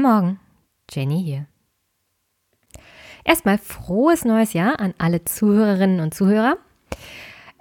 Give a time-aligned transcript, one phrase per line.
[0.00, 0.40] Guten Morgen,
[0.90, 1.46] Jenny hier.
[3.22, 6.56] Erstmal frohes neues Jahr an alle Zuhörerinnen und Zuhörer.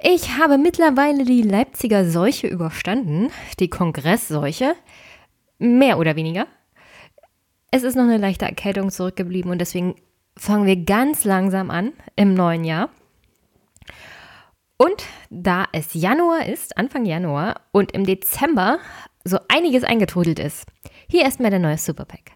[0.01, 3.29] Ich habe mittlerweile die Leipziger Seuche überstanden,
[3.59, 4.75] die Kongressseuche,
[5.57, 6.47] mehr oder weniger.
[7.71, 9.95] Es ist noch eine leichte Erkältung zurückgeblieben und deswegen
[10.37, 12.89] fangen wir ganz langsam an im neuen Jahr.
[14.77, 18.79] Und da es Januar ist, Anfang Januar und im Dezember
[19.25, 20.65] so einiges eingetrudelt ist,
[21.09, 22.31] hier erstmal der neue Superpack.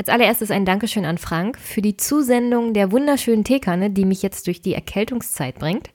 [0.00, 4.46] Als allererstes ein Dankeschön an Frank für die Zusendung der wunderschönen Teekanne, die mich jetzt
[4.46, 5.90] durch die Erkältungszeit bringt.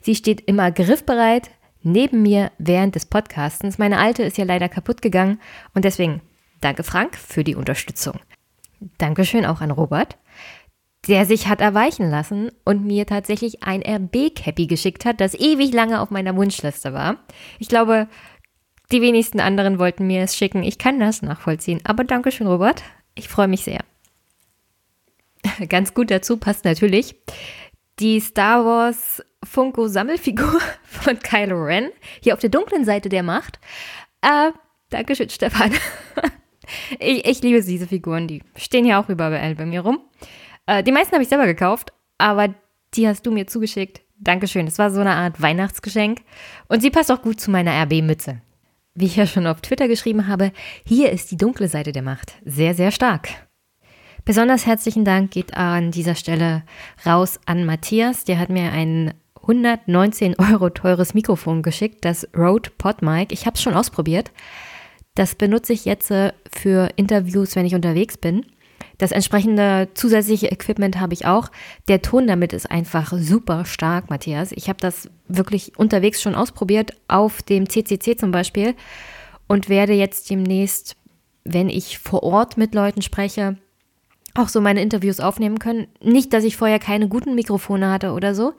[0.00, 1.50] Sie steht immer griffbereit
[1.82, 3.76] neben mir während des Podcastens.
[3.76, 5.40] Meine alte ist ja leider kaputt gegangen
[5.74, 6.22] und deswegen
[6.60, 8.20] danke Frank für die Unterstützung.
[8.96, 10.16] Dankeschön auch an Robert,
[11.08, 16.00] der sich hat erweichen lassen und mir tatsächlich ein RB-Cappy geschickt hat, das ewig lange
[16.00, 17.16] auf meiner Wunschliste war.
[17.58, 18.08] Ich glaube,
[18.92, 20.62] die wenigsten anderen wollten mir es schicken.
[20.62, 21.80] Ich kann das nachvollziehen.
[21.84, 22.82] Aber Dankeschön, Robert.
[23.14, 23.80] Ich freue mich sehr.
[25.68, 27.16] Ganz gut dazu passt natürlich
[27.98, 33.58] die Star Wars Funko Sammelfigur von Kylo Ren hier auf der dunklen Seite der Macht.
[34.22, 34.52] Äh,
[34.90, 35.72] Dankeschön, Stefan.
[36.98, 40.00] ich, ich liebe diese Figuren, die stehen hier auch überall bei mir rum.
[40.68, 42.54] Äh, die meisten habe ich selber gekauft, aber
[42.94, 44.02] die hast du mir zugeschickt.
[44.20, 44.66] Dankeschön.
[44.66, 46.20] Das war so eine Art Weihnachtsgeschenk.
[46.68, 48.40] Und sie passt auch gut zu meiner RB-Mütze
[48.98, 50.52] wie ich ja schon auf Twitter geschrieben habe,
[50.84, 52.34] hier ist die dunkle Seite der Macht.
[52.44, 53.28] Sehr, sehr stark.
[54.24, 56.64] Besonders herzlichen Dank geht an dieser Stelle
[57.06, 58.24] raus an Matthias.
[58.24, 63.32] Der hat mir ein 119 Euro teures Mikrofon geschickt, das Rode PodMic.
[63.32, 64.32] Ich habe es schon ausprobiert.
[65.14, 68.44] Das benutze ich jetzt äh, für Interviews, wenn ich unterwegs bin.
[68.98, 71.50] Das entsprechende zusätzliche Equipment habe ich auch.
[71.86, 74.50] Der Ton damit ist einfach super stark, Matthias.
[74.52, 78.74] Ich habe das wirklich unterwegs schon ausprobiert, auf dem CCC zum Beispiel,
[79.46, 80.96] und werde jetzt demnächst,
[81.44, 83.56] wenn ich vor Ort mit Leuten spreche,
[84.34, 85.86] auch so meine Interviews aufnehmen können.
[86.02, 88.54] Nicht, dass ich vorher keine guten Mikrofone hatte oder so,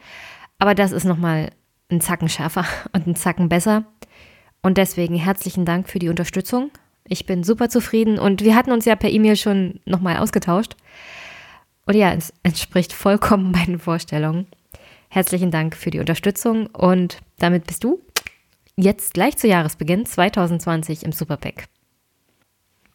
[0.57, 1.51] aber das ist nochmal
[1.89, 3.83] ein Zacken schärfer und ein Zacken besser.
[4.61, 6.71] Und deswegen herzlichen Dank für die Unterstützung
[7.09, 10.75] ich bin super zufrieden und wir hatten uns ja per E-Mail schon nochmal ausgetauscht.
[11.85, 14.47] Und ja, es entspricht vollkommen meinen Vorstellungen.
[15.09, 17.99] Herzlichen Dank für die Unterstützung und damit bist du
[18.75, 21.65] jetzt gleich zu Jahresbeginn 2020 im Superpack.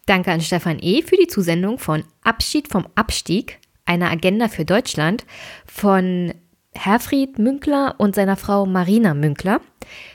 [0.07, 1.03] Danke an Stefan E.
[1.03, 5.27] für die Zusendung von Abschied vom Abstieg, einer Agenda für Deutschland
[5.67, 6.33] von
[6.75, 9.61] Herfried Münkler und seiner Frau Marina Münkler.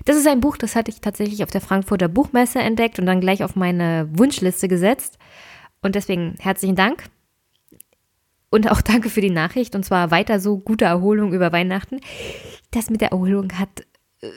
[0.05, 3.21] Das ist ein Buch, das hatte ich tatsächlich auf der Frankfurter Buchmesse entdeckt und dann
[3.21, 5.17] gleich auf meine Wunschliste gesetzt.
[5.81, 7.05] Und deswegen herzlichen Dank.
[8.49, 9.75] Und auch danke für die Nachricht.
[9.75, 11.99] Und zwar weiter so gute Erholung über Weihnachten.
[12.71, 13.81] Das mit der Erholung hat
[14.21, 14.27] äh,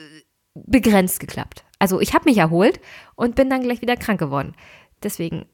[0.53, 1.63] begrenzt geklappt.
[1.79, 2.79] Also ich habe mich erholt
[3.15, 4.53] und bin dann gleich wieder krank geworden.
[5.01, 5.45] Deswegen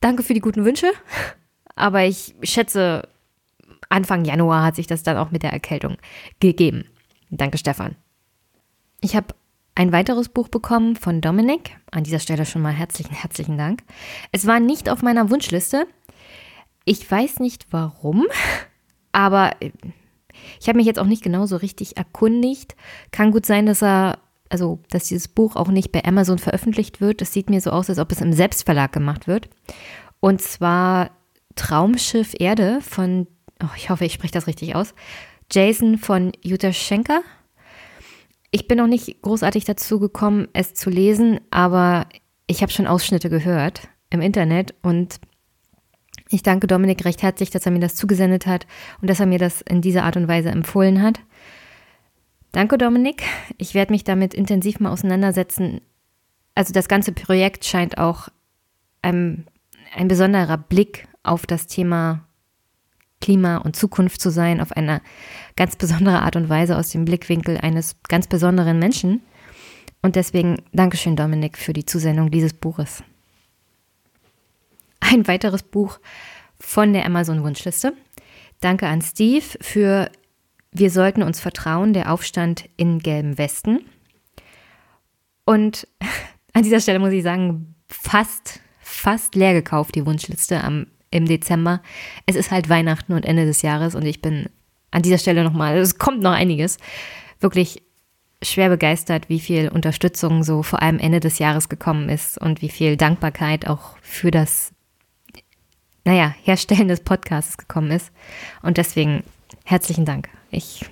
[0.00, 0.92] danke für die guten Wünsche.
[1.74, 3.08] Aber ich schätze,
[3.92, 5.98] Anfang Januar hat sich das dann auch mit der Erkältung
[6.40, 6.84] gegeben.
[7.30, 7.96] Danke, Stefan.
[9.00, 9.34] Ich habe
[9.74, 11.76] ein weiteres Buch bekommen von Dominik.
[11.90, 13.82] An dieser Stelle schon mal herzlichen, herzlichen Dank.
[14.32, 15.86] Es war nicht auf meiner Wunschliste.
[16.84, 18.26] Ich weiß nicht warum,
[19.12, 19.52] aber
[20.58, 22.76] ich habe mich jetzt auch nicht genau so richtig erkundigt.
[23.10, 27.20] Kann gut sein, dass er, also, dass dieses Buch auch nicht bei Amazon veröffentlicht wird.
[27.20, 29.50] Das sieht mir so aus, als ob es im Selbstverlag gemacht wird.
[30.20, 31.10] Und zwar
[31.56, 33.26] Traumschiff Erde von
[33.62, 34.94] oh, ich hoffe, ich spreche das richtig aus,
[35.50, 37.22] Jason von Jutta Schenker.
[38.50, 42.06] Ich bin noch nicht großartig dazu gekommen, es zu lesen, aber
[42.46, 45.20] ich habe schon Ausschnitte gehört im Internet und
[46.28, 48.66] ich danke Dominik recht herzlich, dass er mir das zugesendet hat
[49.00, 51.20] und dass er mir das in dieser Art und Weise empfohlen hat.
[52.52, 53.22] Danke, Dominik.
[53.58, 55.80] Ich werde mich damit intensiv mal auseinandersetzen.
[56.54, 58.28] Also das ganze Projekt scheint auch
[59.00, 59.46] ein,
[59.94, 62.26] ein besonderer Blick auf das Thema
[63.22, 65.00] Klima und Zukunft zu sein, auf eine
[65.56, 69.22] ganz besondere Art und Weise aus dem Blickwinkel eines ganz besonderen Menschen.
[70.02, 73.02] Und deswegen Dankeschön, Dominik, für die Zusendung dieses Buches.
[75.00, 76.00] Ein weiteres Buch
[76.58, 77.94] von der Amazon-Wunschliste.
[78.60, 80.10] Danke an Steve für
[80.72, 83.84] Wir sollten uns vertrauen, der Aufstand in gelbem Westen.
[85.44, 85.86] Und
[86.52, 91.80] an dieser Stelle muss ich sagen, fast, fast leer gekauft, die Wunschliste am im Dezember.
[92.26, 94.48] Es ist halt Weihnachten und Ende des Jahres und ich bin
[94.90, 96.78] an dieser Stelle nochmal, es kommt noch einiges,
[97.40, 97.82] wirklich
[98.42, 102.68] schwer begeistert, wie viel Unterstützung so vor allem Ende des Jahres gekommen ist und wie
[102.68, 104.72] viel Dankbarkeit auch für das,
[106.04, 108.10] naja, Herstellen des Podcasts gekommen ist.
[108.62, 109.22] Und deswegen
[109.64, 110.28] herzlichen Dank.
[110.50, 110.84] Ich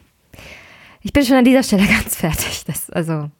[1.02, 2.64] ich bin schon an dieser Stelle ganz fertig.
[2.66, 3.30] Das also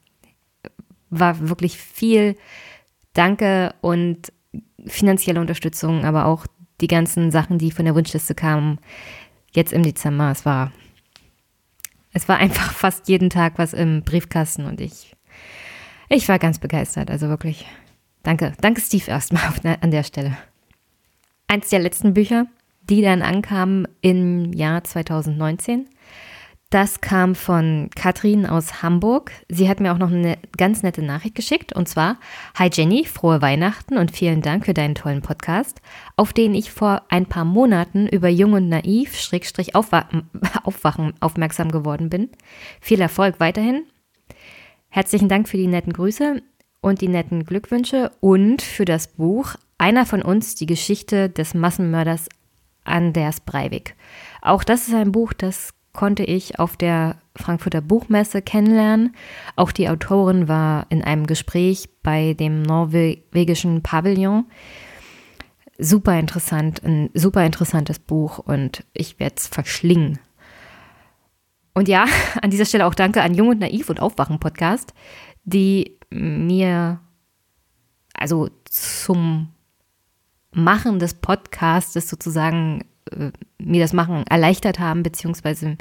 [1.11, 2.37] war wirklich viel
[3.13, 4.33] Danke und
[4.87, 6.47] finanzielle Unterstützung, aber auch
[6.81, 8.79] die ganzen Sachen, die von der Wunschliste kamen,
[9.53, 10.31] jetzt im Dezember.
[10.31, 10.73] Es war,
[12.13, 15.15] es war einfach fast jeden Tag was im Briefkasten und ich,
[16.09, 17.11] ich war ganz begeistert.
[17.11, 17.67] Also wirklich,
[18.23, 20.37] danke, danke Steve erstmal an der Stelle.
[21.49, 22.47] Eins der letzten Bücher,
[22.83, 25.89] die dann ankamen im Jahr 2019
[26.71, 29.33] das kam von Katrin aus Hamburg.
[29.49, 31.73] Sie hat mir auch noch eine ganz nette Nachricht geschickt.
[31.73, 32.17] Und zwar,
[32.57, 35.83] Hi Jenny, frohe Weihnachten und vielen Dank für deinen tollen Podcast,
[36.17, 42.09] auf den ich vor ein paar Monaten über Jung und Naiv, Schrägstrich Aufwachen, aufmerksam geworden
[42.09, 42.29] bin.
[42.81, 43.83] Viel Erfolg weiterhin.
[44.91, 46.41] Herzlichen Dank für die netten Grüße
[46.81, 52.29] und die netten Glückwünsche und für das Buch Einer von uns, die Geschichte des Massenmörders
[52.85, 53.97] Anders Breivik.
[54.41, 59.15] Auch das ist ein Buch, das konnte ich auf der Frankfurter Buchmesse kennenlernen.
[59.57, 64.47] Auch die Autorin war in einem Gespräch bei dem norwegischen Pavillon.
[65.79, 70.19] Super interessant, ein super interessantes Buch und ich werde es verschlingen.
[71.75, 72.07] Und ja,
[72.43, 74.93] an dieser Stelle auch danke an Jung und Naiv und Aufwachen Podcast,
[75.45, 77.01] die mir
[78.13, 79.49] also zum
[80.53, 82.85] Machen des Podcasts sozusagen
[83.59, 85.77] mir das Machen erleichtert haben, beziehungsweise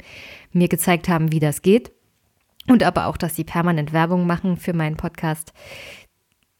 [0.52, 1.92] mir gezeigt haben, wie das geht.
[2.68, 5.52] Und aber auch, dass sie permanent Werbung machen für meinen Podcast.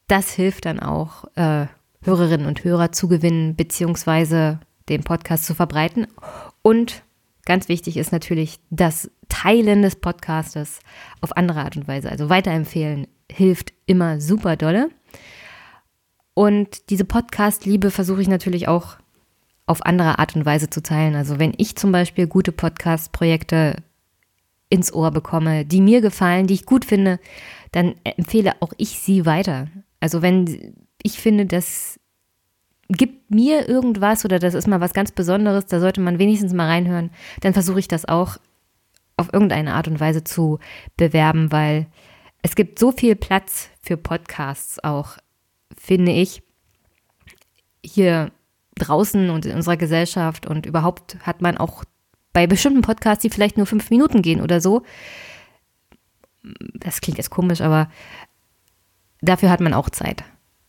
[0.07, 1.67] Das hilft dann auch, äh,
[2.03, 4.59] Hörerinnen und Hörer zu gewinnen, beziehungsweise
[4.89, 6.07] den Podcast zu verbreiten.
[6.61, 7.03] Und
[7.45, 10.79] ganz wichtig ist natürlich das Teilen des Podcastes
[11.21, 12.09] auf andere Art und Weise.
[12.09, 14.89] Also weiterempfehlen hilft immer super dolle.
[16.33, 18.97] Und diese Podcast-Liebe versuche ich natürlich auch
[19.71, 21.15] auf andere Art und Weise zu teilen.
[21.15, 23.77] Also wenn ich zum Beispiel gute Podcast-Projekte
[24.69, 27.19] ins Ohr bekomme, die mir gefallen, die ich gut finde,
[27.71, 29.67] dann empfehle auch ich sie weiter.
[29.99, 31.99] Also wenn ich finde, das
[32.89, 36.67] gibt mir irgendwas oder das ist mal was ganz Besonderes, da sollte man wenigstens mal
[36.67, 37.09] reinhören,
[37.39, 38.37] dann versuche ich das auch
[39.17, 40.59] auf irgendeine Art und Weise zu
[40.97, 41.87] bewerben, weil
[42.41, 45.17] es gibt so viel Platz für Podcasts auch,
[45.77, 46.43] finde ich.
[47.83, 48.31] Hier
[48.87, 51.83] draußen und in unserer Gesellschaft und überhaupt hat man auch
[52.33, 54.83] bei bestimmten Podcasts, die vielleicht nur fünf Minuten gehen oder so,
[56.73, 57.89] das klingt jetzt komisch, aber
[59.21, 60.23] dafür hat man auch Zeit.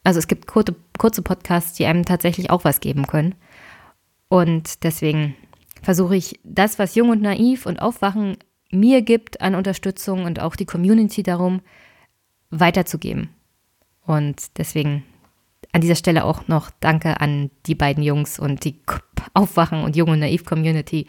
[0.05, 3.35] Also es gibt kurze, kurze Podcasts, die einem tatsächlich auch was geben können.
[4.29, 5.37] Und deswegen
[5.83, 8.37] versuche ich das, was Jung und Naiv und Aufwachen
[8.71, 11.61] mir gibt an Unterstützung und auch die Community darum,
[12.51, 13.29] weiterzugeben.
[14.05, 15.05] Und deswegen
[15.73, 18.81] an dieser Stelle auch noch Danke an die beiden Jungs und die
[19.35, 21.07] Aufwachen und Jung und Naiv Community.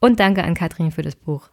[0.00, 1.48] Und danke an Katrin für das Buch.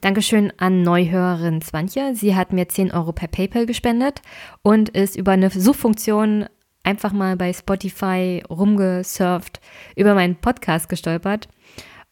[0.00, 2.14] Dankeschön an Neuhörerin Swantje.
[2.14, 4.20] Sie hat mir 10 Euro per PayPal gespendet
[4.60, 6.46] und ist über eine Suchfunktion
[6.82, 9.60] einfach mal bei Spotify rumgesurft,
[9.96, 11.48] über meinen Podcast gestolpert.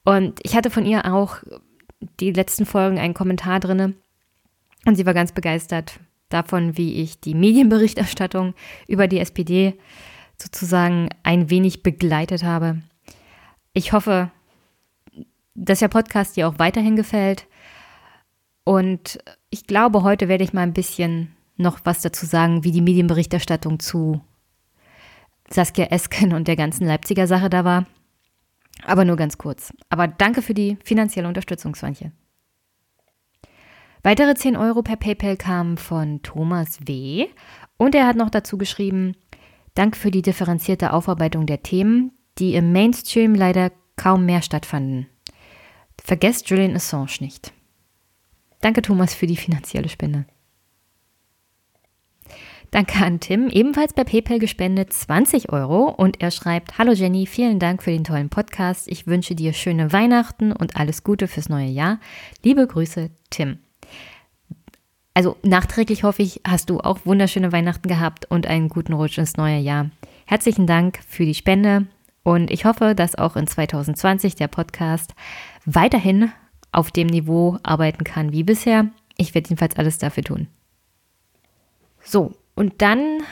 [0.05, 1.43] Und ich hatte von ihr auch
[2.19, 3.94] die letzten Folgen einen Kommentar drinne
[4.87, 6.01] und sie war ganz begeistert
[6.32, 8.55] davon, wie ich die Medienberichterstattung
[8.89, 9.79] über die SPD
[10.36, 12.82] sozusagen ein wenig begleitet habe.
[13.72, 14.31] Ich hoffe,
[15.55, 17.46] dass der Podcast dir auch weiterhin gefällt.
[18.65, 19.19] Und
[19.51, 23.79] ich glaube, heute werde ich mal ein bisschen noch was dazu sagen, wie die Medienberichterstattung
[23.79, 24.20] zu
[25.51, 27.86] Saskia Esken und der ganzen Leipziger Sache da war.
[28.84, 29.72] Aber nur ganz kurz.
[29.91, 32.12] Aber danke für die finanzielle Unterstützung, Swantje.
[34.03, 37.29] Weitere 10 Euro per PayPal kamen von Thomas W.
[37.77, 39.15] Und er hat noch dazu geschrieben,
[39.75, 45.06] Dank für die differenzierte Aufarbeitung der Themen, die im Mainstream leider kaum mehr stattfanden.
[46.03, 47.53] Vergesst Julian Assange nicht.
[48.61, 50.27] Danke Thomas für die finanzielle Spende.
[52.71, 57.59] Danke an Tim, ebenfalls bei PayPal gespendet 20 Euro und er schreibt, Hallo Jenny, vielen
[57.59, 58.89] Dank für den tollen Podcast.
[58.89, 62.01] Ich wünsche dir schöne Weihnachten und alles Gute fürs neue Jahr.
[62.43, 63.59] Liebe Grüße, Tim.
[65.15, 69.37] Also nachträglich hoffe ich, hast du auch wunderschöne Weihnachten gehabt und einen guten Rutsch ins
[69.37, 69.91] neue Jahr.
[70.25, 71.87] Herzlichen Dank für die Spende
[72.23, 75.15] und ich hoffe, dass auch in 2020 der Podcast
[75.67, 76.33] weiterhin
[76.71, 78.87] auf dem Niveau arbeiten kann wie bisher.
[79.19, 80.49] Ich werde jedenfalls alles dafür tun.
[82.03, 83.23] So, und dann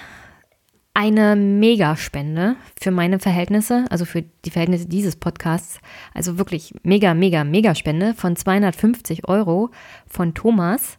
[0.92, 5.80] eine Megaspende für meine Verhältnisse, also für die Verhältnisse dieses Podcasts.
[6.12, 9.70] Also wirklich mega, mega, mega Spende von 250 Euro
[10.06, 10.98] von Thomas.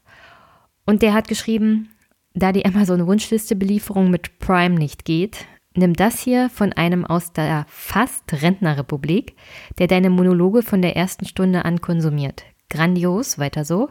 [0.92, 1.88] Und der hat geschrieben,
[2.34, 8.26] da die Amazon-Wunschliste-Belieferung mit Prime nicht geht, nimm das hier von einem aus der fast
[8.34, 9.38] Rentnerrepublik,
[9.80, 12.44] der deine Monologe von der ersten Stunde an konsumiert.
[12.70, 13.88] grandios, weiter so,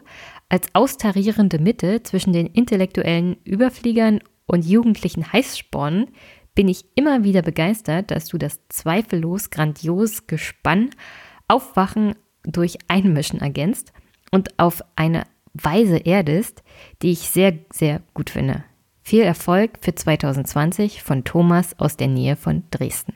[0.47, 6.05] als austarierende Mitte zwischen den intellektuellen Überfliegern und jugendlichen Heißspornen
[6.53, 10.91] bin ich immer wieder begeistert, dass du das zweifellos grandios Gespann
[11.47, 13.91] Aufwachen durch Einmischen ergänzt
[14.29, 16.63] und auf eine Weise erdest,
[17.01, 18.63] die ich sehr, sehr gut finde.
[19.01, 23.13] Viel Erfolg für 2020 von Thomas aus der Nähe von Dresden.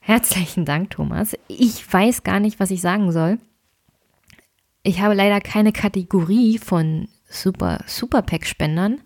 [0.00, 1.36] Herzlichen Dank, Thomas.
[1.46, 3.38] Ich weiß gar nicht, was ich sagen soll.
[4.82, 9.00] Ich habe leider keine Kategorie von Super Super Pack Spendern,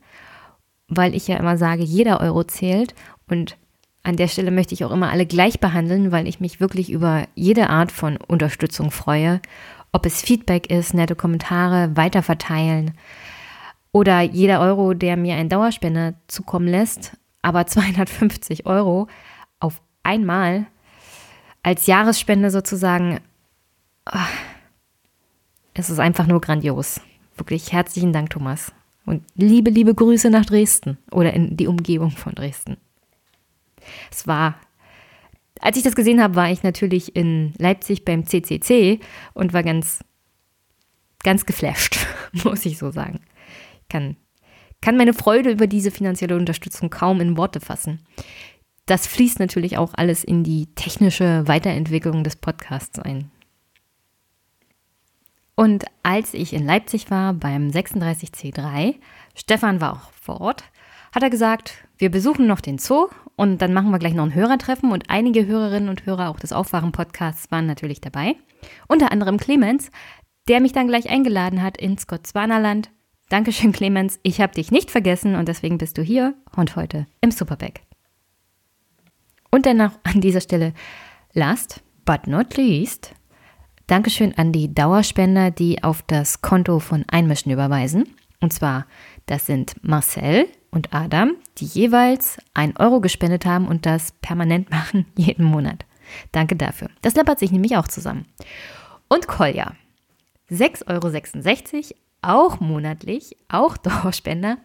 [0.88, 2.94] weil ich ja immer sage, jeder Euro zählt
[3.28, 3.58] und
[4.02, 7.25] an der Stelle möchte ich auch immer alle gleich behandeln, weil ich mich wirklich über
[7.35, 9.40] jede Art von Unterstützung freue.
[9.97, 12.93] Ob es Feedback ist, nette Kommentare, weiterverteilen
[13.93, 19.09] oder jeder Euro, der mir ein Dauerspender zukommen lässt, aber 250 Euro
[19.59, 20.67] auf einmal
[21.62, 23.21] als Jahresspende sozusagen.
[24.12, 24.19] Oh,
[25.73, 27.00] es ist einfach nur grandios.
[27.38, 28.73] Wirklich herzlichen Dank, Thomas.
[29.07, 32.76] Und liebe, liebe Grüße nach Dresden oder in die Umgebung von Dresden.
[34.11, 34.57] Es war,
[35.61, 39.01] als ich das gesehen habe, war ich natürlich in Leipzig beim CCC
[39.35, 40.01] und war ganz,
[41.23, 41.99] ganz geflasht,
[42.45, 43.21] muss ich so sagen.
[43.83, 44.17] Ich kann,
[44.81, 48.01] kann meine Freude über diese finanzielle Unterstützung kaum in Worte fassen.
[48.87, 53.31] Das fließt natürlich auch alles in die technische Weiterentwicklung des Podcasts ein.
[55.57, 58.95] Und als ich in Leipzig war beim 36C3,
[59.35, 60.65] Stefan war auch vor Ort,
[61.16, 64.35] hat er gesagt, wir besuchen noch den Zoo und dann machen wir gleich noch ein
[64.35, 68.37] Hörertreffen und einige Hörerinnen und Hörer auch des Aufwachen-Podcasts waren natürlich dabei.
[68.87, 69.90] Unter anderem Clemens,
[70.46, 72.90] der mich dann gleich eingeladen hat ins Gotteswanerland.
[73.30, 74.20] Dankeschön, Clemens.
[74.25, 77.80] Ich habe dich nicht vergessen und deswegen bist du hier und heute im Superback.
[79.50, 80.75] Und dann noch an dieser Stelle,
[81.32, 83.14] last but not least,
[83.87, 88.06] Dankeschön an die Dauerspender, die auf das Konto von Einmischen überweisen.
[88.42, 88.87] Und zwar,
[89.26, 95.06] das sind Marcel und Adam, die jeweils ein Euro gespendet haben und das permanent machen,
[95.16, 95.85] jeden Monat.
[96.33, 96.88] Danke dafür.
[97.02, 98.26] Das läppert sich nämlich auch zusammen.
[99.09, 99.75] Und Kolja,
[100.50, 104.59] 6,66 Euro, auch monatlich, auch Dauerspender.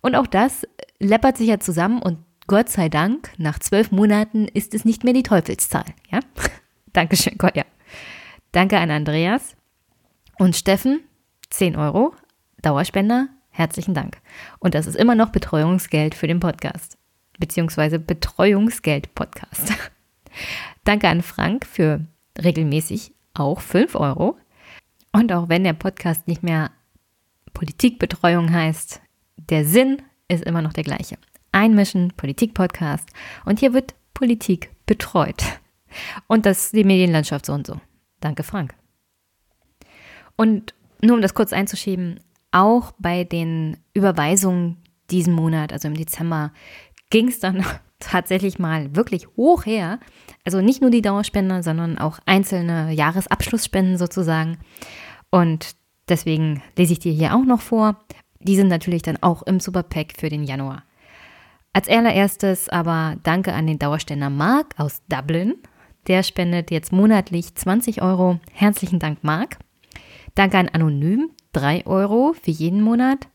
[0.00, 0.66] Und auch das
[0.98, 5.14] läppert sich ja zusammen und Gott sei Dank, nach zwölf Monaten ist es nicht mehr
[5.14, 5.84] die Teufelszahl.
[6.10, 6.20] Ja?
[6.92, 7.64] Dankeschön, Kolja.
[8.50, 9.56] Danke an Andreas
[10.38, 11.00] und Steffen,
[11.50, 12.14] 10 Euro,
[12.60, 14.18] Dauerspender, herzlichen Dank.
[14.58, 16.98] Und das ist immer noch Betreuungsgeld für den Podcast,
[17.38, 19.72] beziehungsweise Betreuungsgeld-Podcast.
[20.84, 22.04] Danke an Frank für
[22.42, 24.36] regelmäßig auch 5 Euro.
[25.12, 26.70] Und auch wenn der Podcast nicht mehr
[27.52, 29.00] Politikbetreuung heißt,
[29.36, 31.18] der Sinn ist immer noch der gleiche.
[31.52, 33.08] Einmischen, Politik-Podcast.
[33.44, 35.42] Und hier wird Politik betreut.
[36.26, 37.78] Und das die Medienlandschaft so und so.
[38.20, 38.74] Danke, Frank.
[40.36, 42.20] Und nur um das kurz einzuschieben,
[42.52, 44.78] auch bei den Überweisungen
[45.10, 46.52] diesen Monat, also im Dezember,
[47.10, 47.64] ging es dann
[47.98, 49.98] tatsächlich mal wirklich hoch her.
[50.44, 54.58] Also nicht nur die Dauerspender, sondern auch einzelne Jahresabschlussspenden sozusagen.
[55.30, 55.76] Und
[56.08, 57.96] deswegen lese ich dir hier auch noch vor.
[58.40, 60.82] Die sind natürlich dann auch im Superpack für den Januar.
[61.72, 65.54] Als allererstes aber danke an den Dauerständer Mark aus Dublin.
[66.06, 68.40] Der spendet jetzt monatlich 20 Euro.
[68.52, 69.58] Herzlichen Dank, Marc.
[70.34, 73.28] Danke an Anonym, 3 Euro für jeden Monat.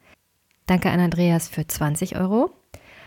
[0.65, 2.51] Danke an Andreas für 20 Euro.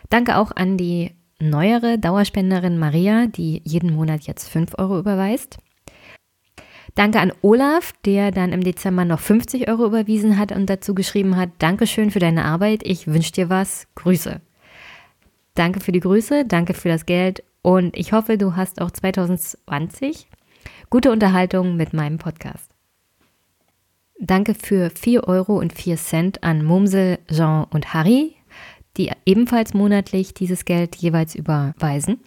[0.09, 5.59] Danke auch an die neuere Dauerspenderin Maria, die jeden Monat jetzt 5 Euro überweist.
[6.95, 11.37] Danke an Olaf, der dann im Dezember noch 50 Euro überwiesen hat und dazu geschrieben
[11.37, 14.41] hat, Dankeschön für deine Arbeit, ich wünsche dir was, Grüße.
[15.55, 20.27] Danke für die Grüße, danke für das Geld und ich hoffe, du hast auch 2020
[20.89, 22.70] gute Unterhaltung mit meinem Podcast.
[24.23, 28.37] Danke für 4 Euro und 4 Cent an Mumsel, Jean und Harry,
[28.99, 32.21] die ebenfalls monatlich dieses Geld jeweils überweisen.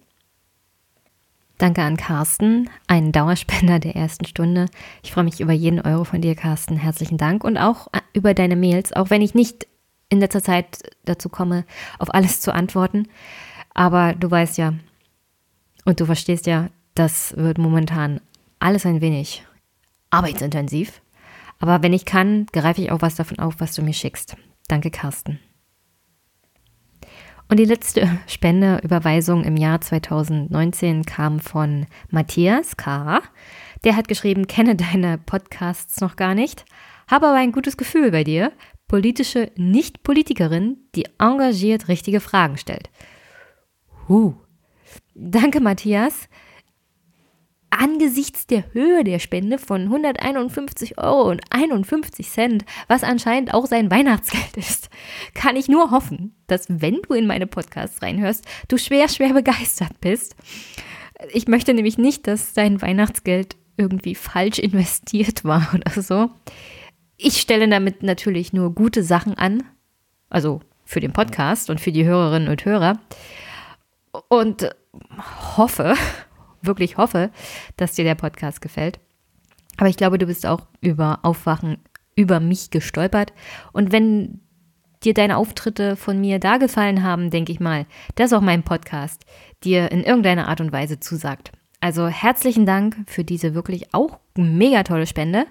[1.59, 4.65] Danke an Carsten, einen Dauerspender der ersten Stunde.
[5.03, 6.77] Ich freue mich über jeden Euro von dir, Carsten.
[6.77, 7.43] Herzlichen Dank.
[7.43, 9.67] Und auch über deine Mails, auch wenn ich nicht
[10.09, 11.63] in letzter Zeit dazu komme,
[11.99, 13.07] auf alles zu antworten.
[13.75, 14.73] Aber du weißt ja,
[15.85, 18.19] und du verstehst ja, das wird momentan
[18.57, 19.45] alles ein wenig
[20.09, 21.02] arbeitsintensiv.
[21.63, 24.35] Aber wenn ich kann, greife ich auch was davon auf, was du mir schickst.
[24.67, 25.39] Danke, Carsten.
[27.47, 33.21] Und die letzte Spendeüberweisung im Jahr 2019 kam von Matthias K.
[33.85, 36.65] Der hat geschrieben, kenne deine Podcasts noch gar nicht,
[37.09, 38.51] habe aber ein gutes Gefühl bei dir.
[38.89, 42.89] Politische Nicht-Politikerin, die engagiert richtige Fragen stellt.
[44.09, 44.33] Huh.
[45.15, 46.27] Danke, Matthias.
[47.79, 53.91] Angesichts der Höhe der Spende von 151 Euro und 51 Cent, was anscheinend auch sein
[53.91, 54.89] Weihnachtsgeld ist,
[55.33, 59.99] kann ich nur hoffen, dass wenn du in meine Podcasts reinhörst, du schwer, schwer begeistert
[60.01, 60.35] bist.
[61.31, 66.29] Ich möchte nämlich nicht, dass dein Weihnachtsgeld irgendwie falsch investiert war oder so.
[67.17, 69.63] Ich stelle damit natürlich nur gute Sachen an,
[70.29, 72.99] also für den Podcast und für die Hörerinnen und Hörer.
[74.27, 74.69] Und
[75.57, 75.95] hoffe,
[76.65, 77.31] wirklich hoffe,
[77.77, 78.99] dass dir der Podcast gefällt.
[79.77, 81.77] Aber ich glaube, du bist auch über Aufwachen
[82.15, 83.33] über mich gestolpert.
[83.71, 84.39] Und wenn
[85.03, 89.25] dir deine Auftritte von mir da gefallen haben, denke ich mal, dass auch mein Podcast
[89.63, 91.51] dir in irgendeiner Art und Weise zusagt.
[91.81, 95.45] Also herzlichen Dank für diese wirklich auch mega tolle Spende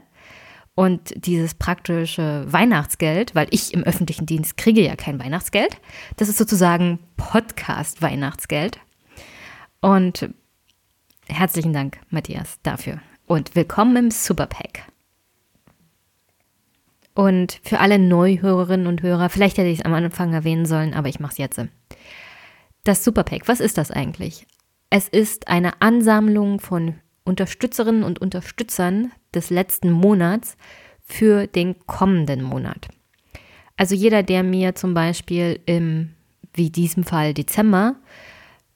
[0.74, 5.76] und dieses praktische Weihnachtsgeld, weil ich im öffentlichen Dienst kriege ja kein Weihnachtsgeld.
[6.16, 8.78] Das ist sozusagen Podcast-Weihnachtsgeld.
[9.82, 10.30] Und
[11.32, 13.00] herzlichen Dank, Matthias, dafür.
[13.26, 14.82] Und willkommen im Superpack.
[17.14, 21.08] Und für alle Neuhörerinnen und Hörer, vielleicht hätte ich es am Anfang erwähnen sollen, aber
[21.08, 21.60] ich mache es jetzt.
[22.84, 24.46] Das Superpack, was ist das eigentlich?
[24.90, 30.56] Es ist eine Ansammlung von Unterstützerinnen und Unterstützern des letzten Monats
[31.04, 32.88] für den kommenden Monat.
[33.76, 36.10] Also jeder, der mir zum Beispiel im,
[36.54, 37.96] wie diesem Fall Dezember,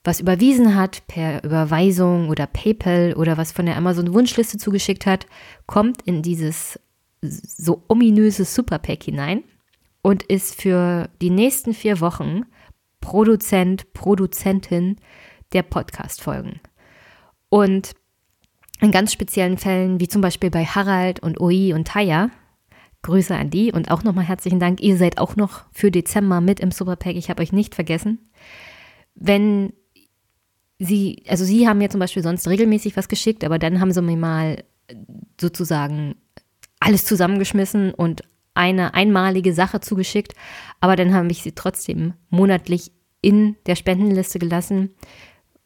[0.03, 5.25] was überwiesen hat per Überweisung oder PayPal oder was von der Amazon Wunschliste zugeschickt hat,
[5.65, 6.79] kommt in dieses
[7.21, 9.43] so ominöse Superpack hinein
[10.01, 12.43] und ist für die nächsten vier Wochen
[13.01, 14.97] Produzent, Produzentin
[15.53, 16.59] der Podcast-Folgen.
[17.49, 17.93] Und
[18.79, 22.29] in ganz speziellen Fällen, wie zum Beispiel bei Harald und Oi und Taya,
[23.01, 24.81] Grüße an die und auch nochmal herzlichen Dank.
[24.81, 27.15] Ihr seid auch noch für Dezember mit im Superpack.
[27.15, 28.19] Ich habe euch nicht vergessen.
[29.15, 29.73] Wenn
[30.79, 34.01] Sie, also Sie haben mir zum Beispiel sonst regelmäßig was geschickt, aber dann haben Sie
[34.01, 34.63] mir mal
[35.39, 36.15] sozusagen
[36.79, 40.33] alles zusammengeschmissen und eine einmalige Sache zugeschickt.
[40.79, 44.91] Aber dann habe ich sie trotzdem monatlich in der Spendenliste gelassen,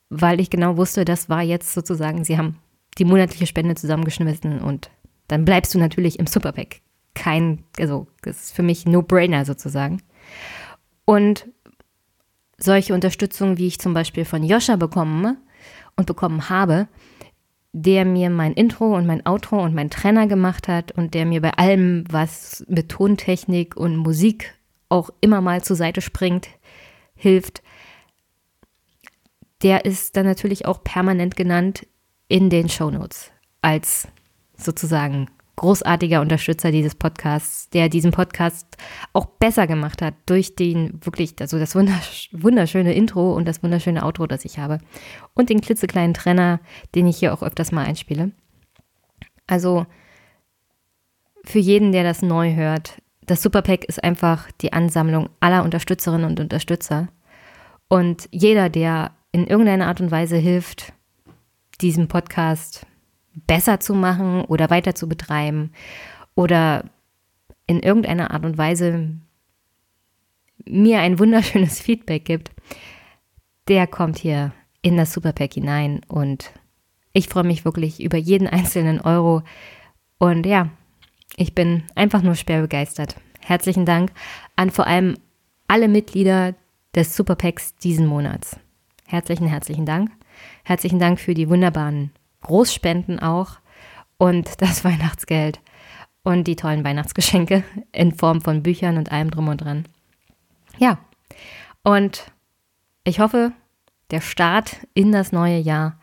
[0.09, 2.57] weil ich genau wusste, das war jetzt sozusagen, Sie haben
[2.97, 4.91] die monatliche Spende zusammengeschmissen und
[5.27, 6.81] dann bleibst du natürlich im Superpack.
[7.13, 10.01] Kein, also das ist für mich No-Brainer sozusagen.
[11.05, 11.47] Und
[12.63, 15.37] solche Unterstützung, wie ich zum Beispiel von Joscha bekomme
[15.95, 16.87] und bekommen habe,
[17.73, 21.41] der mir mein Intro und mein Outro und mein Trainer gemacht hat und der mir
[21.41, 24.53] bei allem, was mit Tontechnik und Musik
[24.89, 26.49] auch immer mal zur Seite springt,
[27.15, 27.61] hilft,
[29.63, 31.87] der ist dann natürlich auch permanent genannt
[32.27, 34.07] in den Shownotes als
[34.57, 35.29] sozusagen
[35.61, 38.65] großartiger Unterstützer dieses Podcasts, der diesen Podcast
[39.13, 44.25] auch besser gemacht hat durch den wirklich, also das wunderschöne Intro und das wunderschöne Outro,
[44.25, 44.79] das ich habe
[45.35, 46.61] und den klitzekleinen Trenner,
[46.95, 48.31] den ich hier auch öfters mal einspiele.
[49.45, 49.85] Also
[51.43, 56.39] für jeden, der das neu hört, das Superpack ist einfach die Ansammlung aller Unterstützerinnen und
[56.39, 57.09] Unterstützer.
[57.87, 60.91] Und jeder, der in irgendeiner Art und Weise hilft,
[61.81, 62.87] diesen Podcast
[63.33, 65.71] besser zu machen oder weiter zu betreiben
[66.35, 66.85] oder
[67.67, 69.11] in irgendeiner Art und Weise
[70.65, 72.51] mir ein wunderschönes Feedback gibt,
[73.67, 76.51] der kommt hier in das Superpack hinein und
[77.13, 79.43] ich freue mich wirklich über jeden einzelnen Euro
[80.17, 80.69] und ja,
[81.35, 83.15] ich bin einfach nur schwer begeistert.
[83.39, 84.11] Herzlichen Dank
[84.55, 85.15] an vor allem
[85.67, 86.55] alle Mitglieder
[86.95, 88.59] des Superpacks diesen Monats.
[89.07, 90.11] Herzlichen, herzlichen Dank.
[90.63, 93.59] Herzlichen Dank für die wunderbaren Großspenden auch
[94.17, 95.59] und das Weihnachtsgeld
[96.23, 99.85] und die tollen Weihnachtsgeschenke in Form von Büchern und allem drum und dran.
[100.77, 100.99] Ja,
[101.83, 102.31] und
[103.03, 103.51] ich hoffe,
[104.11, 105.99] der Start in das neue Jahr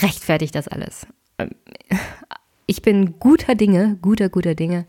[0.00, 1.06] rechtfertigt das alles.
[2.66, 4.86] Ich bin guter Dinge, guter, guter Dinge.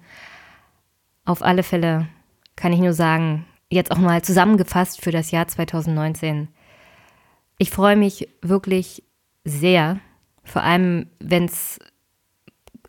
[1.26, 2.08] Auf alle Fälle
[2.56, 6.48] kann ich nur sagen, jetzt auch mal zusammengefasst für das Jahr 2019.
[7.58, 9.04] Ich freue mich wirklich
[9.44, 10.00] sehr,
[10.44, 11.80] vor allem wenn es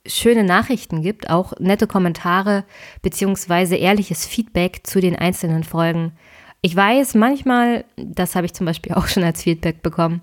[0.06, 2.64] schöne Nachrichten gibt, auch nette Kommentare
[3.02, 6.12] beziehungsweise ehrliches Feedback zu den einzelnen Folgen.
[6.60, 10.20] Ich weiß manchmal, das habe ich zum Beispiel auch schon als Feedback bekommen,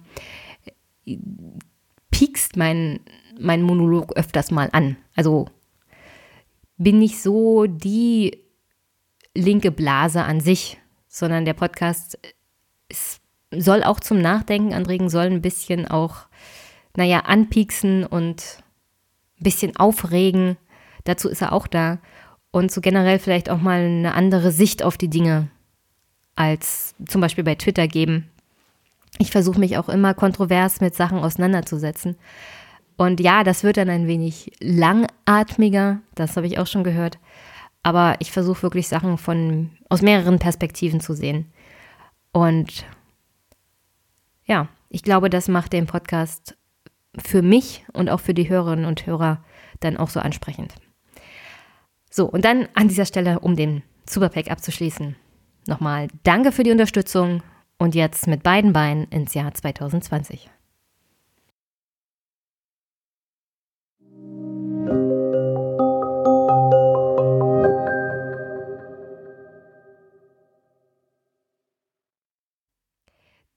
[2.12, 3.00] piekst mein,
[3.40, 4.98] mein Monolog öfters mal an.
[5.16, 5.48] Also
[6.78, 8.38] bin nicht so die
[9.36, 12.18] linke Blase an sich, sondern der Podcast
[12.90, 13.21] ist,
[13.52, 16.28] soll auch zum Nachdenken anregen, soll ein bisschen auch,
[16.96, 18.60] naja, anpieksen und
[19.40, 20.58] ein bisschen aufregen.
[21.04, 22.00] Dazu ist er auch da.
[22.52, 25.50] Und so generell vielleicht auch mal eine andere Sicht auf die Dinge
[26.36, 28.30] als zum Beispiel bei Twitter geben.
[29.18, 32.18] Ich versuche mich auch immer kontrovers mit Sachen auseinanderzusetzen.
[32.98, 37.20] Und ja, das wird dann ein wenig langatmiger, das habe ich auch schon gehört.
[37.84, 41.52] Aber ich versuche wirklich Sachen von aus mehreren Perspektiven zu sehen.
[42.32, 42.86] Und
[44.52, 46.58] ja, ich glaube, das macht den Podcast
[47.18, 49.42] für mich und auch für die Hörerinnen und Hörer
[49.80, 50.76] dann auch so ansprechend.
[52.10, 55.16] So, und dann an dieser Stelle, um den Superpack abzuschließen,
[55.68, 57.44] nochmal danke für die Unterstützung
[57.78, 60.50] und jetzt mit beiden Beinen ins Jahr 2020.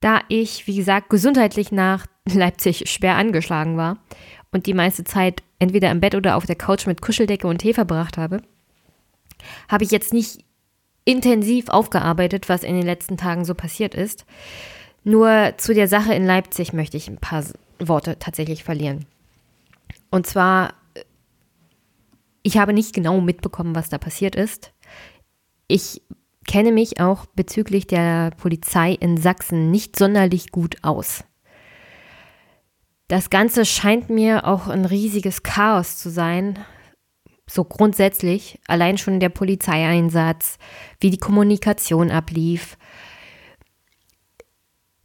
[0.05, 3.97] Da ich, wie gesagt, gesundheitlich nach Leipzig schwer angeschlagen war
[4.51, 7.73] und die meiste Zeit entweder im Bett oder auf der Couch mit Kuscheldecke und Tee
[7.73, 8.43] verbracht habe,
[9.67, 10.45] habe ich jetzt nicht
[11.05, 14.27] intensiv aufgearbeitet, was in den letzten Tagen so passiert ist.
[15.03, 17.43] Nur zu der Sache in Leipzig möchte ich ein paar
[17.79, 19.07] Worte tatsächlich verlieren.
[20.11, 20.75] Und zwar,
[22.43, 24.71] ich habe nicht genau mitbekommen, was da passiert ist.
[25.67, 26.03] Ich
[26.45, 31.23] kenne mich auch bezüglich der Polizei in Sachsen nicht sonderlich gut aus.
[33.07, 36.57] Das Ganze scheint mir auch ein riesiges Chaos zu sein,
[37.47, 40.57] so grundsätzlich, allein schon der Polizeieinsatz,
[40.99, 42.77] wie die Kommunikation ablief.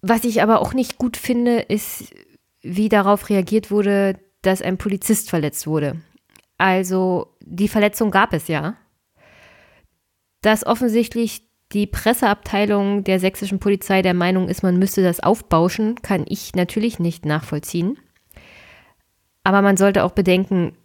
[0.00, 2.14] Was ich aber auch nicht gut finde, ist,
[2.62, 6.00] wie darauf reagiert wurde, dass ein Polizist verletzt wurde.
[6.56, 8.76] Also die Verletzung gab es ja.
[10.42, 16.24] Dass offensichtlich die Presseabteilung der sächsischen Polizei der Meinung ist, man müsste das aufbauschen, kann
[16.28, 17.98] ich natürlich nicht nachvollziehen.
[19.44, 20.76] Aber man sollte auch bedenken,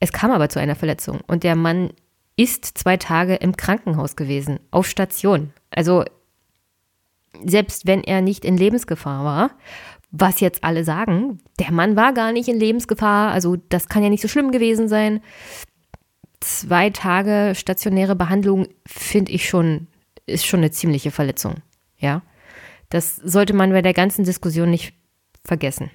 [0.00, 1.90] es kam aber zu einer Verletzung und der Mann
[2.36, 5.52] ist zwei Tage im Krankenhaus gewesen, auf Station.
[5.70, 6.04] Also
[7.44, 9.50] selbst wenn er nicht in Lebensgefahr war,
[10.10, 14.10] was jetzt alle sagen, der Mann war gar nicht in Lebensgefahr, also das kann ja
[14.10, 15.22] nicht so schlimm gewesen sein.
[16.42, 19.86] Zwei Tage stationäre Behandlung finde ich schon,
[20.26, 21.62] ist schon eine ziemliche Verletzung.
[21.98, 22.22] Ja,
[22.90, 24.92] das sollte man bei der ganzen Diskussion nicht
[25.44, 25.92] vergessen.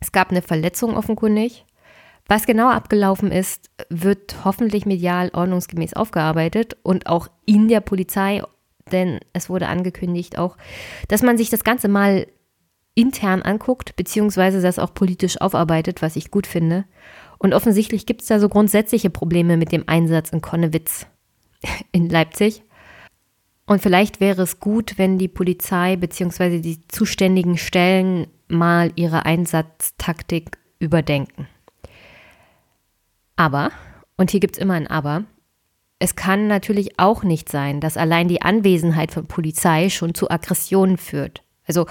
[0.00, 1.66] Es gab eine Verletzung offenkundig.
[2.26, 8.42] Was genau abgelaufen ist, wird hoffentlich medial ordnungsgemäß aufgearbeitet und auch in der Polizei,
[8.90, 10.56] denn es wurde angekündigt auch,
[11.08, 12.26] dass man sich das Ganze mal
[12.94, 16.86] intern anguckt, beziehungsweise das auch politisch aufarbeitet, was ich gut finde.
[17.38, 21.06] Und offensichtlich gibt es da so grundsätzliche Probleme mit dem Einsatz in Konnewitz
[21.92, 22.62] in Leipzig.
[23.66, 30.58] Und vielleicht wäre es gut, wenn die Polizei beziehungsweise die zuständigen Stellen mal ihre Einsatztaktik
[30.78, 31.46] überdenken.
[33.36, 33.70] Aber,
[34.16, 35.24] und hier gibt es immer ein Aber,
[35.98, 40.96] es kann natürlich auch nicht sein, dass allein die Anwesenheit von Polizei schon zu Aggressionen
[40.96, 41.42] führt.
[41.66, 41.86] Also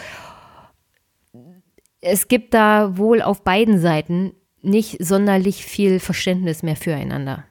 [2.02, 7.46] es gibt da wohl auf beiden Seiten nicht sonderlich viel Verständnis mehr füreinander.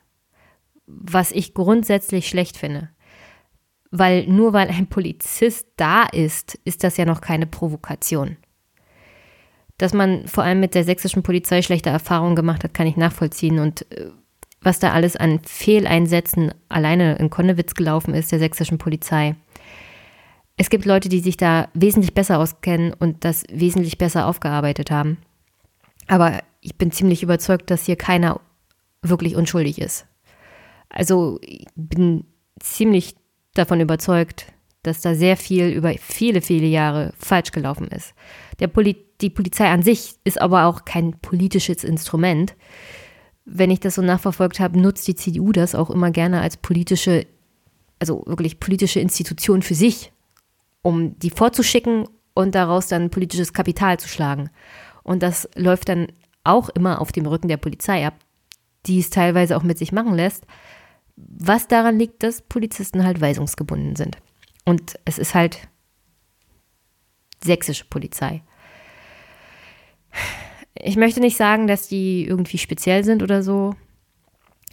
[0.86, 2.90] Was ich grundsätzlich schlecht finde.
[3.90, 8.36] Weil nur weil ein Polizist da ist, ist das ja noch keine Provokation.
[9.78, 13.58] Dass man vor allem mit der sächsischen Polizei schlechte Erfahrungen gemacht hat, kann ich nachvollziehen.
[13.58, 14.10] Und äh,
[14.60, 19.36] was da alles an Fehleinsätzen alleine in Konnewitz gelaufen ist, der sächsischen Polizei.
[20.56, 25.18] Es gibt Leute, die sich da wesentlich besser auskennen und das wesentlich besser aufgearbeitet haben.
[26.08, 28.40] Aber ich bin ziemlich überzeugt, dass hier keiner
[29.00, 30.04] wirklich unschuldig ist.
[30.88, 32.24] Also ich bin
[32.58, 33.14] ziemlich
[33.54, 34.46] davon überzeugt,
[34.82, 38.14] dass da sehr viel über viele, viele Jahre falsch gelaufen ist.
[38.72, 42.54] Poli die Polizei an sich ist aber auch kein politisches Instrument.
[43.44, 47.26] Wenn ich das so nachverfolgt habe, nutzt die CDU das auch immer gerne als politische,
[48.00, 50.12] also wirklich politische Institution für sich,
[50.82, 54.50] um die vorzuschicken und daraus dann politisches Kapital zu schlagen.
[55.02, 56.08] Und das läuft dann
[56.46, 58.14] auch immer auf dem Rücken der Polizei ab,
[58.86, 60.46] die es teilweise auch mit sich machen lässt,
[61.16, 64.18] was daran liegt, dass Polizisten halt weisungsgebunden sind.
[64.64, 65.68] Und es ist halt
[67.42, 68.42] sächsische Polizei.
[70.74, 73.74] Ich möchte nicht sagen, dass die irgendwie speziell sind oder so.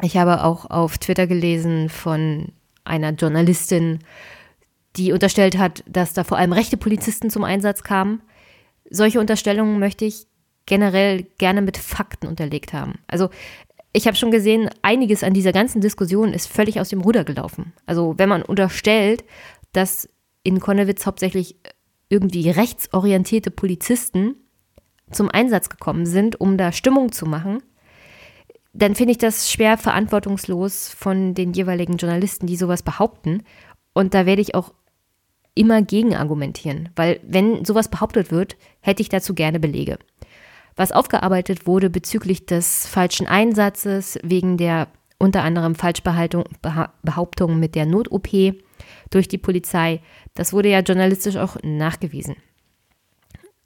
[0.01, 2.51] Ich habe auch auf Twitter gelesen von
[2.83, 3.99] einer Journalistin,
[4.95, 8.21] die unterstellt hat, dass da vor allem rechte Polizisten zum Einsatz kamen.
[8.89, 10.27] Solche Unterstellungen möchte ich
[10.65, 12.99] generell gerne mit Fakten unterlegt haben.
[13.07, 13.29] Also
[13.91, 17.73] ich habe schon gesehen, einiges an dieser ganzen Diskussion ist völlig aus dem Ruder gelaufen.
[17.85, 19.23] Also wenn man unterstellt,
[19.71, 20.09] dass
[20.43, 21.55] in Konnewitz hauptsächlich
[22.09, 24.35] irgendwie rechtsorientierte Polizisten
[25.11, 27.61] zum Einsatz gekommen sind, um da Stimmung zu machen,
[28.73, 33.43] dann finde ich das schwer verantwortungslos von den jeweiligen Journalisten, die sowas behaupten.
[33.93, 34.73] Und da werde ich auch
[35.55, 39.99] immer gegen argumentieren, weil wenn sowas behauptet wird, hätte ich dazu gerne Belege.
[40.75, 44.87] Was aufgearbeitet wurde bezüglich des falschen Einsatzes wegen der
[45.19, 48.55] unter anderem Falschbehauptung mit der Not-OP
[49.09, 50.01] durch die Polizei,
[50.33, 52.35] das wurde ja journalistisch auch nachgewiesen.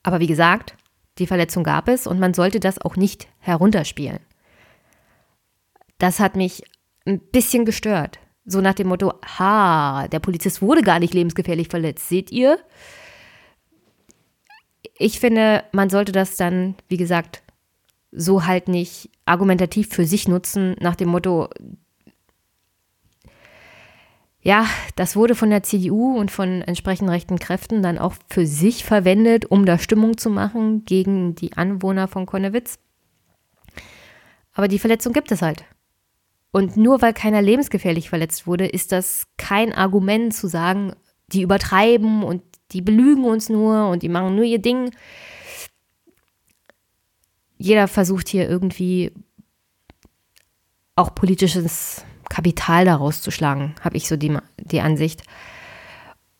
[0.04, 0.76] Aber wie gesagt,
[1.17, 4.20] die Verletzung gab es und man sollte das auch nicht herunterspielen.
[5.98, 6.63] Das hat mich
[7.06, 8.20] ein bisschen gestört.
[8.46, 12.60] So nach dem Motto, ha, der Polizist wurde gar nicht lebensgefährlich verletzt, seht ihr?
[14.98, 17.44] Ich finde, man sollte das dann, wie gesagt,
[18.12, 21.50] so halt nicht argumentativ für sich nutzen, nach dem Motto,
[24.42, 28.86] ja, das wurde von der CDU und von entsprechenden rechten Kräften dann auch für sich
[28.86, 32.80] verwendet, um da Stimmung zu machen gegen die Anwohner von Konnewitz.
[34.54, 35.66] Aber die Verletzung gibt es halt.
[36.52, 40.94] Und nur weil keiner lebensgefährlich verletzt wurde, ist das kein Argument zu sagen,
[41.28, 44.92] die übertreiben und die belügen uns nur und die machen nur ihr Ding.
[47.58, 49.12] Jeder versucht hier irgendwie
[50.96, 55.24] auch politisches Kapital daraus zu schlagen, habe ich so die, die Ansicht.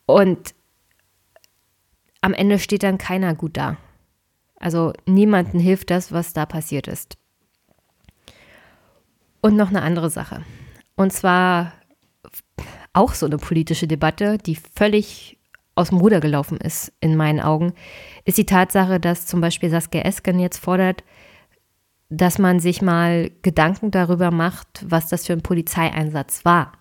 [0.06, 0.54] Und
[2.20, 3.76] am Ende steht dann keiner gut da.
[4.58, 7.16] Also niemandem hilft das, was da passiert ist.
[9.40, 10.44] Und noch eine andere Sache.
[10.96, 11.72] Und zwar
[12.92, 15.37] auch so eine politische Debatte, die völlig
[15.78, 17.72] aus dem Ruder gelaufen ist, in meinen Augen,
[18.24, 21.04] ist die Tatsache, dass zum Beispiel Saskia Esken jetzt fordert,
[22.10, 26.72] dass man sich mal Gedanken darüber macht, was das für ein Polizeieinsatz war.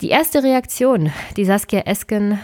[0.00, 2.38] Die erste Reaktion, die Saskia Esken,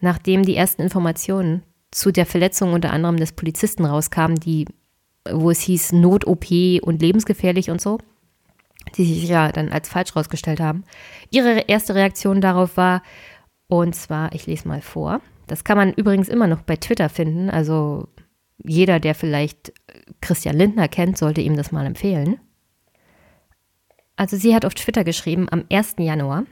[0.00, 4.66] nachdem die ersten Informationen zu der Verletzung unter anderem des Polizisten rauskamen, die
[5.30, 6.46] wo es hieß Not-OP
[6.82, 7.98] und lebensgefährlich und so,
[8.96, 10.84] die sich ja dann als falsch rausgestellt haben.
[11.30, 13.02] Ihre erste Reaktion darauf war,
[13.80, 17.48] und zwar, ich lese mal vor, das kann man übrigens immer noch bei Twitter finden,
[17.48, 18.06] also
[18.62, 19.72] jeder, der vielleicht
[20.20, 22.38] Christian Lindner kennt, sollte ihm das mal empfehlen.
[24.14, 25.94] Also sie hat auf Twitter geschrieben, am 1.
[25.98, 26.44] Januar,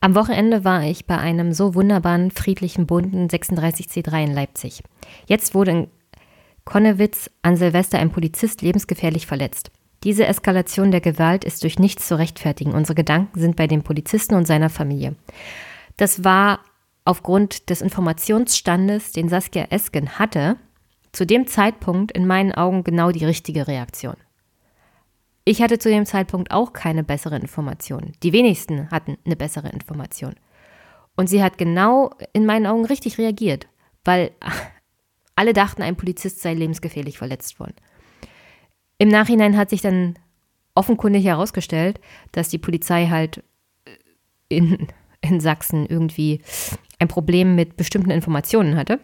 [0.00, 4.82] am Wochenende war ich bei einem so wunderbaren, friedlichen, bunten 36C3 in Leipzig.
[5.26, 5.88] Jetzt wurde in
[6.64, 9.70] Konnewitz an Silvester ein Polizist lebensgefährlich verletzt.
[10.02, 12.74] Diese Eskalation der Gewalt ist durch nichts zu rechtfertigen.
[12.74, 15.14] Unsere Gedanken sind bei dem Polizisten und seiner Familie.
[15.98, 16.60] Das war
[17.04, 20.56] aufgrund des Informationsstandes, den Saskia Esken hatte,
[21.12, 24.16] zu dem Zeitpunkt in meinen Augen genau die richtige Reaktion.
[25.44, 28.12] Ich hatte zu dem Zeitpunkt auch keine bessere Information.
[28.22, 30.34] Die wenigsten hatten eine bessere Information.
[31.16, 33.66] Und sie hat genau in meinen Augen richtig reagiert,
[34.04, 34.30] weil
[35.34, 37.74] alle dachten, ein Polizist sei lebensgefährlich verletzt worden.
[38.98, 40.18] Im Nachhinein hat sich dann
[40.74, 42.00] offenkundig herausgestellt,
[42.32, 43.42] dass die Polizei halt
[44.48, 44.86] in,
[45.20, 46.40] in Sachsen irgendwie
[46.98, 49.00] ein Problem mit bestimmten Informationen hatte.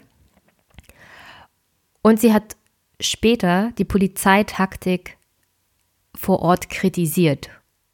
[2.03, 2.57] Und sie hat
[3.01, 5.17] später die Polizeitaktik
[6.15, 7.51] vor Ort kritisiert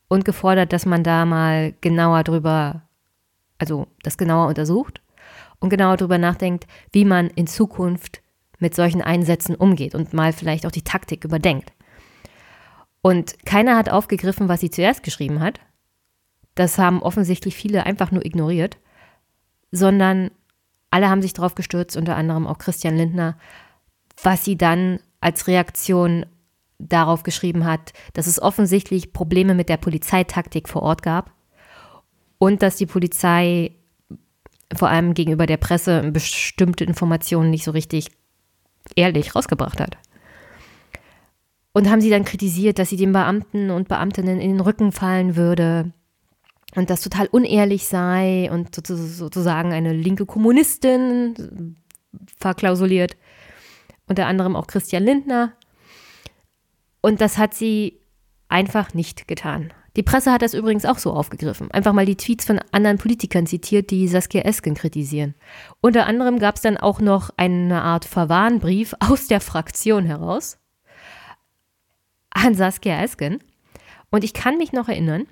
[0.09, 2.83] und gefordert, dass man da mal genauer drüber,
[3.59, 5.00] also das genauer untersucht
[5.61, 8.20] und genauer drüber nachdenkt, wie man in Zukunft
[8.59, 11.72] mit solchen Einsätzen umgeht und mal vielleicht auch die Taktik überdenkt.
[13.02, 15.61] Und keiner hat aufgegriffen, was sie zuerst geschrieben hat.
[16.60, 18.76] Das haben offensichtlich viele einfach nur ignoriert,
[19.72, 20.30] sondern
[20.90, 23.38] alle haben sich darauf gestürzt, unter anderem auch Christian Lindner,
[24.22, 26.26] was sie dann als Reaktion
[26.78, 31.32] darauf geschrieben hat, dass es offensichtlich Probleme mit der Polizeitaktik vor Ort gab
[32.36, 33.70] und dass die Polizei
[34.76, 38.10] vor allem gegenüber der Presse bestimmte Informationen nicht so richtig
[38.96, 39.96] ehrlich rausgebracht hat.
[41.72, 45.36] Und haben sie dann kritisiert, dass sie den Beamten und Beamtinnen in den Rücken fallen
[45.36, 45.94] würde
[46.76, 51.76] und das total unehrlich sei und sozusagen eine linke Kommunistin
[52.38, 53.16] verklausuliert.
[54.06, 55.52] Unter anderem auch Christian Lindner.
[57.00, 58.00] Und das hat sie
[58.48, 59.72] einfach nicht getan.
[59.96, 61.70] Die Presse hat das übrigens auch so aufgegriffen.
[61.72, 65.35] Einfach mal die Tweets von anderen Politikern zitiert, die Saskia Esken kritisieren.
[65.80, 70.59] Unter anderem gab es dann auch noch eine Art Verwarnbrief aus der Fraktion heraus
[72.30, 73.42] an Saskia Esken.
[74.11, 75.26] Und ich kann mich noch erinnern,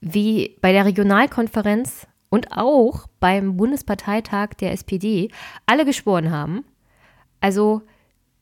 [0.00, 5.30] wie bei der Regionalkonferenz und auch beim Bundesparteitag der SPD
[5.66, 6.64] alle geschworen haben,
[7.40, 7.82] also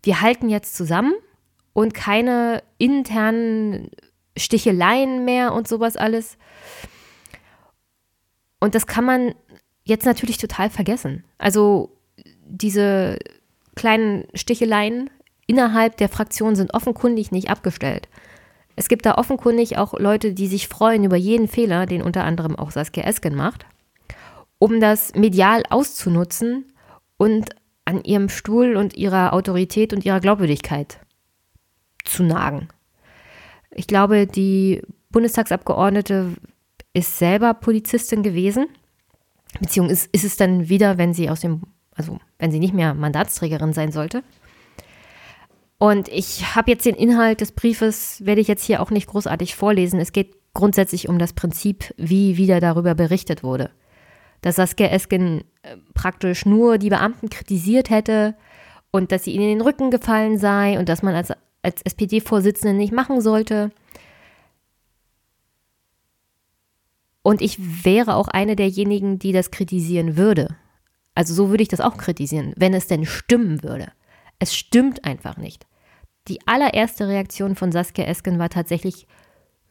[0.02, 1.12] wir halten jetzt zusammen
[1.72, 3.90] und keine internen
[4.36, 6.38] Sticheleien mehr und sowas alles.
[8.60, 9.34] Und das kann man
[9.84, 11.24] jetzt natürlich total vergessen.
[11.38, 11.96] Also
[12.44, 13.18] diese
[13.74, 15.10] kleinen Sticheleien
[15.46, 18.08] innerhalb der Fraktion sind offenkundig nicht abgestellt.
[18.76, 22.56] Es gibt da offenkundig auch Leute, die sich freuen über jeden Fehler, den unter anderem
[22.56, 23.66] auch Saskia Esken macht.
[24.58, 26.72] um das medial auszunutzen
[27.16, 27.50] und
[27.84, 30.98] an ihrem Stuhl und ihrer Autorität und ihrer Glaubwürdigkeit
[32.04, 32.68] zu nagen.
[33.70, 36.32] Ich glaube, die Bundestagsabgeordnete
[36.94, 38.66] ist selber Polizistin gewesen,
[39.60, 41.62] beziehungsweise ist, ist es dann wieder, wenn sie aus dem,
[41.94, 44.22] also wenn sie nicht mehr Mandatsträgerin sein sollte.
[45.78, 49.54] Und ich habe jetzt den Inhalt des Briefes, werde ich jetzt hier auch nicht großartig
[49.54, 50.00] vorlesen.
[50.00, 53.70] Es geht grundsätzlich um das Prinzip, wie wieder darüber berichtet wurde.
[54.40, 58.36] Dass Saskia Esken äh, praktisch nur die Beamten kritisiert hätte
[58.90, 62.74] und dass sie ihnen in den Rücken gefallen sei und dass man als, als SPD-Vorsitzende
[62.74, 63.70] nicht machen sollte.
[67.22, 70.56] Und ich wäre auch eine derjenigen, die das kritisieren würde.
[71.14, 73.88] Also so würde ich das auch kritisieren, wenn es denn stimmen würde.
[74.38, 75.66] Es stimmt einfach nicht.
[76.28, 79.06] Die allererste Reaktion von Saskia Esken war tatsächlich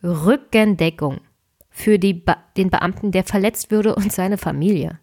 [0.04, 1.22] Rückendeckung
[1.70, 5.00] für Be den Beamten, der verletzt würde und seine Familie.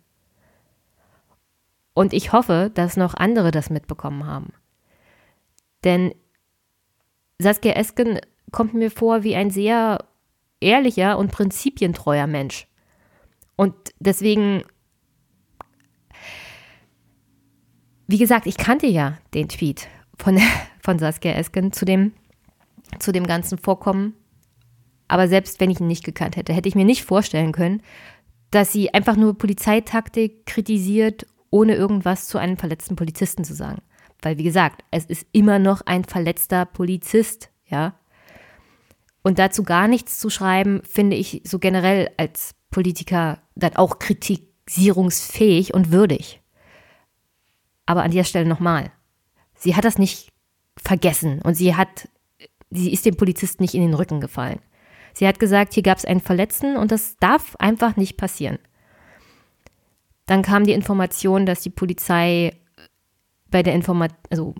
[1.94, 4.54] Und ich hoffe, dass noch andere das mitbekommen haben.
[5.84, 6.14] Denn
[7.38, 8.20] Saskia Esken
[8.50, 10.04] kommt mir vor wie ein sehr
[10.60, 12.66] ehrlicher und prinzipientreuer Mensch.
[13.56, 14.62] Und deswegen,
[18.12, 20.38] wie gesagt, ich kannte ja den Tweet von,
[20.82, 22.12] von Saskia Esken zu dem,
[22.98, 24.14] zu dem ganzen Vorkommen.
[25.08, 27.82] Aber selbst wenn ich ihn nicht gekannt hätte, hätte ich mir nicht vorstellen können,
[28.50, 33.80] dass sie einfach nur Polizeitaktik kritisiert, ohne irgendwas zu einem verletzten Polizisten zu sagen.
[34.20, 37.94] Weil, wie gesagt, es ist immer noch ein verletzter Polizist, ja.
[39.22, 45.72] Und dazu gar nichts zu schreiben, finde ich so generell als Politiker dann auch kritisierungsfähig
[45.72, 46.41] und würdig.
[47.92, 48.90] Aber an dieser Stelle nochmal.
[49.54, 50.30] Sie hat das nicht
[50.78, 52.08] vergessen und sie hat,
[52.70, 54.60] sie ist dem Polizisten nicht in den Rücken gefallen.
[55.12, 58.58] Sie hat gesagt, hier gab es einen Verletzten und das darf einfach nicht passieren.
[60.24, 62.56] Dann kam die Information, dass die Polizei
[63.50, 64.54] bei der Informa also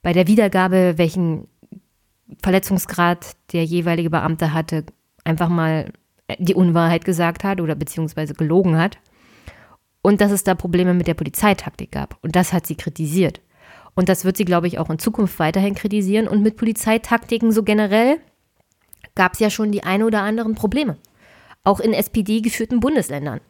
[0.00, 1.48] bei der Wiedergabe, welchen
[2.42, 4.86] Verletzungsgrad der jeweilige Beamte hatte,
[5.22, 5.92] einfach mal
[6.38, 8.96] die Unwahrheit gesagt hat oder beziehungsweise gelogen hat.
[10.06, 12.16] Und dass es da Probleme mit der Polizeitaktik gab.
[12.22, 13.40] Und das hat sie kritisiert.
[13.96, 16.28] Und das wird sie, glaube ich, auch in Zukunft weiterhin kritisieren.
[16.28, 18.18] Und mit Polizeitaktiken so generell
[19.16, 20.96] gab es ja schon die ein oder anderen Probleme.
[21.64, 23.40] Auch in SPD-geführten Bundesländern.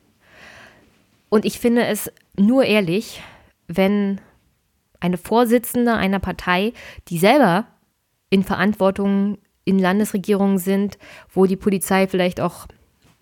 [1.29, 3.23] Und ich finde es nur ehrlich,
[3.69, 4.23] wenn
[4.99, 6.73] eine Vorsitzende einer Partei,
[7.09, 7.67] die selber
[8.31, 10.97] in Verantwortung in Landesregierungen sind,
[11.35, 12.67] wo die Polizei vielleicht auch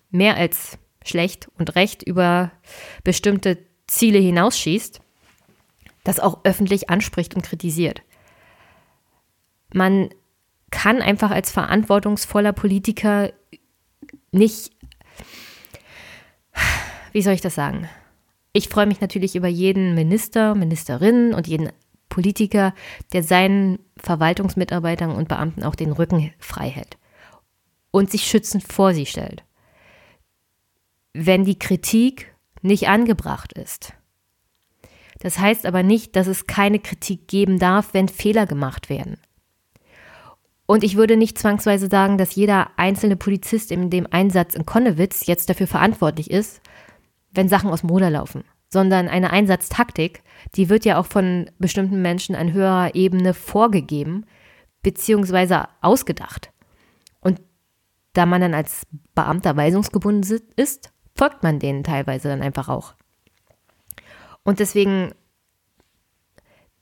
[0.09, 2.51] mehr als schlecht und recht über
[3.03, 5.01] bestimmte Ziele hinausschießt,
[6.03, 8.01] das auch öffentlich anspricht und kritisiert.
[9.73, 10.09] Man
[10.71, 13.31] kann einfach als verantwortungsvoller Politiker
[14.31, 14.71] nicht,
[17.11, 17.87] wie soll ich das sagen?
[18.51, 21.71] Ich freue mich natürlich über jeden Minister, Ministerin und jeden
[22.09, 22.73] Politiker,
[23.13, 26.97] der seinen Verwaltungsmitarbeitern und Beamten auch den Rücken frei hält
[27.91, 29.44] und sich schützend vor sie stellt.
[31.17, 33.93] Wenn die Kritik nicht angebracht ist.
[35.19, 39.17] Das heißt aber nicht, dass es keine Kritik geben darf, wenn Fehler gemacht werden.
[40.65, 45.27] Und ich würde nicht zwangsweise sagen, dass jeder einzelne Polizist in dem Einsatz in Konnewitz
[45.27, 46.59] jetzt dafür verantwortlich ist,
[47.31, 48.43] wenn Sachen aus dem Ruder laufen
[48.75, 50.21] sondern eine Einsatztaktik,
[50.55, 54.25] die wird ja auch von bestimmten Menschen an höherer Ebene vorgegeben
[54.83, 56.51] beziehungsweise ausgedacht.
[57.21, 57.39] Und
[58.11, 62.93] da man dann als Beamter weisungsgebunden ist, folgt man denen teilweise dann einfach auch.
[64.43, 65.13] Und deswegen,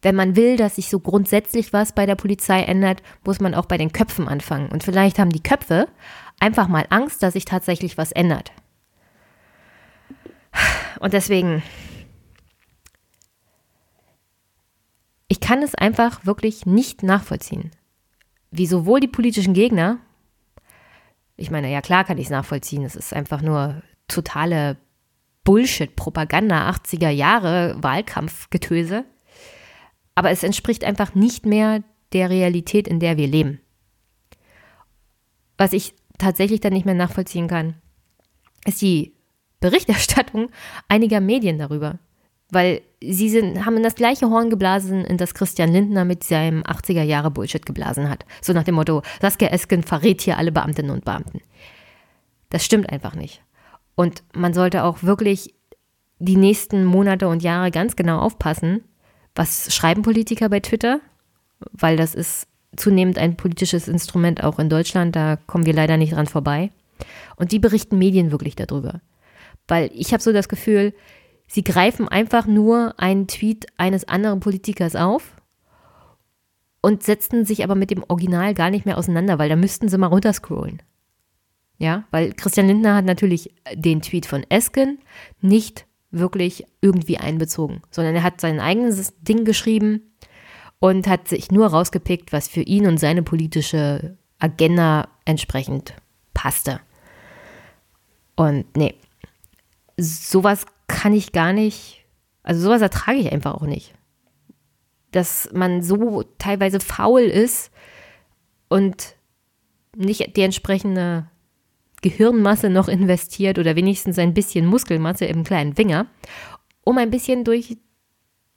[0.02, 3.66] wenn man will, dass sich so grundsätzlich was bei der Polizei ändert, muss man auch
[3.66, 4.70] bei den Köpfen anfangen.
[4.70, 5.88] Und vielleicht haben die Köpfe
[6.40, 8.52] einfach mal Angst, dass sich tatsächlich was ändert.
[11.00, 11.64] Und deswegen,
[15.28, 17.72] ich kann es einfach wirklich nicht nachvollziehen,
[18.52, 20.00] wie sowohl die politischen Gegner,
[21.38, 23.82] ich meine, ja klar kann ich es nachvollziehen, es ist einfach nur
[24.14, 24.78] totale
[25.44, 29.06] Bullshit, Propaganda, 80er Jahre, Wahlkampfgetöse,
[30.16, 31.84] aber es entspricht einfach nicht mehr
[32.14, 33.60] der Realität, in der wir leben.
[35.58, 37.76] Was ich tatsächlich dann nicht mehr nachvollziehen kann,
[38.66, 39.14] ist die
[39.60, 40.50] Berichterstattung
[40.88, 42.00] einiger Medien darüber.
[42.50, 46.62] Weil sie sind, haben in das gleiche Horn geblasen, in das Christian Lindner mit seinem
[46.62, 48.26] 80er Jahre Bullshit geblasen hat.
[48.42, 51.42] So nach dem Motto, Saskia Esken verrät hier alle Beamtinnen und Beamten.
[52.50, 53.42] Das stimmt einfach nicht.
[53.96, 55.54] Und man sollte auch wirklich
[56.20, 58.84] die nächsten Monate und Jahre ganz genau aufpassen,
[59.36, 61.00] was schreiben Politiker bei Twitter,
[61.72, 66.14] weil das ist zunehmend ein politisches Instrument auch in Deutschland, da kommen wir leider nicht
[66.14, 66.72] dran vorbei.
[67.36, 69.02] Und die berichten Medien wirklich darüber.
[69.68, 70.94] Weil ich habe so das Gefühl,
[71.48, 75.36] sie greifen einfach nur einen Tweet eines anderen Politikers auf
[76.82, 79.98] und setzten sich aber mit dem Original gar nicht mehr auseinander, weil da müssten sie
[79.98, 80.82] mal runterscrollen.
[81.84, 85.00] Ja, weil Christian Lindner hat natürlich den Tweet von Esken
[85.42, 90.14] nicht wirklich irgendwie einbezogen, sondern er hat sein eigenes Ding geschrieben
[90.80, 95.94] und hat sich nur rausgepickt, was für ihn und seine politische Agenda entsprechend
[96.34, 96.80] passte.
[98.38, 98.96] Und nee,
[99.98, 102.06] sowas kann ich gar nicht,
[102.44, 103.94] also sowas ertrage ich einfach auch nicht.
[105.12, 107.72] Dass man so teilweise faul ist
[108.70, 109.18] und
[109.98, 111.28] nicht die entsprechende
[112.04, 116.06] Gehirnmasse noch investiert oder wenigstens ein bisschen Muskelmasse im kleinen Finger,
[116.84, 117.78] um ein bisschen durch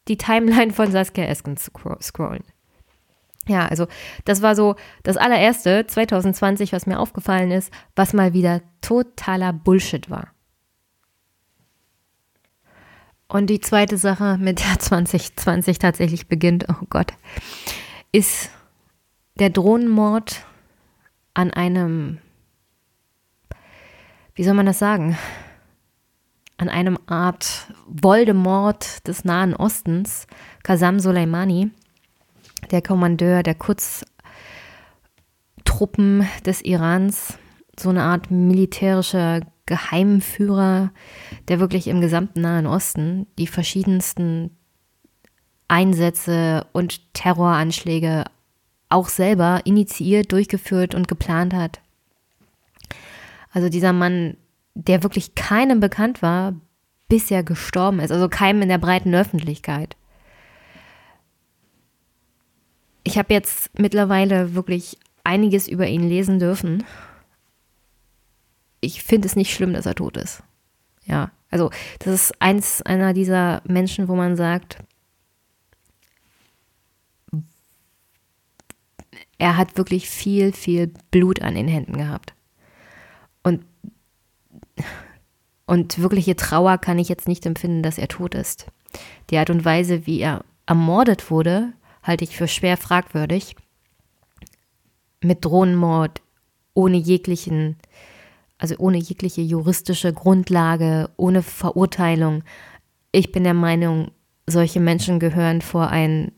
[0.08, 1.70] die Timeline von Saskia Esken zu
[2.02, 2.44] scrollen.
[3.48, 3.86] Ja, also
[4.24, 4.74] das war so
[5.04, 10.32] das allererste 2020, was mir aufgefallen ist, was mal wieder totaler Bullshit war.
[13.28, 17.12] Und die zweite Sache, mit der 2020 tatsächlich beginnt, oh Gott,
[18.12, 18.50] ist
[19.38, 20.44] der Drohnenmord
[21.34, 22.18] an einem
[24.36, 25.18] wie soll man das sagen,
[26.58, 30.26] an einem Art Voldemort des Nahen Ostens,
[30.62, 31.70] Qasem Soleimani,
[32.70, 34.06] der Kommandeur der Kurztruppen
[36.44, 37.38] des Irans,
[37.78, 40.92] so eine Art militärischer Geheimführer,
[41.48, 44.56] der wirklich im gesamten Nahen Osten die verschiedensten
[45.66, 48.24] Einsätze und Terroranschläge
[48.88, 51.80] auch selber initiiert, durchgeführt und geplant hat.
[53.56, 54.36] Also dieser Mann,
[54.74, 56.54] der wirklich keinem bekannt war,
[57.08, 59.96] bis er gestorben ist, also keinem in der breiten Öffentlichkeit.
[63.02, 66.84] Ich habe jetzt mittlerweile wirklich einiges über ihn lesen dürfen.
[68.82, 70.42] Ich finde es nicht schlimm, dass er tot ist.
[71.06, 74.84] Ja, also das ist eins einer dieser Menschen, wo man sagt,
[79.38, 82.34] er hat wirklich viel, viel Blut an den Händen gehabt.
[83.46, 83.64] Und,
[85.66, 88.66] und wirkliche Trauer kann ich jetzt nicht empfinden, dass er tot ist.
[89.30, 93.56] Die Art und Weise, wie er ermordet wurde, halte ich für schwer fragwürdig.
[95.22, 96.22] Mit Drohnenmord,
[96.74, 97.76] ohne jeglichen,
[98.58, 102.44] also ohne jegliche juristische Grundlage, ohne Verurteilung.
[103.10, 104.12] Ich bin der Meinung,
[104.46, 106.30] solche Menschen gehören vor ein,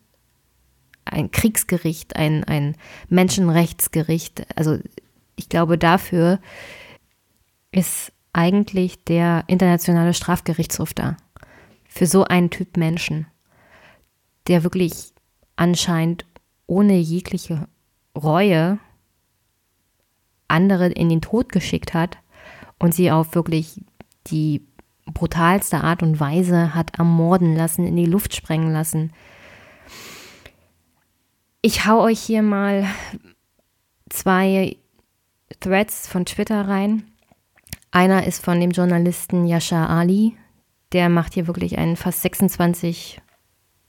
[1.04, 2.76] ein Kriegsgericht, ein, ein
[3.08, 4.46] Menschenrechtsgericht.
[4.56, 4.78] Also
[5.36, 6.40] ich glaube, dafür
[7.72, 11.16] ist eigentlich der internationale Strafgerichtshof da.
[11.88, 13.26] Für so einen Typ Menschen,
[14.46, 15.12] der wirklich
[15.56, 16.26] anscheinend
[16.66, 17.68] ohne jegliche
[18.16, 18.78] Reue
[20.48, 22.18] andere in den Tod geschickt hat
[22.78, 23.80] und sie auf wirklich
[24.28, 24.66] die
[25.06, 29.12] brutalste Art und Weise hat ermorden lassen, in die Luft sprengen lassen.
[31.62, 32.86] Ich hau euch hier mal
[34.10, 34.76] zwei
[35.60, 37.07] Threads von Twitter rein.
[37.90, 40.36] Einer ist von dem Journalisten Yashar Ali.
[40.92, 43.20] Der macht hier wirklich einen fast 26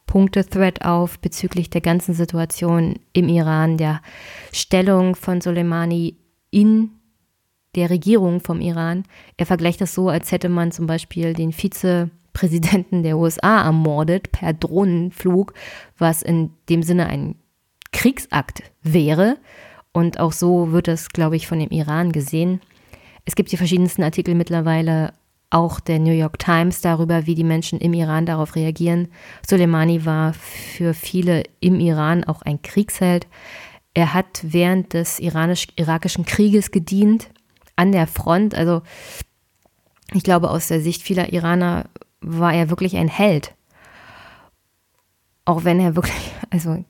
[0.05, 4.01] Punkte-Thread auf bezüglich der ganzen Situation im Iran, der
[4.51, 6.17] Stellung von Soleimani
[6.49, 6.91] in
[7.75, 9.03] der Regierung vom Iran.
[9.37, 14.53] Er vergleicht das so, als hätte man zum Beispiel den Vizepräsidenten der USA ermordet per
[14.53, 15.53] Drohnenflug,
[15.97, 17.35] was in dem Sinne ein
[17.91, 19.37] Kriegsakt wäre.
[19.91, 22.61] Und auch so wird das, glaube ich, von dem Iran gesehen.
[23.29, 25.13] Es gibt die verschiedensten Artikel mittlerweile,
[25.51, 29.09] auch der New York Times, darüber, wie die Menschen im Iran darauf reagieren.
[29.47, 33.27] Soleimani war für viele im Iran auch ein Kriegsheld.
[33.93, 37.29] Er hat während des iranisch-irakischen Krieges gedient
[37.75, 38.55] an der Front.
[38.55, 38.81] Also
[40.11, 41.85] ich glaube, aus der Sicht vieler Iraner
[42.21, 43.53] war er wirklich ein Held.
[45.45, 46.83] Auch wenn er wirklich, also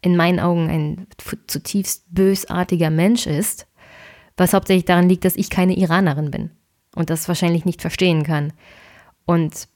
[0.00, 1.06] in meinen Augen ein
[1.46, 3.66] zutiefst bösartiger Mensch ist
[4.42, 6.50] was hauptsächlich daran liegt, dass ich keine Iranerin bin
[6.96, 8.52] und das wahrscheinlich nicht verstehen kann.
[9.24, 9.68] Und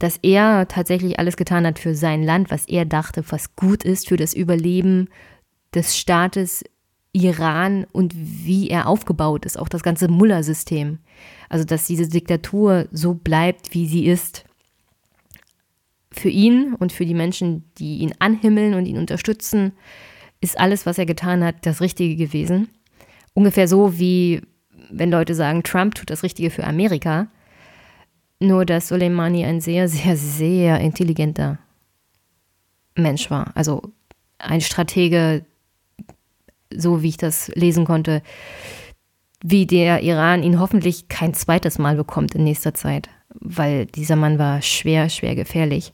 [0.00, 4.08] dass er tatsächlich alles getan hat für sein Land, was er dachte, was gut ist
[4.08, 5.08] für das Überleben
[5.74, 6.64] des Staates
[7.12, 10.98] Iran und wie er aufgebaut ist, auch das ganze Mullah-System.
[11.48, 14.44] Also, dass diese Diktatur so bleibt, wie sie ist.
[16.10, 19.72] Für ihn und für die Menschen, die ihn anhimmeln und ihn unterstützen,
[20.40, 22.68] ist alles, was er getan hat, das Richtige gewesen.
[23.34, 24.40] Ungefähr so wie
[24.90, 27.26] wenn Leute sagen, Trump tut das Richtige für Amerika.
[28.40, 31.58] Nur dass Soleimani ein sehr, sehr, sehr intelligenter
[32.96, 33.52] Mensch war.
[33.54, 33.82] Also
[34.38, 35.44] ein Stratege,
[36.72, 38.22] so wie ich das lesen konnte,
[39.42, 44.38] wie der Iran ihn hoffentlich kein zweites Mal bekommt in nächster Zeit, weil dieser Mann
[44.38, 45.92] war schwer, schwer gefährlich.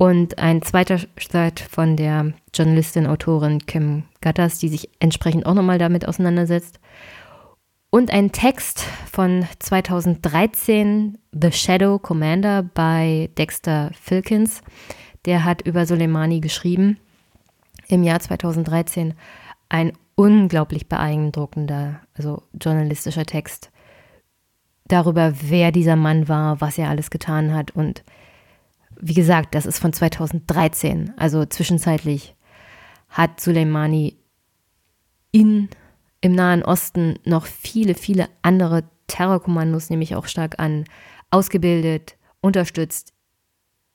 [0.00, 5.76] Und ein zweiter Streit von der Journalistin, Autorin Kim Gattas, die sich entsprechend auch nochmal
[5.76, 6.80] damit auseinandersetzt.
[7.90, 8.80] Und ein Text
[9.12, 14.62] von 2013, The Shadow Commander bei Dexter Filkins.
[15.26, 16.96] Der hat über Soleimani geschrieben
[17.88, 19.12] im Jahr 2013.
[19.68, 23.70] Ein unglaublich beeindruckender, also journalistischer Text
[24.88, 28.02] darüber, wer dieser Mann war, was er alles getan hat und
[29.00, 32.36] wie gesagt, das ist von 2013, also zwischenzeitlich
[33.08, 34.16] hat Soleimani
[35.32, 35.68] in,
[36.20, 40.84] im Nahen Osten noch viele, viele andere Terrorkommandos, nämlich auch stark an,
[41.30, 43.12] ausgebildet, unterstützt,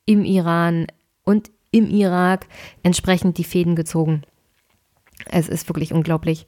[0.04, 0.86] im Iran
[1.24, 2.46] und im Irak
[2.82, 4.22] entsprechend die Fäden gezogen.
[5.30, 6.46] Es ist wirklich unglaublich.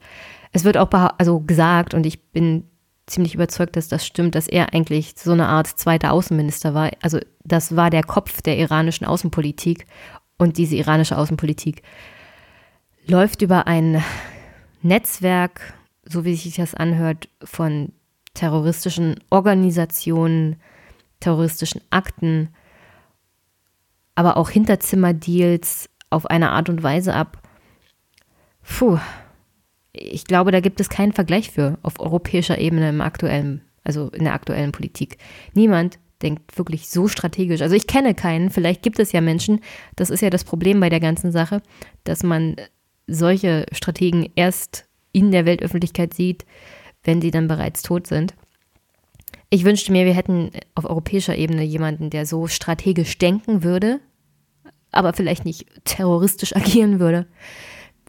[0.51, 2.68] Es wird auch also gesagt, und ich bin
[3.09, 6.91] ziemlich überzeugt, dass das stimmt, dass er eigentlich so eine Art zweiter Außenminister war.
[7.01, 9.85] Also das war der Kopf der iranischen Außenpolitik
[10.37, 11.83] und diese iranische Außenpolitik
[13.05, 14.03] läuft über ein
[14.81, 17.91] Netzwerk, so wie sich das anhört, von
[18.33, 20.57] terroristischen Organisationen,
[21.19, 22.49] terroristischen Akten,
[24.15, 27.41] aber auch Hinterzimmerdeals auf eine Art und Weise ab.
[28.63, 28.99] Puh,
[29.93, 34.23] ich glaube, da gibt es keinen Vergleich für auf europäischer Ebene im aktuellen, also in
[34.23, 35.17] der aktuellen Politik.
[35.53, 37.61] Niemand denkt wirklich so strategisch.
[37.61, 39.61] Also ich kenne keinen, vielleicht gibt es ja Menschen,
[39.95, 41.61] das ist ja das Problem bei der ganzen Sache,
[42.03, 42.55] dass man
[43.07, 46.45] solche Strategen erst in der Weltöffentlichkeit sieht,
[47.03, 48.35] wenn sie dann bereits tot sind.
[49.49, 53.99] Ich wünschte mir, wir hätten auf europäischer Ebene jemanden, der so strategisch denken würde,
[54.91, 57.25] aber vielleicht nicht terroristisch agieren würde,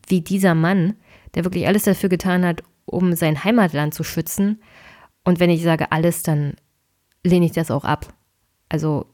[0.09, 0.97] wie dieser Mann,
[1.35, 4.62] der wirklich alles dafür getan hat, um sein Heimatland zu schützen.
[5.24, 6.55] Und wenn ich sage alles, dann
[7.24, 8.12] lehne ich das auch ab.
[8.68, 9.07] Also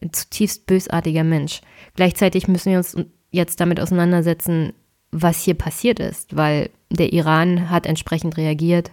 [0.00, 1.60] ein zutiefst bösartiger Mensch.
[1.94, 2.96] Gleichzeitig müssen wir uns
[3.30, 4.72] jetzt damit auseinandersetzen,
[5.10, 8.90] was hier passiert ist, weil der Iran hat entsprechend reagiert.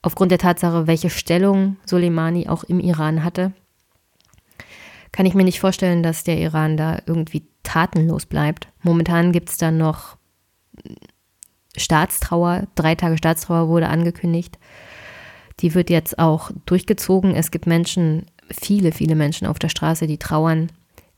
[0.00, 3.52] Aufgrund der Tatsache, welche Stellung Soleimani auch im Iran hatte,
[5.12, 8.68] kann ich mir nicht vorstellen, dass der Iran da irgendwie tatenlos bleibt.
[8.82, 10.16] Momentan gibt es dann noch
[11.76, 14.58] Staatstrauer, drei Tage Staatstrauer wurde angekündigt.
[15.60, 17.34] Die wird jetzt auch durchgezogen.
[17.34, 20.70] Es gibt Menschen, viele, viele Menschen auf der Straße, die trauern.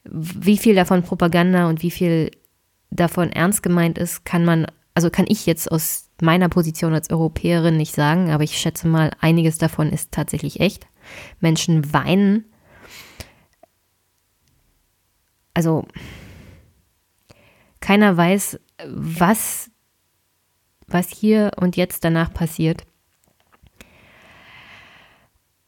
[0.05, 2.30] Wie viel davon Propaganda und wie viel
[2.90, 7.76] davon ernst gemeint ist, kann man, also kann ich jetzt aus meiner Position als Europäerin
[7.76, 10.86] nicht sagen, aber ich schätze mal, einiges davon ist tatsächlich echt.
[11.40, 12.45] Menschen weinen.
[15.55, 15.86] Also
[17.80, 19.70] keiner weiß, was,
[20.86, 22.84] was hier und jetzt danach passiert.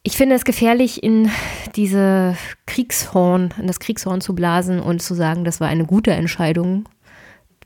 [0.03, 1.31] Ich finde es gefährlich, in
[1.75, 6.89] diese Kriegshorn, in das Kriegshorn zu blasen und zu sagen, das war eine gute Entscheidung,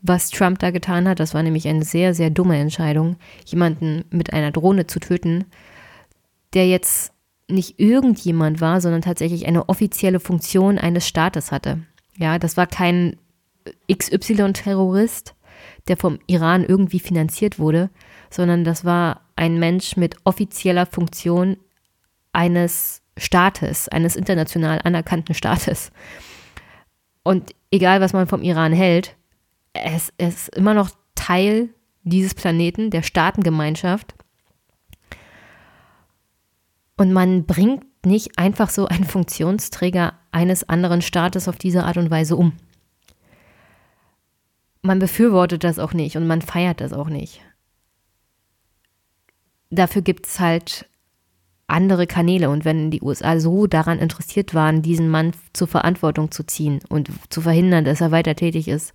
[0.01, 1.19] was Trump da getan hat.
[1.19, 5.45] Das war nämlich eine sehr, sehr dumme Entscheidung, jemanden mit einer Drohne zu töten,
[6.53, 7.13] der jetzt
[7.47, 11.81] nicht irgendjemand war, sondern tatsächlich eine offizielle Funktion eines Staates hatte.
[12.17, 13.17] Ja, das war kein
[13.91, 15.35] XY-Terrorist,
[15.87, 17.89] der vom Iran irgendwie finanziert wurde,
[18.29, 21.57] sondern das war ein Mensch mit offizieller Funktion
[22.33, 25.91] eines Staates, eines international anerkannten Staates.
[27.23, 29.15] Und egal, was man vom Iran hält,
[29.73, 31.69] es, es ist immer noch Teil
[32.03, 34.15] dieses Planeten, der Staatengemeinschaft.
[36.97, 42.09] Und man bringt nicht einfach so einen Funktionsträger eines anderen Staates auf diese Art und
[42.09, 42.53] Weise um
[44.81, 47.41] man befürwortet das auch nicht und man feiert das auch nicht.
[49.69, 50.87] Dafür gibt es halt
[51.67, 52.49] andere Kanäle.
[52.49, 57.09] Und wenn die USA so daran interessiert waren, diesen Mann zur Verantwortung zu ziehen und
[57.29, 58.93] zu verhindern, dass er weiter tätig ist,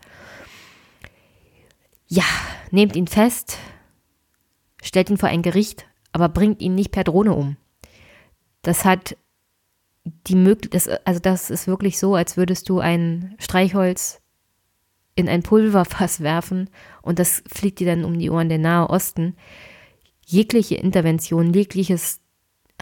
[2.08, 2.24] ja,
[2.70, 3.58] nehmt ihn fest,
[4.82, 7.56] stellt ihn vor ein Gericht, aber bringt ihn nicht per Drohne um.
[8.66, 9.16] Das hat
[10.04, 14.20] die Möglichkeit, also das ist wirklich so, als würdest du ein Streichholz
[15.14, 16.68] in ein Pulverfass werfen
[17.00, 19.36] und das fliegt dir dann um die Ohren der Nahe Osten.
[20.26, 22.18] Jegliche Intervention, jegliches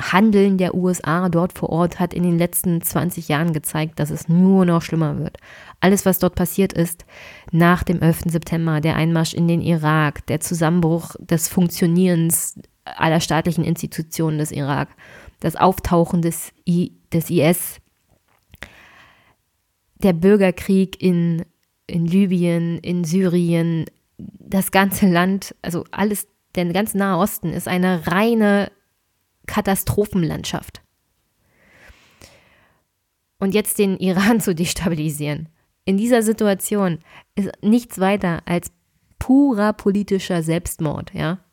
[0.00, 4.26] Handeln der USA dort vor Ort hat in den letzten 20 Jahren gezeigt, dass es
[4.26, 5.36] nur noch schlimmer wird.
[5.80, 7.04] Alles, was dort passiert ist,
[7.52, 8.22] nach dem 11.
[8.28, 14.88] September, der Einmarsch in den Irak, der Zusammenbruch des Funktionierens aller staatlichen Institutionen des Irak,
[15.44, 17.80] das Auftauchen des, I, des IS,
[20.02, 21.44] der Bürgerkrieg in
[21.86, 23.86] in Libyen, in Syrien,
[24.18, 28.70] das ganze Land, also alles, der ganze Nahe Osten ist eine reine
[29.46, 30.82] Katastrophenlandschaft.
[33.38, 35.48] Und jetzt den Iran zu destabilisieren.
[35.84, 37.00] In dieser Situation
[37.34, 38.72] ist nichts weiter als
[39.18, 41.43] purer politischer Selbstmord, ja.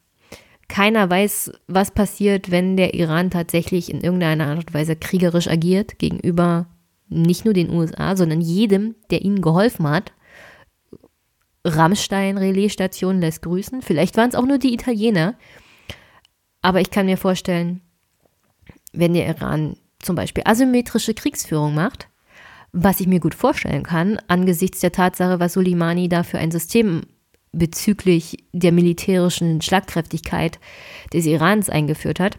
[0.72, 6.00] Keiner weiß, was passiert, wenn der Iran tatsächlich in irgendeiner Art und Weise kriegerisch agiert
[6.00, 6.66] gegenüber
[7.10, 10.14] nicht nur den USA, sondern jedem, der ihnen geholfen hat.
[11.66, 13.82] Rammstein Relaisstation lässt grüßen.
[13.82, 15.36] Vielleicht waren es auch nur die Italiener.
[16.62, 17.82] Aber ich kann mir vorstellen,
[18.94, 22.08] wenn der Iran zum Beispiel asymmetrische Kriegsführung macht,
[22.72, 27.02] was ich mir gut vorstellen kann, angesichts der Tatsache, was Soleimani da für ein System
[27.52, 30.60] bezüglich der militärischen Schlagkräftigkeit
[31.14, 32.38] des Irans eingeführt hat,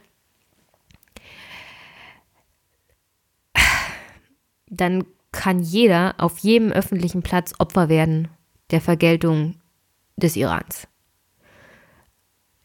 [4.66, 8.28] dann kann jeder auf jedem öffentlichen Platz Opfer werden
[8.70, 9.56] der Vergeltung
[10.16, 10.88] des Irans.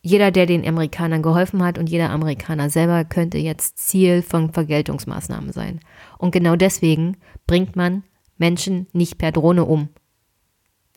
[0.01, 5.51] Jeder, der den Amerikanern geholfen hat und jeder Amerikaner selber könnte jetzt Ziel von Vergeltungsmaßnahmen
[5.51, 5.81] sein.
[6.17, 8.03] Und genau deswegen bringt man
[8.37, 9.89] Menschen nicht per Drohne um.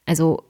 [0.06, 0.49] Also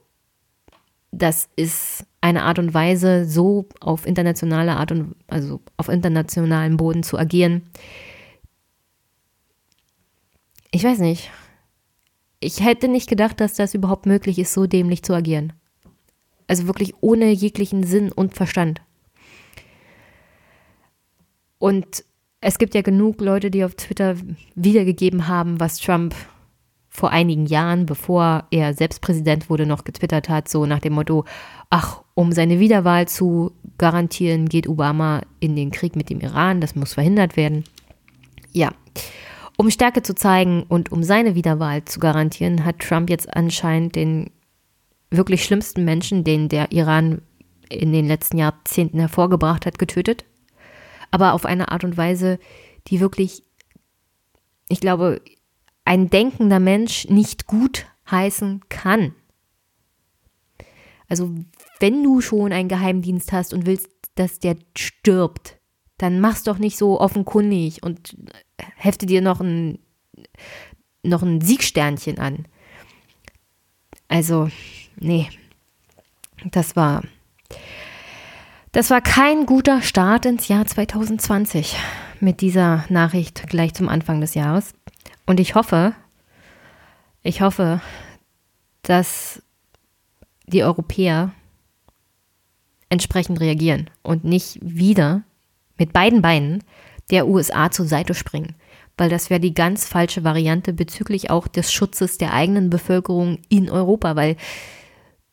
[1.11, 7.03] das ist eine Art und Weise, so auf internationale Art und also auf internationalem Boden
[7.03, 7.63] zu agieren.
[10.71, 11.29] Ich weiß nicht.
[12.39, 15.53] Ich hätte nicht gedacht, dass das überhaupt möglich ist, so dämlich zu agieren.
[16.47, 18.81] Also wirklich ohne jeglichen Sinn und Verstand.
[21.59, 22.03] Und
[22.39, 24.15] es gibt ja genug Leute, die auf Twitter
[24.55, 26.15] wiedergegeben haben, was Trump
[26.93, 31.23] vor einigen Jahren, bevor er selbst Präsident wurde, noch getwittert hat, so nach dem Motto,
[31.69, 36.75] ach, um seine Wiederwahl zu garantieren, geht Obama in den Krieg mit dem Iran, das
[36.75, 37.63] muss verhindert werden.
[38.51, 38.71] Ja,
[39.55, 44.29] um Stärke zu zeigen und um seine Wiederwahl zu garantieren, hat Trump jetzt anscheinend den
[45.09, 47.21] wirklich schlimmsten Menschen, den der Iran
[47.69, 50.25] in den letzten Jahrzehnten hervorgebracht hat, getötet.
[51.09, 52.37] Aber auf eine Art und Weise,
[52.87, 53.43] die wirklich,
[54.67, 55.21] ich glaube,
[55.85, 59.15] ein denkender Mensch nicht gut heißen kann.
[61.07, 61.33] Also
[61.79, 65.59] wenn du schon einen Geheimdienst hast und willst, dass der stirbt,
[65.97, 68.15] dann mach's doch nicht so offenkundig und
[68.75, 69.79] hefte dir noch ein,
[71.03, 72.47] noch ein Siegsternchen an.
[74.07, 74.49] Also,
[74.97, 75.29] nee,
[76.49, 77.03] das war,
[78.71, 81.75] das war kein guter Start ins Jahr 2020
[82.19, 84.73] mit dieser Nachricht gleich zum Anfang des Jahres.
[85.25, 85.93] Und ich hoffe,
[87.23, 87.81] ich hoffe,
[88.81, 89.41] dass
[90.47, 91.31] die Europäer
[92.89, 95.23] entsprechend reagieren und nicht wieder
[95.77, 96.63] mit beiden Beinen
[97.09, 98.55] der USA zur Seite springen,
[98.97, 103.69] weil das wäre die ganz falsche Variante bezüglich auch des Schutzes der eigenen Bevölkerung in
[103.69, 104.35] Europa, weil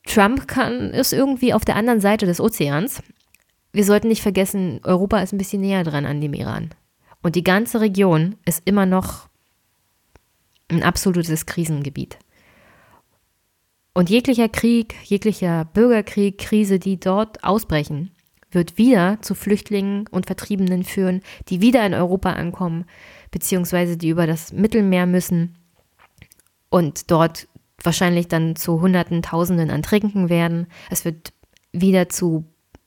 [0.07, 3.03] Trump kann, ist irgendwie auf der anderen Seite des Ozeans.
[3.73, 6.71] Wir sollten nicht vergessen, Europa ist ein bisschen näher dran an dem Iran.
[7.23, 9.28] Und die ganze Region ist immer noch
[10.69, 12.19] ein absolutes Krisengebiet.
[13.95, 18.13] Und jeglicher Krieg, jeglicher Bürgerkrieg, Krise, die dort ausbrechen,
[18.51, 22.85] wird wieder zu Flüchtlingen und Vertriebenen führen, die wieder in Europa ankommen,
[23.31, 25.59] beziehungsweise die über das Mittelmeer müssen
[26.71, 27.49] und dort
[27.83, 30.69] wahrscheinlich dann zu Hunderten, Tausenden an Trinken werden.
[30.91, 31.33] Es wird
[31.73, 32.45] wieder zu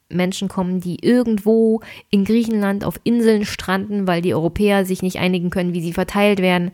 [0.10, 5.50] Menschen kommen, die irgendwo in Griechenland auf Inseln stranden, weil die Europäer sich nicht einigen
[5.50, 6.72] können, wie sie verteilt werden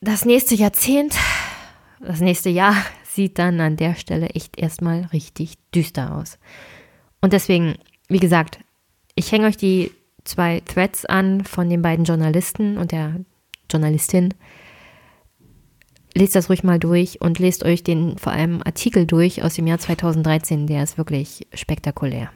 [0.00, 1.14] das nächste Jahrzehnt,
[2.00, 2.74] das nächste Jahr
[3.04, 6.38] sieht dann an der Stelle echt erstmal richtig düster aus.
[7.20, 7.74] Und deswegen,
[8.08, 8.60] wie gesagt,
[9.14, 9.90] ich hänge euch die
[10.24, 13.16] zwei Threads an von den beiden Journalisten und der
[13.70, 14.34] Journalistin.
[16.14, 19.66] Lest das ruhig mal durch und lest euch den vor allem Artikel durch aus dem
[19.66, 22.30] Jahr 2013, der ist wirklich spektakulär.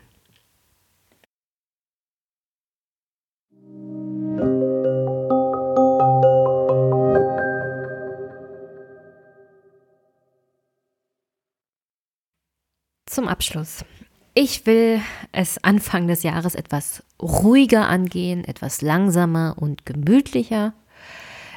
[13.12, 13.84] Zum Abschluss.
[14.32, 14.98] Ich will
[15.32, 20.72] es Anfang des Jahres etwas ruhiger angehen, etwas langsamer und gemütlicher.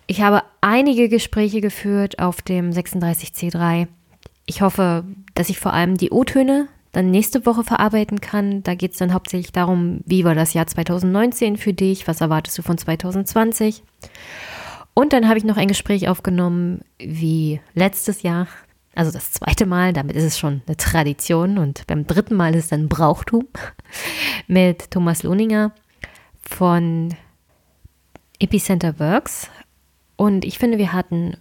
[0.05, 3.87] Ich habe einige Gespräche geführt auf dem 36C3.
[4.45, 8.61] Ich hoffe, dass ich vor allem die O-Töne dann nächste Woche verarbeiten kann.
[8.63, 12.57] Da geht es dann hauptsächlich darum, wie war das Jahr 2019 für dich, was erwartest
[12.57, 13.81] du von 2020.
[14.93, 18.47] Und dann habe ich noch ein Gespräch aufgenommen, wie letztes Jahr
[18.95, 22.65] also das zweite Mal, damit ist es schon eine Tradition und beim dritten Mal ist
[22.65, 23.47] es dann Brauchtum
[24.47, 25.73] mit Thomas Lohninger
[26.41, 27.13] von
[28.39, 29.49] Epicenter Works.
[30.15, 31.37] Und ich finde, wir hatten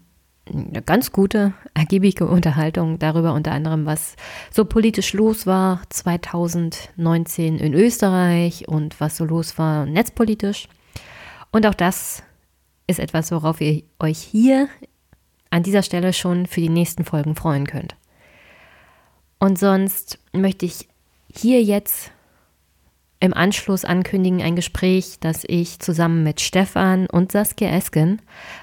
[0.52, 4.16] eine ganz gute, ergiebige Unterhaltung darüber, unter anderem, was
[4.50, 10.68] so politisch los war 2019 in Österreich und was so los war netzpolitisch.
[11.50, 12.22] Und auch das
[12.86, 14.68] ist etwas, worauf ihr euch hier
[15.54, 17.94] an dieser Stelle schon für die nächsten Folgen freuen könnt.
[19.38, 20.88] Und sonst möchte ich
[21.32, 22.10] hier jetzt
[23.20, 28.20] im Anschluss ankündigen ein Gespräch, das ich zusammen mit Stefan und Saskia Esken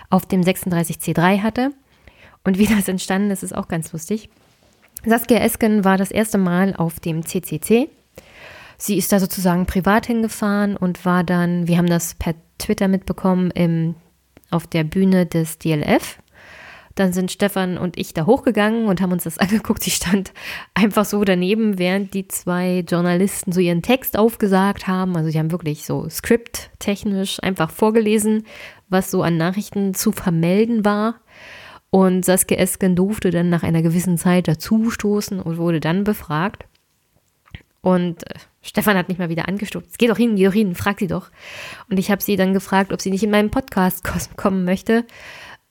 [0.10, 1.72] auf dem 36C3 hatte.
[2.44, 4.30] Und wie das entstanden ist, ist auch ganz lustig.
[5.06, 7.88] Saskia Esken war das erste Mal auf dem CCC.
[8.78, 13.50] Sie ist da sozusagen privat hingefahren und war dann, wir haben das per Twitter mitbekommen,
[13.52, 13.96] im,
[14.50, 16.18] auf der Bühne des DLF.
[16.96, 19.84] Dann sind Stefan und ich da hochgegangen und haben uns das angeguckt.
[19.84, 20.34] Sie stand
[20.74, 25.16] einfach so daneben, während die zwei Journalisten so ihren Text aufgesagt haben.
[25.16, 28.46] Also sie haben wirklich so skripttechnisch einfach vorgelesen,
[28.89, 31.16] was so an Nachrichten zu vermelden war.
[31.89, 36.66] Und Saskia Esken durfte dann nach einer gewissen Zeit dazustoßen und wurde dann befragt.
[37.82, 39.98] Und äh, Stefan hat mich mal wieder angestupst.
[39.98, 41.32] Geh doch hin, geh doch hin, frag sie doch.
[41.89, 44.04] Und ich habe sie dann gefragt, ob sie nicht in meinen Podcast
[44.38, 45.06] kommen möchte.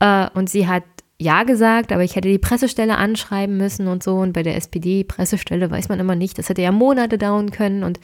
[0.01, 0.85] Äh, und sie hat
[1.21, 4.17] ja gesagt, aber ich hätte die Pressestelle anschreiben müssen und so.
[4.17, 6.39] Und bei der SPD-Pressestelle weiß man immer nicht.
[6.39, 7.85] Das hätte ja Monate dauern können.
[7.85, 8.01] Und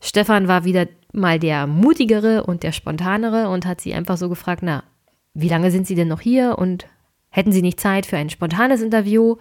[0.00, 4.62] Stefan war wieder mal der mutigere und der spontanere und hat sie einfach so gefragt,
[4.62, 4.84] na,
[5.34, 6.86] wie lange sind Sie denn noch hier und
[7.30, 9.36] hätten Sie nicht Zeit für ein spontanes Interview?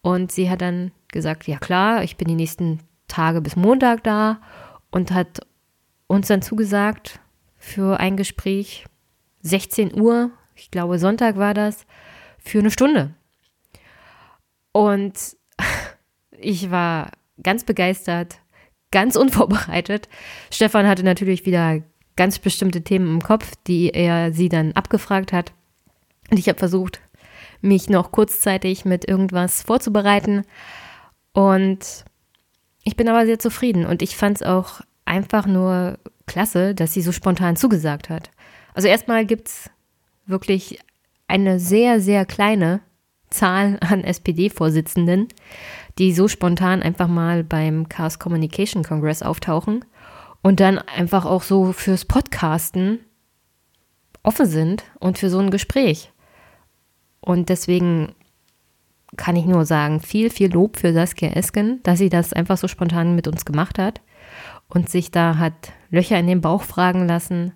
[0.00, 2.78] Und sie hat dann gesagt, ja klar, ich bin die nächsten
[3.08, 4.40] Tage bis Montag da
[4.92, 5.40] und hat
[6.06, 7.18] uns dann zugesagt
[7.56, 8.84] für ein Gespräch
[9.42, 11.86] 16 Uhr, ich glaube Sonntag war das,
[12.46, 13.14] für eine Stunde.
[14.72, 15.36] Und
[16.38, 17.10] ich war
[17.42, 18.38] ganz begeistert,
[18.90, 20.08] ganz unvorbereitet.
[20.50, 21.82] Stefan hatte natürlich wieder
[22.16, 25.52] ganz bestimmte Themen im Kopf, die er sie dann abgefragt hat.
[26.30, 27.00] Und ich habe versucht,
[27.60, 30.44] mich noch kurzzeitig mit irgendwas vorzubereiten.
[31.32, 32.04] Und
[32.84, 37.02] ich bin aber sehr zufrieden und ich fand es auch einfach nur klasse, dass sie
[37.02, 38.30] so spontan zugesagt hat.
[38.74, 39.70] Also erstmal gibt es
[40.26, 40.78] wirklich
[41.28, 42.80] eine sehr, sehr kleine
[43.30, 45.28] Zahl an SPD-Vorsitzenden,
[45.98, 49.84] die so spontan einfach mal beim Chaos Communication Congress auftauchen
[50.42, 53.00] und dann einfach auch so fürs Podcasten
[54.22, 56.12] offen sind und für so ein Gespräch.
[57.20, 58.14] Und deswegen
[59.16, 62.68] kann ich nur sagen, viel, viel Lob für Saskia Esken, dass sie das einfach so
[62.68, 64.00] spontan mit uns gemacht hat
[64.68, 67.52] und sich da hat Löcher in den Bauch fragen lassen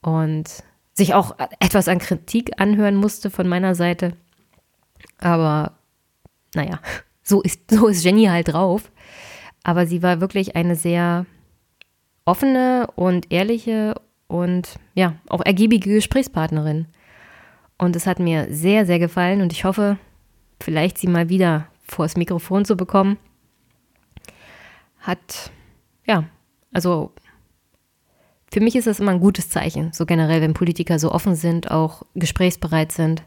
[0.00, 0.62] und
[0.98, 4.12] sich auch etwas an Kritik anhören musste von meiner Seite.
[5.18, 5.78] Aber
[6.54, 6.80] naja,
[7.22, 8.90] so ist, so ist Jenny halt drauf.
[9.64, 11.24] Aber sie war wirklich eine sehr
[12.24, 13.94] offene und ehrliche
[14.26, 16.86] und ja, auch ergiebige Gesprächspartnerin.
[17.78, 19.98] Und es hat mir sehr, sehr gefallen und ich hoffe,
[20.60, 23.18] vielleicht sie mal wieder vors Mikrofon zu bekommen.
[24.98, 25.50] Hat,
[26.06, 26.24] ja,
[26.72, 27.12] also
[28.50, 31.70] für mich ist das immer ein gutes Zeichen, so generell, wenn Politiker so offen sind,
[31.70, 33.22] auch gesprächsbereit sind.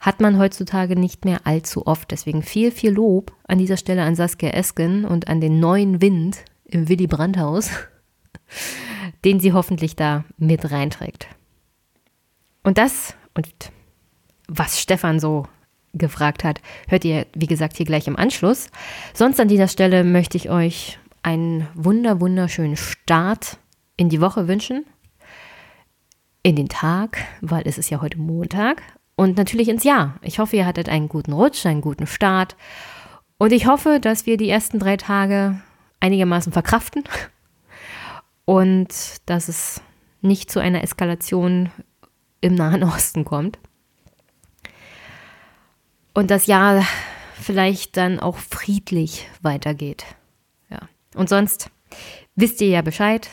[0.00, 2.10] Hat man heutzutage nicht mehr allzu oft.
[2.10, 6.44] Deswegen viel, viel Lob an dieser Stelle an Saskia Esken und an den neuen Wind
[6.64, 7.70] im Willy Brandt-Haus,
[9.24, 11.26] den sie hoffentlich da mit reinträgt.
[12.62, 13.48] Und das und
[14.48, 15.46] was Stefan so
[15.92, 18.68] gefragt hat, hört ihr, wie gesagt, hier gleich im Anschluss.
[19.12, 23.58] Sonst an dieser Stelle möchte ich euch einen wunder, wunderschönen Start
[23.96, 24.84] in die Woche wünschen,
[26.42, 28.82] in den Tag, weil es ist ja heute Montag
[29.16, 30.16] und natürlich ins Jahr.
[30.22, 32.56] Ich hoffe, ihr hattet einen guten Rutsch, einen guten Start
[33.38, 35.60] und ich hoffe, dass wir die ersten drei Tage
[36.00, 37.04] einigermaßen verkraften
[38.44, 38.88] und
[39.26, 39.80] dass es
[40.20, 41.70] nicht zu einer Eskalation
[42.40, 43.58] im Nahen Osten kommt.
[46.14, 46.84] Und das Jahr
[47.40, 50.04] vielleicht dann auch friedlich weitergeht.
[50.70, 50.80] Ja.
[51.14, 51.70] Und sonst
[52.36, 53.28] wisst ihr ja Bescheid.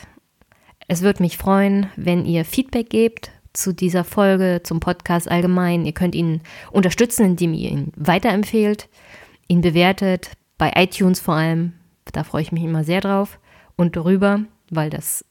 [0.88, 5.84] Es würde mich freuen, wenn ihr Feedback gebt zu dieser Folge, zum Podcast allgemein.
[5.84, 8.88] Ihr könnt ihn unterstützen, indem ihr ihn weiterempfehlt,
[9.48, 11.72] ihn bewertet, bei iTunes vor allem.
[12.12, 13.38] Da freue ich mich immer sehr drauf
[13.76, 15.24] und darüber, weil das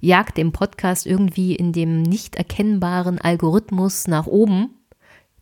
[0.00, 4.70] jagt dem Podcast irgendwie in dem nicht erkennbaren Algorithmus nach oben.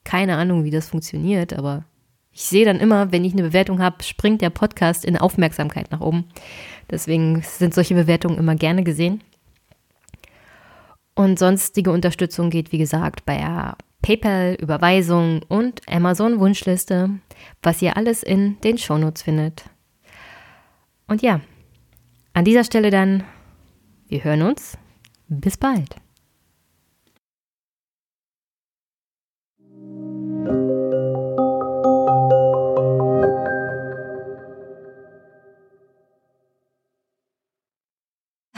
[0.05, 1.85] Keine Ahnung, wie das funktioniert, aber
[2.33, 6.01] ich sehe dann immer, wenn ich eine Bewertung habe, springt der Podcast in Aufmerksamkeit nach
[6.01, 6.25] oben.
[6.91, 9.23] Deswegen sind solche Bewertungen immer gerne gesehen.
[11.15, 13.39] Und sonstige Unterstützung geht, wie gesagt, bei
[14.03, 17.11] PayPal, Überweisung und Amazon Wunschliste,
[17.63, 19.65] was ihr alles in den Shownotes findet.
[21.07, 21.41] Und ja,
[22.33, 23.25] an dieser Stelle dann,
[24.09, 24.79] wir hören uns.
[25.29, 25.97] Bis bald.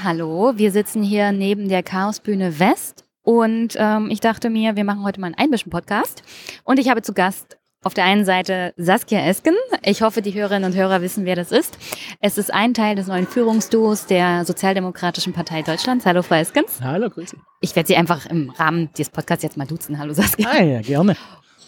[0.05, 5.03] Hallo, wir sitzen hier neben der Chaosbühne West und ähm, ich dachte mir, wir machen
[5.03, 6.23] heute mal einen Einmischen-Podcast
[6.63, 9.55] und ich habe zu Gast auf der einen Seite Saskia Esken.
[9.83, 11.79] Ich hoffe, die Hörerinnen und Hörer wissen, wer das ist.
[12.21, 16.05] Es ist ein Teil des neuen Führungsduos der Sozialdemokratischen Partei Deutschlands.
[16.05, 16.83] Hallo, Frau Eskens.
[16.83, 17.39] Hallo, grüße.
[17.63, 19.99] Ich werde Sie einfach im Rahmen des Podcasts jetzt mal duzen.
[19.99, 20.51] Hallo, Saskia.
[20.51, 21.17] Ah, ja, gerne.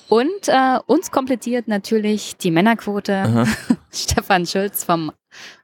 [0.08, 3.46] Und äh, uns komplettiert natürlich die Männerquote.
[3.90, 5.10] Stefan Schulz vom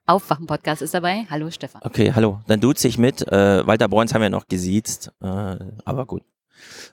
[0.06, 1.26] Aufwachen-Podcast ist dabei.
[1.30, 1.80] Hallo, Stefan.
[1.84, 2.40] Okay, hallo.
[2.46, 3.26] Dann duze ich mit.
[3.30, 6.22] Äh, Walter Bruns haben wir noch gesiezt, äh, aber gut.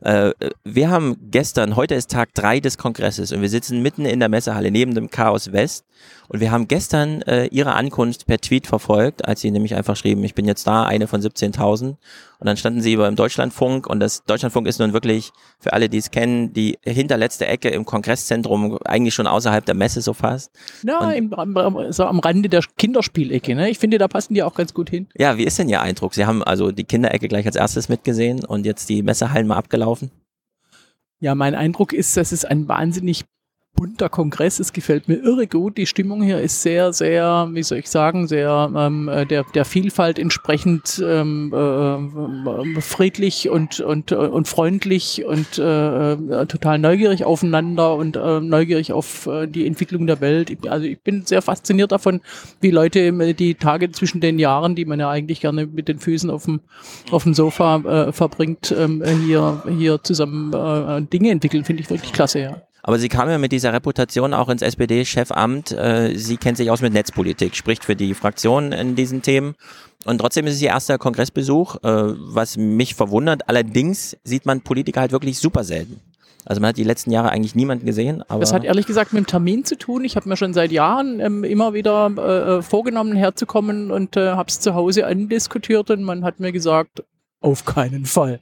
[0.01, 0.31] Äh,
[0.63, 4.29] wir haben gestern, heute ist Tag drei des Kongresses und wir sitzen mitten in der
[4.29, 5.85] Messehalle neben dem Chaos West
[6.27, 10.23] und wir haben gestern äh, ihre Ankunft per Tweet verfolgt, als sie nämlich einfach schrieben,
[10.23, 11.97] ich bin jetzt da, eine von 17.000
[12.39, 15.89] und dann standen sie über im Deutschlandfunk und das Deutschlandfunk ist nun wirklich, für alle,
[15.89, 20.51] die es kennen, die hinterletzte Ecke im Kongresszentrum, eigentlich schon außerhalb der Messe so fast.
[20.83, 23.69] Ja, im, am, so am Rande der Kinderspielecke, ne?
[23.69, 25.07] Ich finde, da passen die auch ganz gut hin.
[25.17, 26.13] Ja, wie ist denn Ihr Eindruck?
[26.13, 30.09] Sie haben also die Kinderecke gleich als erstes mitgesehen und jetzt die Messehallen mal abgelaufen?
[31.19, 33.25] Ja, mein Eindruck ist, dass es ein wahnsinnig
[33.79, 34.59] bunter Kongress.
[34.59, 35.77] Es gefällt mir irre gut.
[35.77, 39.63] Die Stimmung hier ist sehr, sehr, wie soll ich sagen, sehr ähm, äh, der, der
[39.63, 47.95] Vielfalt entsprechend ähm, äh, friedlich und, und, und freundlich und äh, äh, total neugierig aufeinander
[47.95, 50.51] und äh, neugierig auf äh, die Entwicklung der Welt.
[50.67, 52.19] Also ich bin sehr fasziniert davon,
[52.59, 56.29] wie Leute die Tage zwischen den Jahren, die man ja eigentlich gerne mit den Füßen
[56.29, 56.59] auf dem,
[57.11, 61.63] auf dem Sofa äh, verbringt, ähm, hier, hier zusammen äh, Dinge entwickeln.
[61.63, 62.61] Finde ich wirklich klasse, ja.
[62.83, 65.71] Aber sie kam ja mit dieser Reputation auch ins SPD-Chefamt.
[65.71, 69.55] Äh, sie kennt sich aus mit Netzpolitik, spricht für die Fraktion in diesen Themen.
[70.05, 73.49] Und trotzdem ist es ihr erster Kongressbesuch, äh, was mich verwundert.
[73.49, 75.99] Allerdings sieht man Politiker halt wirklich super selten.
[76.45, 78.23] Also man hat die letzten Jahre eigentlich niemanden gesehen.
[78.27, 80.05] Das hat ehrlich gesagt mit dem Termin zu tun.
[80.05, 84.47] Ich habe mir schon seit Jahren ähm, immer wieder äh, vorgenommen, herzukommen und äh, habe
[84.47, 87.03] es zu Hause andiskutiert und man hat mir gesagt,
[87.41, 88.39] auf keinen Fall.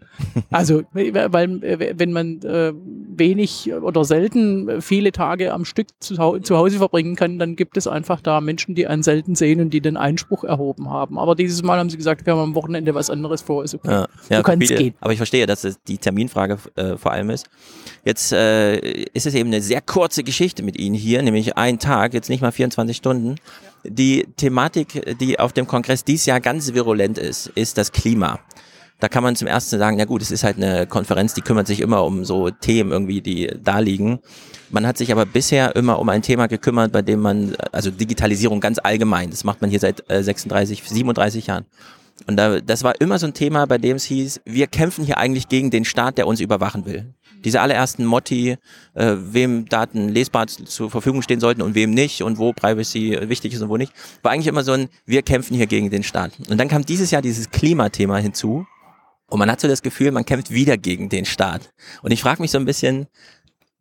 [0.49, 1.13] Also, weil
[1.51, 7.37] wenn man äh, wenig oder selten viele Tage am Stück zu, zu, Hause verbringen kann,
[7.37, 10.89] dann gibt es einfach da Menschen, die einen selten sehen und die den Einspruch erhoben
[10.89, 11.19] haben.
[11.19, 13.63] Aber dieses Mal haben sie gesagt, wir haben am Wochenende was anderes vor.
[13.63, 13.89] Ist okay.
[13.89, 14.95] Ja, ja, so kann es gehen.
[14.99, 17.47] Aber ich verstehe, dass es die Terminfrage äh, vor allem ist.
[18.03, 22.15] Jetzt äh, ist es eben eine sehr kurze Geschichte mit Ihnen hier, nämlich ein Tag,
[22.15, 23.35] jetzt nicht mal 24 Stunden.
[23.83, 28.39] Die Thematik, die auf dem Kongress dies Jahr ganz virulent ist, ist das Klima.
[28.99, 31.67] Da kann man zum ersten sagen, ja gut, es ist halt eine Konferenz, die kümmert
[31.67, 34.19] sich immer um so Themen irgendwie, die da liegen.
[34.71, 38.59] Man hat sich aber bisher immer um ein Thema gekümmert, bei dem man, also Digitalisierung
[38.59, 41.65] ganz allgemein, das macht man hier seit äh, 36, 37 Jahren.
[42.25, 45.19] Und da, das war immer so ein Thema, bei dem es hieß, wir kämpfen hier
[45.19, 47.13] eigentlich gegen den Staat, der uns überwachen will.
[47.45, 48.57] Diese allerersten Motti,
[48.95, 53.53] äh, wem Daten lesbar zur Verfügung stehen sollten und wem nicht und wo Privacy wichtig
[53.53, 53.93] ist und wo nicht,
[54.23, 56.31] war eigentlich immer so ein, wir kämpfen hier gegen den Staat.
[56.49, 58.65] Und dann kam dieses Jahr dieses Klimathema hinzu
[59.29, 61.71] und man hat so das Gefühl, man kämpft wieder gegen den Staat.
[62.01, 63.07] Und ich frage mich so ein bisschen,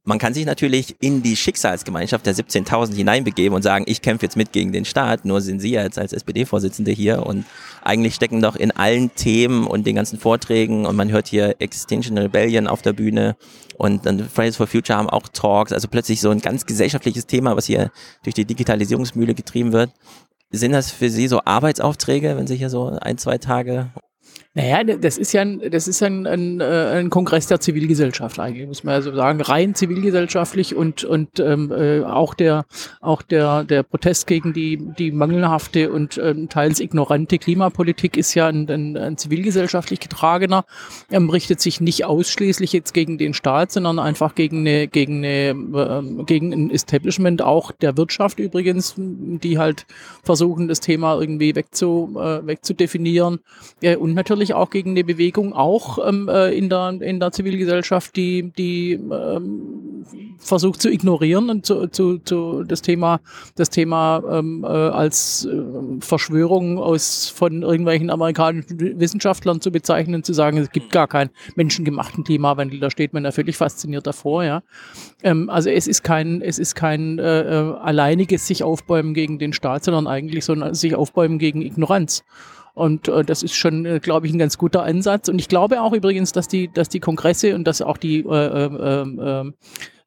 [0.06, 4.36] man kann sich natürlich in die Schicksalsgemeinschaft der 17.000 hineinbegeben und sagen, ich kämpfe jetzt
[4.36, 7.44] mit gegen den Staat, nur sind Sie jetzt als SPD-Vorsitzende hier und
[7.82, 12.16] eigentlich stecken doch in allen Themen und den ganzen Vorträgen und man hört hier Extinction
[12.16, 13.36] Rebellion auf der Bühne
[13.78, 17.56] und dann Fridays for Future haben auch Talks, also plötzlich so ein ganz gesellschaftliches Thema,
[17.56, 17.90] was hier
[18.22, 19.90] durch die Digitalisierungsmühle getrieben wird.
[20.52, 23.90] Sind das für Sie so Arbeitsaufträge, wenn Sie hier so ein, zwei Tage
[24.56, 28.66] naja, das ist ja ein, das ist ein, ein, äh, ein Kongress der Zivilgesellschaft eigentlich,
[28.66, 32.64] muss man ja so sagen, rein zivilgesellschaftlich und, und ähm, äh, auch der
[33.02, 38.46] auch der, der Protest gegen die, die mangelhafte und ähm, teils ignorante Klimapolitik ist ja
[38.46, 40.64] ein, ein, ein zivilgesellschaftlich getragener,
[41.10, 45.50] ähm, richtet sich nicht ausschließlich jetzt gegen den Staat, sondern einfach gegen eine, gegen eine,
[45.50, 49.84] ähm, gegen ein Establishment auch der Wirtschaft übrigens, die halt
[50.22, 53.40] versuchen, das Thema irgendwie wegzu, äh, wegzudefinieren.
[53.82, 57.32] Äh, und natürlich natürlich auch gegen eine Bewegung, auch ähm, äh, in, der, in der
[57.32, 60.04] Zivilgesellschaft, die, die ähm,
[60.38, 63.20] versucht zu ignorieren und zu, zu, zu das Thema,
[63.56, 65.62] das Thema ähm, äh, als äh,
[66.00, 72.24] Verschwörung aus von irgendwelchen amerikanischen Wissenschaftlern zu bezeichnen, zu sagen, es gibt gar keinen menschengemachten
[72.24, 74.62] Klimawandel, da steht man ja völlig fasziniert davor, ja.
[75.22, 79.52] Ähm, also es ist kein, es ist kein äh, äh alleiniges sich aufbäumen gegen den
[79.52, 82.24] Staat, sondern eigentlich so ein sich aufbäumen gegen Ignoranz.
[82.76, 85.30] Und äh, das ist schon, äh, glaube ich, ein ganz guter Ansatz.
[85.30, 88.28] Und ich glaube auch übrigens, dass die, dass die Kongresse und dass auch die, äh,
[88.28, 89.50] äh,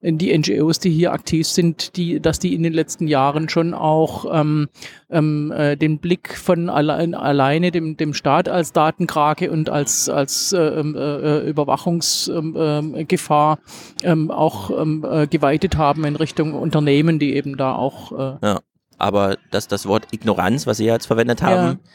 [0.01, 3.73] äh, die NGOs, die hier aktiv sind, die, dass die in den letzten Jahren schon
[3.73, 4.67] auch ähm,
[5.09, 10.53] ähm, äh, den Blick von allein, alleine dem, dem Staat als Datenkrake und als, als
[10.53, 13.57] äh, ähm, äh, Überwachungsgefahr
[14.03, 18.11] ähm, auch ähm, äh, geweitet haben in Richtung Unternehmen, die eben da auch.
[18.11, 18.59] Äh ja,
[18.99, 21.89] aber dass das Wort Ignoranz, was Sie jetzt verwendet haben, ja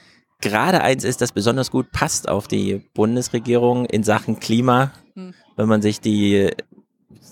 [0.45, 4.93] gerade eins ist, das besonders gut passt auf die Bundesregierung in Sachen Klima.
[5.15, 5.35] Hm.
[5.57, 6.51] Wenn man sich die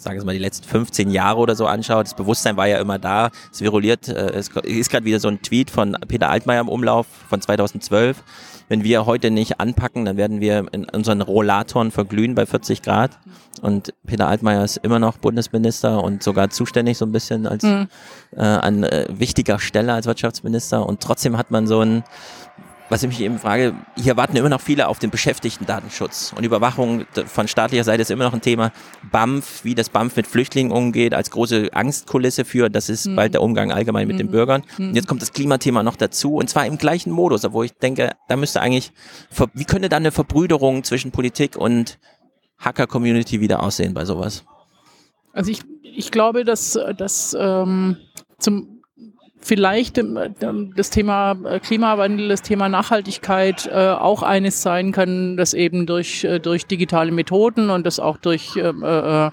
[0.02, 2.98] sage es mal, die letzten 15 Jahre oder so anschaut, das Bewusstsein war ja immer
[2.98, 3.30] da.
[3.52, 7.06] Es viruliert, äh, es ist gerade wieder so ein Tweet von Peter Altmaier im Umlauf
[7.28, 8.22] von 2012.
[8.68, 13.18] Wenn wir heute nicht anpacken, dann werden wir in unseren Rollatoren verglühen bei 40 Grad.
[13.60, 17.88] Und Peter Altmaier ist immer noch Bundesminister und sogar zuständig so ein bisschen als mhm.
[18.34, 20.86] äh, an äh, wichtiger Stelle als Wirtschaftsminister.
[20.86, 22.02] Und trotzdem hat man so ein
[22.92, 27.06] was ich mich eben frage, hier warten immer noch viele auf den Beschäftigten-Datenschutz und Überwachung
[27.24, 28.70] von staatlicher Seite ist immer noch ein Thema.
[29.10, 33.16] BAMF, wie das BAMF mit Flüchtlingen umgeht, als große Angstkulisse für, das ist mhm.
[33.16, 34.18] bald der Umgang allgemein mit mhm.
[34.18, 34.62] den Bürgern.
[34.76, 34.90] Mhm.
[34.90, 38.12] Und jetzt kommt das Klimathema noch dazu und zwar im gleichen Modus, obwohl ich denke,
[38.28, 38.92] da müsste eigentlich,
[39.54, 41.98] wie könnte da eine Verbrüderung zwischen Politik und
[42.58, 44.44] Hacker-Community wieder aussehen bei sowas?
[45.32, 47.96] Also ich, ich glaube, dass, dass ähm,
[48.38, 48.71] zum
[49.42, 50.00] vielleicht
[50.76, 56.24] das Thema äh, Klimawandel, das Thema Nachhaltigkeit äh, auch eines sein kann, das eben durch,
[56.24, 59.30] äh, durch digitale Methoden und das auch durch ähm, äh,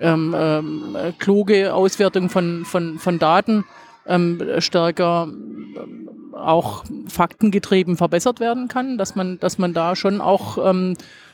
[0.00, 3.64] ähm, ähm, kluge Auswertung von, von, von Daten
[4.06, 10.56] ähm, stärker ähm, auch faktengetrieben verbessert werden kann, dass man, dass man da schon auch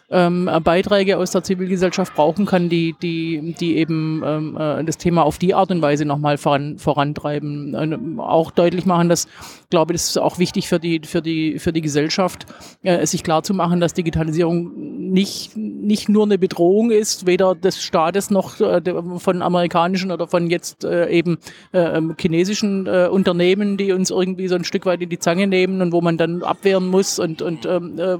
[0.08, 4.98] ähm, ähm, Beiträge aus der Zivilgesellschaft brauchen kann, die, die, die eben ähm, äh, das
[4.98, 7.74] Thema auf die Art und Weise nochmal voran, vorantreiben.
[7.74, 9.26] Äh, auch deutlich machen, dass,
[9.70, 12.46] glaube ich, das ist auch wichtig für die, für die, für die Gesellschaft,
[12.82, 17.82] äh, sich klar zu machen, dass Digitalisierung nicht, nicht nur eine Bedrohung ist, weder des
[17.82, 18.82] Staates noch äh,
[19.18, 21.38] von amerikanischen oder von jetzt äh, eben
[21.72, 25.46] äh, ähm, chinesischen äh, Unternehmen, die uns irgendwie so ein Stück weit in die Zange
[25.46, 28.18] nehmen und wo man dann abwehren muss und, und ähm, äh,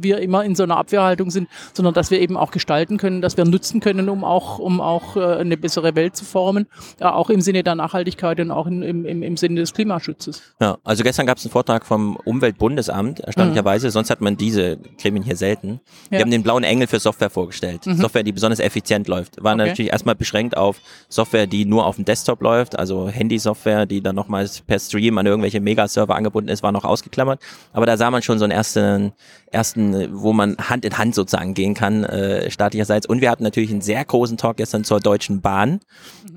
[0.00, 3.36] wir immer in so einer Abwehrhaltung sind, sondern dass wir eben auch gestalten können, dass
[3.36, 6.66] wir nutzen können, um auch, um auch äh, eine bessere Welt zu formen,
[6.98, 10.42] ja, auch im Sinne der Nachhaltigkeit und auch in, im, im, im Sinne des Klimaschutzes.
[10.60, 13.90] Ja, also gestern gab es einen Vortrag vom Umweltbundesamt, erstaunlicherweise, mhm.
[13.92, 15.80] sonst hat man diese Gremien hier selten.
[16.10, 16.18] Ja.
[16.18, 17.86] Die haben den blauen Engel für Software vorgestellt.
[17.86, 17.96] Mhm.
[17.96, 19.42] Software, die besonders effizient läuft.
[19.42, 19.68] War okay.
[19.68, 24.16] natürlich erstmal beschränkt auf Software, die nur auf dem Desktop läuft, also Handy-Software, die dann
[24.16, 27.40] nochmals per Stream an irgendwelche Megaserver angebunden ist, war noch ausgeklammert.
[27.72, 29.12] Aber da sah man schon so einen ersten,
[29.50, 33.06] ersten, wo man Hand in Hand sozusagen gehen kann, äh, staatlicherseits.
[33.06, 35.80] Und wir hatten natürlich einen sehr großen Talk gestern zur Deutschen Bahn.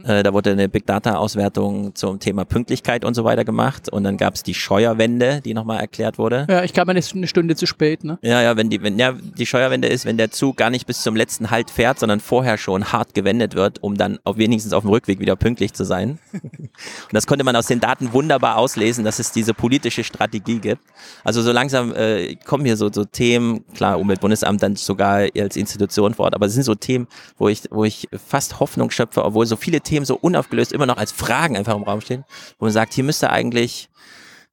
[0.04, 0.10] Mhm.
[0.10, 3.90] Äh, da wurde eine Big Data Auswertung zum Thema Pünktlichkeit und so weiter gemacht.
[3.90, 6.48] Und dann gab es die Scheuerwende, die nochmal erklärt wurde.
[6.50, 8.20] Ja, ich glaube, man ist eine Stunde zu spät, ne?
[8.22, 11.02] Ja, ja, wenn die, wenn, ja, die Scheuerwende ist, wenn der Zug gar nicht bis
[11.02, 14.84] zum letzten Halt fährt, sondern vorher schon hart gewendet wird, um dann auch wenigstens auf
[14.84, 16.20] dem Rückweg wieder pünktlich zu sein.
[16.34, 16.72] und
[17.12, 20.82] das konnte man aus den Daten wunderbar auslesen, dass es diese politische Strategie gibt.
[21.24, 26.14] Also so langsam äh, kommen hier so, so Themen, klar, Umweltbundesamt dann sogar als Institution
[26.14, 26.36] vor Ort.
[26.36, 27.08] Aber es sind so Themen,
[27.38, 30.98] wo ich, wo ich fast Hoffnung schöpfe, obwohl so viele Themen so unaufgelöst immer noch
[30.98, 32.24] als Fragen einfach im Raum stehen,
[32.58, 33.90] wo man sagt, hier müsste eigentlich,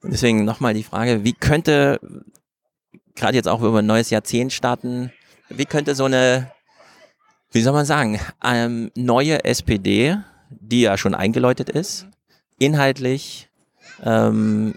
[0.02, 2.00] deswegen nochmal die Frage, wie könnte,
[3.14, 5.12] gerade jetzt auch, wenn wir ein neues Jahrzehnt starten,
[5.48, 6.50] wie könnte so eine,
[7.52, 10.16] wie soll man sagen, ähm, neue SPD,
[10.50, 12.06] die ja schon eingeläutet ist,
[12.58, 13.48] inhaltlich
[14.04, 14.74] ähm,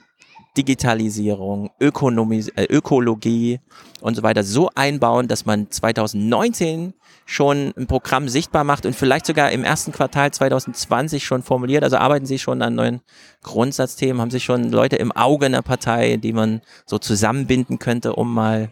[0.57, 3.59] Digitalisierung, Ökonomie, äh, Ökologie
[4.01, 6.93] und so weiter so einbauen, dass man 2019
[7.25, 11.83] schon ein Programm sichtbar macht und vielleicht sogar im ersten Quartal 2020 schon formuliert.
[11.83, 13.01] Also arbeiten Sie schon an neuen
[13.41, 18.13] Grundsatzthemen, haben Sie schon Leute im Auge in der Partei, die man so zusammenbinden könnte,
[18.13, 18.71] um mal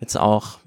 [0.00, 0.58] jetzt auch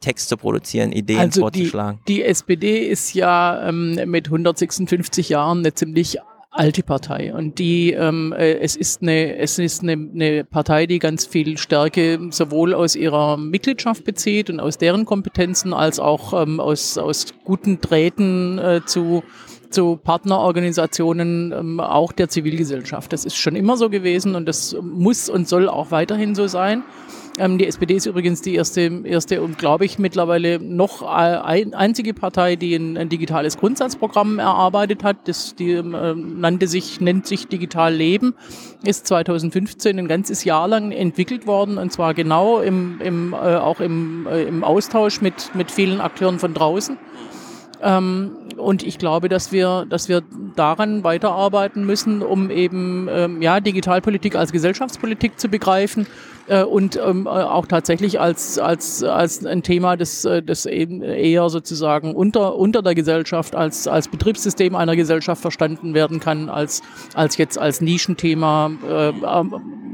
[0.00, 2.00] Text zu produzieren, Ideen also vorzuschlagen.
[2.08, 6.18] Die, die SPD ist ja ähm, mit 156 Jahren eine ziemlich
[6.50, 10.98] alte Partei und die ähm, äh, es ist eine es ist eine, eine Partei, die
[10.98, 16.58] ganz viel Stärke sowohl aus ihrer Mitgliedschaft bezieht und aus deren Kompetenzen als auch ähm,
[16.58, 19.22] aus aus guten Drähten äh, zu
[19.70, 23.12] zu Partnerorganisationen ähm, auch der Zivilgesellschaft.
[23.12, 26.82] Das ist schon immer so gewesen und das muss und soll auch weiterhin so sein.
[27.38, 32.12] Ähm, die SPD ist übrigens die erste, erste und glaube ich mittlerweile noch ein, einzige
[32.12, 35.28] Partei, die ein, ein, digitales Grundsatzprogramm erarbeitet hat.
[35.28, 38.34] Das die, äh, nannte sich, nennt sich Digital Leben,
[38.82, 43.80] ist 2015 ein ganzes Jahr lang entwickelt worden und zwar genau im, im, äh, auch
[43.80, 46.98] im, äh, im Austausch mit, mit vielen Akteuren von draußen.
[47.82, 50.22] Ähm, und ich glaube, dass wir, dass wir
[50.54, 56.06] daran weiterarbeiten müssen, um eben ähm, ja, Digitalpolitik als Gesellschaftspolitik zu begreifen
[56.48, 61.02] äh, und ähm, äh, auch tatsächlich als, als, als ein Thema, das, äh, das eben
[61.02, 66.82] eher sozusagen unter, unter der Gesellschaft als, als Betriebssystem einer Gesellschaft verstanden werden kann, als,
[67.14, 69.12] als jetzt als Nischenthema, äh,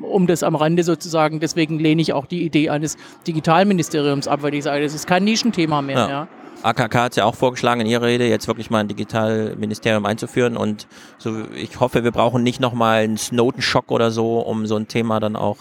[0.07, 1.41] um das am Rande sozusagen.
[1.41, 5.25] Deswegen lehne ich auch die Idee eines Digitalministeriums ab, weil ich sage, das ist kein
[5.25, 5.97] Nischenthema mehr.
[5.97, 6.09] Ja.
[6.09, 6.29] ja.
[6.67, 10.57] AKK hat ja auch vorgeschlagen in ihrer Rede, jetzt wirklich mal ein Digitalministerium einzuführen.
[10.57, 10.89] Und
[11.19, 15.21] so, ich hoffe, wir brauchen nicht nochmal einen Snowden-Schock oder so, um so ein Thema
[15.21, 15.59] dann auch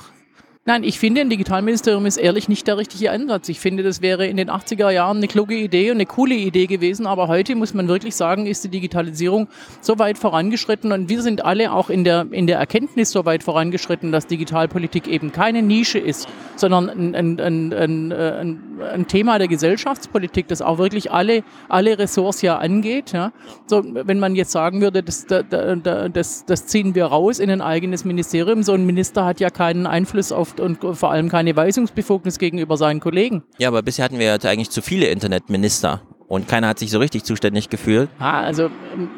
[0.67, 3.49] Nein, ich finde, ein Digitalministerium ist ehrlich nicht der richtige Ansatz.
[3.49, 6.65] Ich finde, das wäre in den 80er Jahren eine kluge Idee und eine coole Idee
[6.65, 9.47] gewesen, aber heute muss man wirklich sagen, ist die Digitalisierung
[9.79, 10.91] so weit vorangeschritten.
[10.91, 15.07] Und wir sind alle auch in der, in der Erkenntnis so weit vorangeschritten, dass Digitalpolitik
[15.07, 20.77] eben keine Nische ist, sondern ein, ein, ein, ein, ein Thema der Gesellschaftspolitik, das auch
[20.77, 23.11] wirklich alle, alle Ressorts ja angeht.
[23.11, 23.31] Ja.
[23.67, 28.05] So, wenn man jetzt sagen würde, das, das, das ziehen wir raus in ein eigenes
[28.05, 32.77] Ministerium, so ein Minister hat ja keinen Einfluss auf und vor allem keine Weisungsbefugnis gegenüber
[32.77, 33.43] seinen Kollegen.
[33.57, 36.99] Ja, aber bisher hatten wir ja eigentlich zu viele Internetminister und keiner hat sich so
[36.99, 38.09] richtig zuständig gefühlt.
[38.19, 39.09] Ah, also ähm,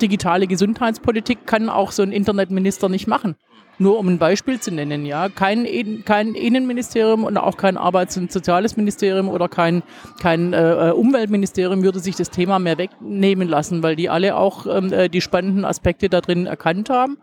[0.00, 3.36] digitale Gesundheitspolitik kann auch so ein Internetminister nicht machen.
[3.80, 5.66] Nur um ein Beispiel zu nennen, ja, kein,
[6.04, 9.82] kein Innenministerium und auch kein Arbeits- und Soziales Ministerium oder kein,
[10.20, 14.92] kein äh, Umweltministerium würde sich das Thema mehr wegnehmen lassen, weil die alle auch ähm,
[14.92, 17.16] äh, die spannenden Aspekte da drin erkannt haben.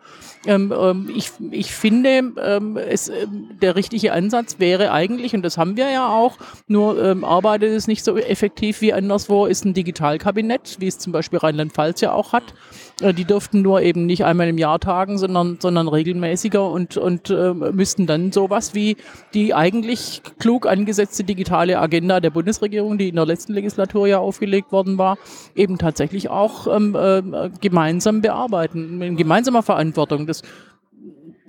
[0.47, 3.27] Ähm, ähm, ich, ich finde, ähm, es, äh,
[3.61, 6.37] der richtige Ansatz wäre eigentlich, und das haben wir ja auch,
[6.67, 11.13] nur ähm, arbeitet es nicht so effektiv wie anderswo, ist ein Digitalkabinett, wie es zum
[11.13, 12.55] Beispiel Rheinland-Pfalz ja auch hat.
[13.01, 17.29] Äh, die dürften nur eben nicht einmal im Jahr tagen, sondern, sondern regelmäßiger und, und
[17.29, 18.97] äh, müssten dann sowas wie
[19.33, 24.71] die eigentlich klug angesetzte digitale Agenda der Bundesregierung, die in der letzten Legislatur ja aufgelegt
[24.71, 25.17] worden war,
[25.55, 30.25] eben tatsächlich auch ähm, äh, gemeinsam bearbeiten, in gemeinsamer Verantwortung.
[30.25, 30.41] Das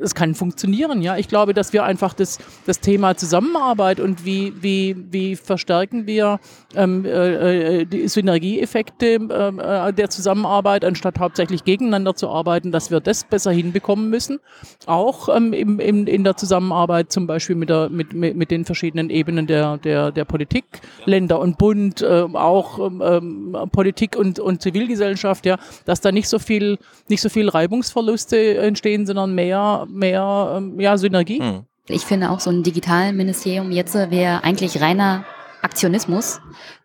[0.00, 1.16] es kann funktionieren, ja.
[1.16, 6.40] Ich glaube, dass wir einfach das, das Thema Zusammenarbeit und wie, wie, wie verstärken wir
[6.74, 13.00] ähm, äh, die Synergieeffekte ähm, äh, der Zusammenarbeit, anstatt hauptsächlich gegeneinander zu arbeiten, dass wir
[13.00, 14.38] das besser hinbekommen müssen.
[14.86, 18.64] Auch ähm, im, im, in der Zusammenarbeit zum Beispiel mit, der, mit, mit, mit den
[18.64, 20.64] verschiedenen Ebenen der, der, der Politik,
[21.04, 26.28] Länder und Bund, äh, auch ähm, ähm, Politik und, und Zivilgesellschaft, ja, dass da nicht
[26.28, 26.78] so viel,
[27.08, 31.40] nicht so viel Reibungsverluste entstehen, sondern mehr mehr ähm, ja, Synergie.
[31.40, 31.64] Hm.
[31.88, 35.24] Ich finde auch so ein Digitalministerium jetzt wäre eigentlich reiner
[35.62, 36.40] Aktionismus,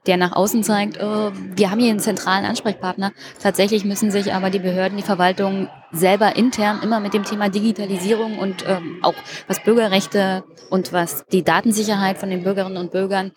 [0.08, 3.12] der nach außen zeigt, oh, wir haben hier einen zentralen Ansprechpartner.
[3.42, 8.40] Tatsächlich müssen sich aber die Behörden, die Verwaltung selber intern immer mit dem Thema Digitalisierung
[8.40, 9.14] und ähm, auch
[9.48, 13.32] was Bürgerrechte und was die Datensicherheit von den Bürgerinnen und Bürgern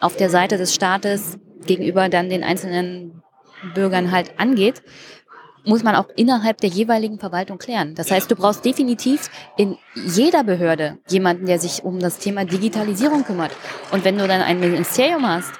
[0.00, 3.22] auf der Seite des Staates gegenüber dann den einzelnen
[3.74, 4.82] Bürgern halt angeht,
[5.66, 7.94] muss man auch innerhalb der jeweiligen Verwaltung klären.
[7.94, 13.24] Das heißt, du brauchst definitiv in jeder Behörde jemanden, der sich um das Thema Digitalisierung
[13.24, 13.52] kümmert.
[13.90, 15.52] Und wenn du dann ein Ministerium hast,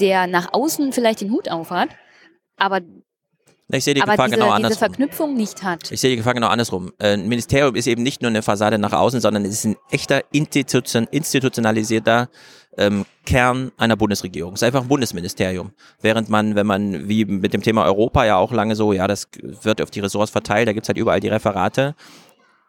[0.00, 1.88] der nach außen vielleicht den Hut aufhat,
[2.56, 2.80] aber
[3.72, 4.68] ich sehe die aber Gefahr diese, genau andersrum.
[4.68, 5.90] diese Verknüpfung nicht hat.
[5.90, 6.92] Ich sehe die Gefahr genau andersrum.
[6.98, 10.22] Ein Ministerium ist eben nicht nur eine Fassade nach außen, sondern es ist ein echter
[10.30, 12.28] institution, institutionalisierter
[12.76, 14.54] ähm, Kern einer Bundesregierung.
[14.54, 15.72] Es ist einfach ein Bundesministerium.
[16.00, 19.28] Während man, wenn man, wie mit dem Thema Europa ja auch lange so, ja, das
[19.62, 21.94] wird auf die Ressorts verteilt, da gibt's halt überall die Referate,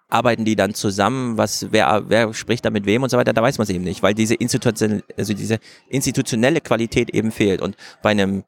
[0.10, 3.42] arbeiten die dann zusammen, was, wer, wer spricht da mit wem und so weiter, da
[3.42, 7.62] weiß man es eben nicht, weil diese institutionelle, also diese institutionelle Qualität eben fehlt.
[7.62, 8.44] Und bei einem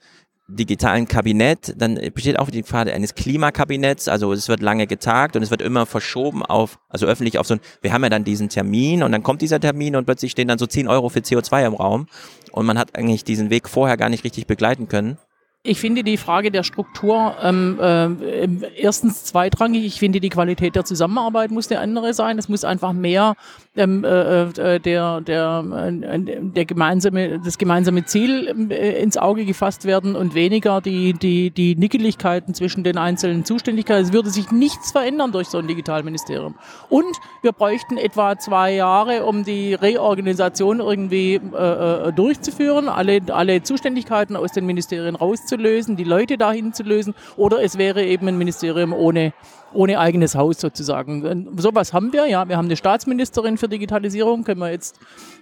[0.49, 5.43] digitalen Kabinett, dann besteht auch die Frage eines Klimakabinetts, also es wird lange getagt und
[5.43, 8.49] es wird immer verschoben auf, also öffentlich auf so ein, wir haben ja dann diesen
[8.49, 11.67] Termin und dann kommt dieser Termin und plötzlich stehen dann so 10 Euro für CO2
[11.67, 12.07] im Raum
[12.51, 15.17] und man hat eigentlich diesen Weg vorher gar nicht richtig begleiten können.
[15.61, 18.47] Ich finde die Frage der Struktur ähm, äh,
[18.77, 19.85] erstens zweitrangig.
[19.85, 22.39] Ich finde, die Qualität der Zusammenarbeit muss eine andere sein.
[22.39, 23.35] Es muss einfach mehr
[23.80, 29.85] ähm, äh, äh der, der, äh, der gemeinsame, das gemeinsame Ziel äh, ins Auge gefasst
[29.85, 34.06] werden und weniger die, die, die Nickeligkeiten zwischen den einzelnen Zuständigkeiten.
[34.06, 36.56] Es würde sich nichts verändern durch so ein Digitalministerium.
[36.89, 44.35] Und wir bräuchten etwa zwei Jahre, um die Reorganisation irgendwie äh, durchzuführen, alle, alle Zuständigkeiten
[44.35, 48.27] aus den Ministerien rauszuführen zu lösen, die Leute dahin zu lösen, oder es wäre eben
[48.27, 49.34] ein Ministerium ohne,
[49.73, 51.47] ohne eigenes Haus sozusagen.
[51.57, 52.47] Sowas haben wir, ja.
[52.47, 54.99] Wir haben eine Staatsministerin für Digitalisierung, können wir jetzt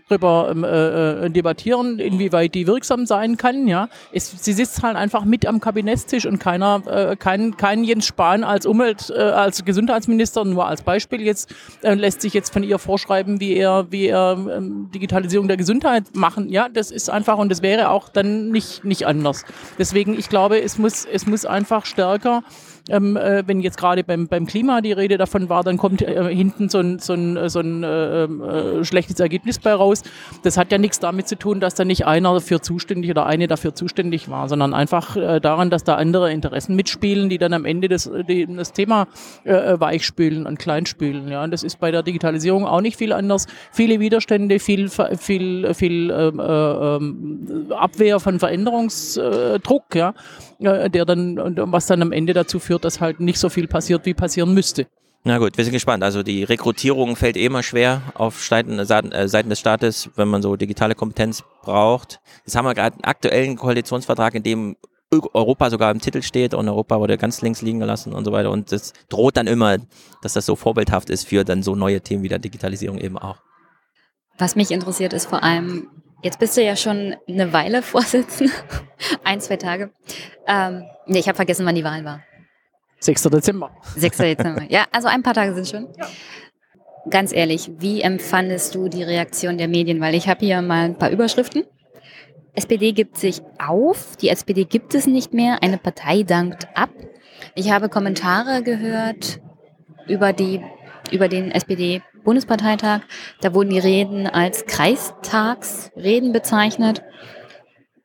[0.07, 3.67] drüber ähm, äh, äh, debattieren, inwieweit die wirksam sein kann.
[3.67, 8.05] Ja, es, sie sitzt halt einfach mit am Kabinettstisch und keiner, äh, kein, kein Jens
[8.05, 12.63] Spahn als Umwelt, äh, als Gesundheitsminister, nur als Beispiel jetzt, äh, lässt sich jetzt von
[12.63, 16.49] ihr vorschreiben, wie er, wie er ähm, Digitalisierung der Gesundheit machen.
[16.49, 19.43] Ja, das ist einfach und das wäre auch dann nicht, nicht anders.
[19.77, 22.43] Deswegen, ich glaube, es muss, es muss einfach stärker
[22.89, 26.33] ähm, äh, wenn jetzt gerade beim, beim Klima die Rede davon war, dann kommt äh,
[26.33, 30.03] hinten so ein, so ein, so ein äh, äh, schlechtes Ergebnis bei raus.
[30.43, 33.47] Das hat ja nichts damit zu tun, dass da nicht einer dafür zuständig oder eine
[33.47, 37.65] dafür zuständig war, sondern einfach äh, daran, dass da andere Interessen mitspielen, die dann am
[37.65, 39.07] Ende das, die, das Thema
[39.43, 41.29] äh, äh weichspülen und kleinspülen.
[41.29, 43.47] Ja, und das ist bei der Digitalisierung auch nicht viel anders.
[43.71, 50.13] Viele Widerstände, viel, viel, viel ähm, äh, äh, Abwehr von Veränderungsdruck, ja,
[50.59, 51.37] der dann,
[51.71, 54.87] was dann am Ende dazu führt, dass halt nicht so viel passiert, wie passieren müsste.
[55.23, 56.03] Na gut, wir sind gespannt.
[56.03, 60.41] Also die Rekrutierung fällt eh immer schwer auf Seiten, äh, Seiten des Staates, wenn man
[60.41, 62.21] so digitale Kompetenz braucht.
[62.45, 64.77] Jetzt haben wir gerade einen aktuellen Koalitionsvertrag, in dem
[65.11, 68.51] Europa sogar im Titel steht und Europa wurde ganz links liegen gelassen und so weiter.
[68.51, 69.77] Und das droht dann immer,
[70.21, 73.37] dass das so vorbildhaft ist für dann so neue Themen wie der Digitalisierung eben auch.
[74.37, 75.87] Was mich interessiert ist vor allem,
[76.21, 78.53] jetzt bist du ja schon eine Weile Vorsitzender,
[79.23, 79.91] ein, zwei Tage.
[80.47, 82.21] Ähm, nee, ich habe vergessen, wann die Wahl war.
[82.99, 83.23] 6.
[83.23, 83.71] Dezember.
[83.95, 84.17] 6.
[84.17, 84.63] Dezember.
[84.69, 85.87] Ja, also ein paar Tage sind schon.
[85.97, 86.07] Ja.
[87.09, 90.01] Ganz ehrlich, wie empfandest du die Reaktion der Medien?
[90.01, 91.63] Weil ich habe hier mal ein paar Überschriften.
[92.53, 96.89] SPD gibt sich auf, die SPD gibt es nicht mehr, eine Partei dankt ab.
[97.53, 99.39] Ich habe Kommentare gehört
[100.07, 100.61] über, die,
[101.11, 103.01] über den SPD-Bundesparteitag.
[103.41, 107.03] Da wurden die Reden als Kreistagsreden bezeichnet.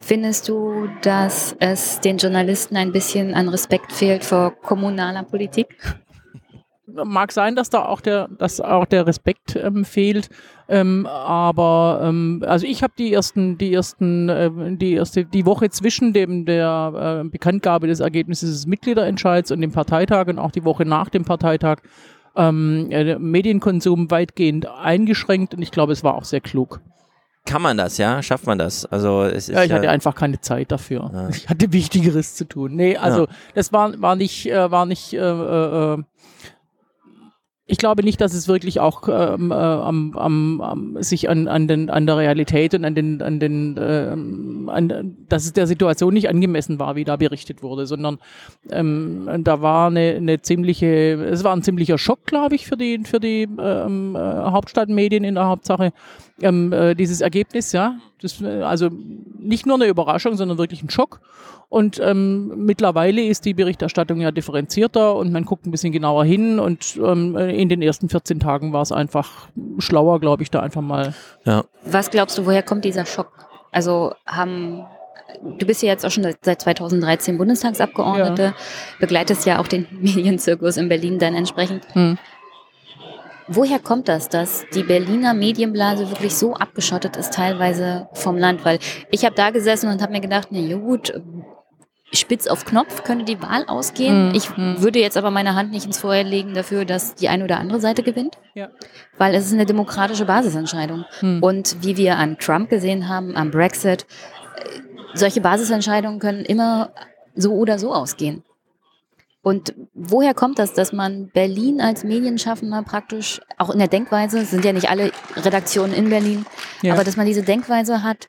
[0.00, 5.68] Findest du, dass es den Journalisten ein bisschen an Respekt fehlt vor kommunaler Politik?
[7.04, 10.28] mag sein, dass da auch der, dass auch der Respekt ähm, fehlt.
[10.68, 15.70] Ähm, aber ähm, also ich habe die ersten, die ersten, äh, die erste, die Woche
[15.70, 20.64] zwischen dem der äh, Bekanntgabe des Ergebnisses des Mitgliederentscheids und dem Parteitag und auch die
[20.64, 21.78] Woche nach dem Parteitag
[22.36, 26.80] ähm, äh, Medienkonsum weitgehend eingeschränkt und ich glaube, es war auch sehr klug.
[27.44, 28.22] Kann man das, ja?
[28.22, 28.86] Schafft man das?
[28.86, 31.10] Also es ist ja, ich hatte einfach keine Zeit dafür.
[31.12, 31.28] Ja.
[31.28, 32.76] Ich hatte Wichtigeres zu tun.
[32.76, 33.32] Nee, also ja.
[33.54, 35.98] das war, war nicht, äh, war nicht äh, äh,
[37.72, 41.66] ich glaube nicht, dass es wirklich auch ähm, äh, am, am, am, sich an, an,
[41.66, 46.12] den, an der Realität und an den, an den ähm, an, dass es der Situation
[46.12, 48.18] nicht angemessen war, wie da berichtet wurde, sondern
[48.70, 53.00] ähm, da war eine, eine ziemliche, es war ein ziemlicher Schock, glaube ich, für die,
[53.04, 55.94] für die ähm, äh, Hauptstadtmedien in der Hauptsache,
[56.42, 57.96] ähm, äh, dieses Ergebnis, ja.
[58.20, 58.90] Das, äh, also
[59.38, 61.22] nicht nur eine Überraschung, sondern wirklich ein Schock.
[61.72, 66.58] Und ähm, mittlerweile ist die Berichterstattung ja differenzierter und man guckt ein bisschen genauer hin.
[66.58, 70.82] Und ähm, in den ersten 14 Tagen war es einfach schlauer, glaube ich, da einfach
[70.82, 71.14] mal.
[71.46, 71.64] Ja.
[71.86, 73.48] Was glaubst du, woher kommt dieser Schock?
[73.70, 74.84] Also haben
[75.58, 78.54] du bist ja jetzt auch schon seit 2013 Bundestagsabgeordnete, ja.
[79.00, 81.86] begleitest ja auch den Medienzirkus in Berlin dann entsprechend.
[81.94, 82.18] Hm.
[83.48, 88.62] Woher kommt das, dass die Berliner Medienblase wirklich so abgeschottet ist, teilweise vom Land?
[88.66, 88.78] Weil
[89.10, 91.14] ich habe da gesessen und habe mir gedacht, na gut,
[92.12, 94.28] spitz auf Knopf könnte die Wahl ausgehen.
[94.28, 94.34] Mhm.
[94.34, 94.82] Ich hm.
[94.82, 97.80] würde jetzt aber meine Hand nicht ins Feuer legen dafür, dass die eine oder andere
[97.80, 98.38] Seite gewinnt.
[98.54, 98.68] Ja.
[99.18, 101.04] Weil es ist eine demokratische Basisentscheidung.
[101.20, 101.42] Mhm.
[101.42, 104.06] Und wie wir an Trump gesehen haben, am Brexit,
[104.56, 104.80] äh,
[105.14, 106.92] solche Basisentscheidungen können immer
[107.34, 108.44] so oder so ausgehen.
[109.42, 114.64] Und woher kommt das, dass man Berlin als Medienschaffender praktisch, auch in der Denkweise, sind
[114.64, 116.46] ja nicht alle Redaktionen in Berlin,
[116.80, 116.94] ja.
[116.94, 118.28] aber dass man diese Denkweise hat,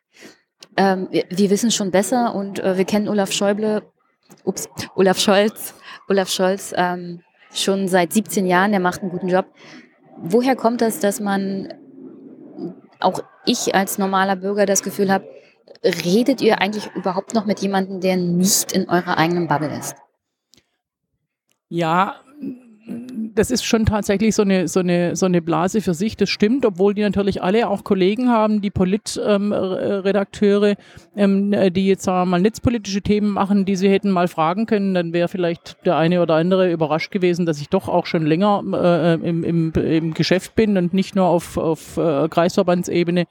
[0.77, 3.83] ähm, wir, wir wissen schon besser und äh, wir kennen Olaf Schäuble,
[4.43, 5.73] ups, Olaf Scholz,
[6.07, 7.21] Olaf Scholz ähm,
[7.53, 9.45] schon seit 17 Jahren, der macht einen guten Job.
[10.17, 11.73] Woher kommt das, dass man,
[12.99, 15.27] auch ich als normaler Bürger das Gefühl habe,
[15.83, 19.95] redet ihr eigentlich überhaupt noch mit jemandem, der nicht in eurer eigenen Bubble ist?
[21.69, 22.22] Ja,
[22.85, 26.65] das ist schon tatsächlich so eine, so, eine, so eine Blase für sich, das stimmt,
[26.65, 30.76] obwohl die natürlich alle auch Kollegen haben, die Politredakteure,
[31.15, 34.65] ähm, ähm, die jetzt sagen wir mal netzpolitische Themen machen, die sie hätten mal fragen
[34.65, 38.26] können, dann wäre vielleicht der eine oder andere überrascht gewesen, dass ich doch auch schon
[38.26, 43.26] länger äh, im, im, im Geschäft bin und nicht nur auf, auf äh, Kreisverbandsebene.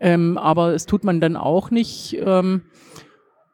[0.00, 2.18] Ähm, aber es tut man dann auch nicht.
[2.24, 2.62] Ähm,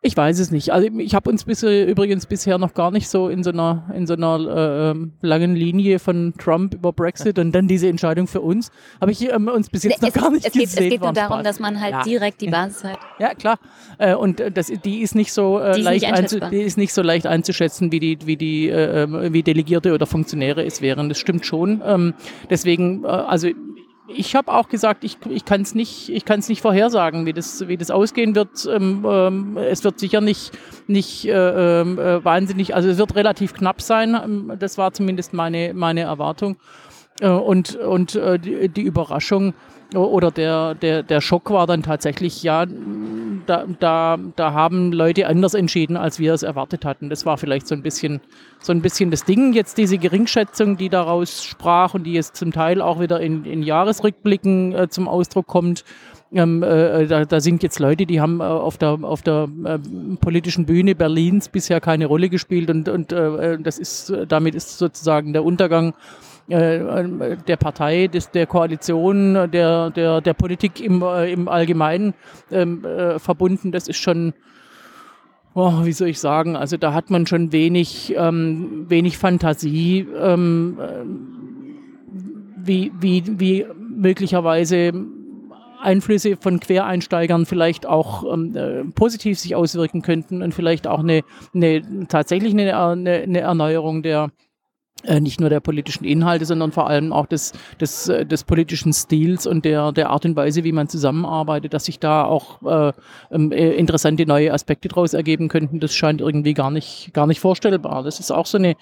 [0.02, 0.72] ich weiß es nicht.
[0.72, 4.06] Also ich habe uns bis, übrigens bisher noch gar nicht so in so einer, in
[4.06, 8.40] so einer äh, ähm, langen Linie von Trump über Brexit und dann diese Entscheidung für
[8.40, 10.68] uns, habe ich ähm, uns bis jetzt noch gar nicht es gesehen.
[10.68, 11.44] Geht, es geht nur darum, Spaß.
[11.44, 12.02] dass man halt ja.
[12.02, 12.98] direkt die Basis hat.
[13.18, 13.59] Ja, klar.
[13.98, 16.06] Äh, und das, die ist nicht so äh, leicht
[16.51, 20.06] die ist nicht so leicht einzuschätzen, wie die, wie die, äh, ähm, wie Delegierte oder
[20.06, 21.10] Funktionäre es wären.
[21.10, 21.82] Das stimmt schon.
[21.85, 22.14] Ähm,
[22.48, 23.48] deswegen, äh, also
[24.15, 27.66] ich habe auch gesagt, ich, ich kann es nicht, ich kann's nicht vorhersagen, wie das,
[27.69, 28.69] wie das ausgehen wird.
[28.70, 30.53] Ähm, ähm, es wird sicher nicht,
[30.87, 34.15] nicht äh, ähm, äh, wahnsinnig, also es wird relativ knapp sein.
[34.15, 36.57] Ähm, das war zumindest meine, meine Erwartung.
[37.20, 39.55] Äh, und und äh, die, die Überraschung
[39.94, 42.66] oder der, der, der Schock war dann tatsächlich, ja,
[43.46, 47.10] da, da, da haben Leute anders entschieden, als wir es erwartet hatten.
[47.10, 48.20] Das war vielleicht so ein bisschen,
[48.60, 49.52] so ein bisschen das Ding.
[49.52, 53.62] Jetzt diese Geringschätzung, die daraus sprach und die jetzt zum Teil auch wieder in, in
[53.62, 55.84] Jahresrückblicken äh, zum Ausdruck kommt.
[56.32, 59.78] Ähm, äh, da, da, sind jetzt Leute, die haben äh, auf der, auf der äh,
[60.20, 65.32] politischen Bühne Berlins bisher keine Rolle gespielt und, und äh, das ist, damit ist sozusagen
[65.32, 71.48] der Untergang äh, der Partei, des, der Koalition, der, der, der Politik im, äh, im
[71.48, 72.14] Allgemeinen
[72.51, 73.72] ähm, äh, verbunden.
[73.72, 74.35] Das ist schon,
[75.55, 80.78] oh, wie soll ich sagen, also da hat man schon wenig, ähm, wenig Fantasie, ähm,
[82.56, 84.93] wie, wie, wie möglicherweise
[85.81, 91.22] Einflüsse von Quereinsteigern vielleicht auch ähm, äh, positiv sich auswirken könnten und vielleicht auch eine,
[91.55, 94.49] eine tatsächlich eine, eine, Erneuerung der, äh,
[95.20, 99.47] nicht nur der politischen Inhalte, sondern vor allem auch des, des, äh, des politischen Stils
[99.47, 102.93] und der, der Art und Weise, wie man zusammenarbeitet, dass sich da auch äh,
[103.31, 107.40] ähm, äh, interessante neue Aspekte daraus ergeben könnten, das scheint irgendwie gar nicht, gar nicht
[107.40, 108.02] vorstellbar.
[108.02, 108.77] Das ist auch so eine,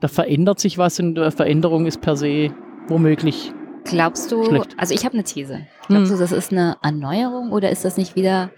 [0.00, 2.50] da verändert sich was und Veränderung ist per se
[2.88, 3.52] womöglich.
[3.84, 4.74] Glaubst du, schlecht.
[4.76, 5.66] also ich habe eine These.
[5.88, 6.16] Glaubst hm.
[6.16, 8.50] du, das ist eine Erneuerung oder ist das nicht wieder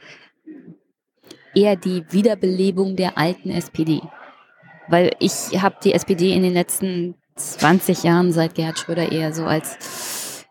[1.55, 4.01] eher die Wiederbelebung der alten SPD?
[4.89, 9.44] Weil ich habe die SPD in den letzten 20 Jahren seit Gerhard Schröder eher so
[9.44, 10.44] als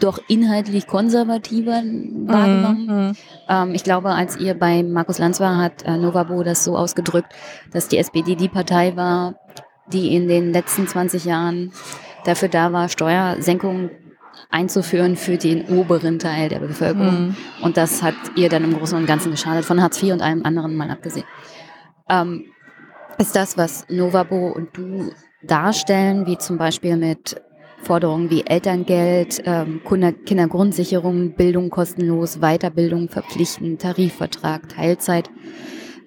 [0.00, 1.82] doch inhaltlich konservativer
[2.26, 2.86] wahrgenommen.
[2.86, 3.16] Mhm.
[3.48, 7.32] Ähm, ich glaube, als ihr bei Markus Lanz war, hat äh, Novabo das so ausgedrückt,
[7.72, 9.36] dass die SPD die Partei war,
[9.86, 11.72] die in den letzten 20 Jahren
[12.24, 13.90] dafür da war, Steuersenkungen
[14.50, 17.28] einzuführen für den oberen Teil der Bevölkerung.
[17.28, 17.36] Mhm.
[17.62, 20.44] Und das hat ihr dann im Großen und Ganzen geschadet, von Hartz IV und allem
[20.44, 21.26] anderen mal abgesehen.
[22.08, 22.46] Ähm,
[23.18, 25.12] ist das, was Novabo und du
[25.42, 27.40] darstellen, wie zum Beispiel mit
[27.82, 35.30] Forderungen wie Elterngeld, ähm, Kindergrundsicherung, Bildung kostenlos, Weiterbildung verpflichtend, Tarifvertrag, Teilzeit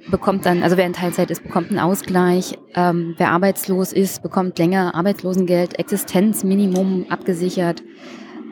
[0.09, 2.57] bekommt dann, also wer in Teilzeit ist, bekommt einen Ausgleich.
[2.75, 7.83] Ähm, wer arbeitslos ist, bekommt länger Arbeitslosengeld, Existenzminimum abgesichert,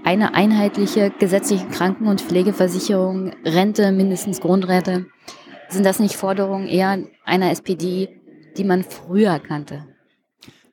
[0.04, 5.06] eine einheitliche gesetzliche Kranken- und Pflegeversicherung, Rente, mindestens Grundrente.
[5.70, 8.22] Sind das nicht Forderungen eher einer SPD,
[8.58, 9.86] die man früher kannte.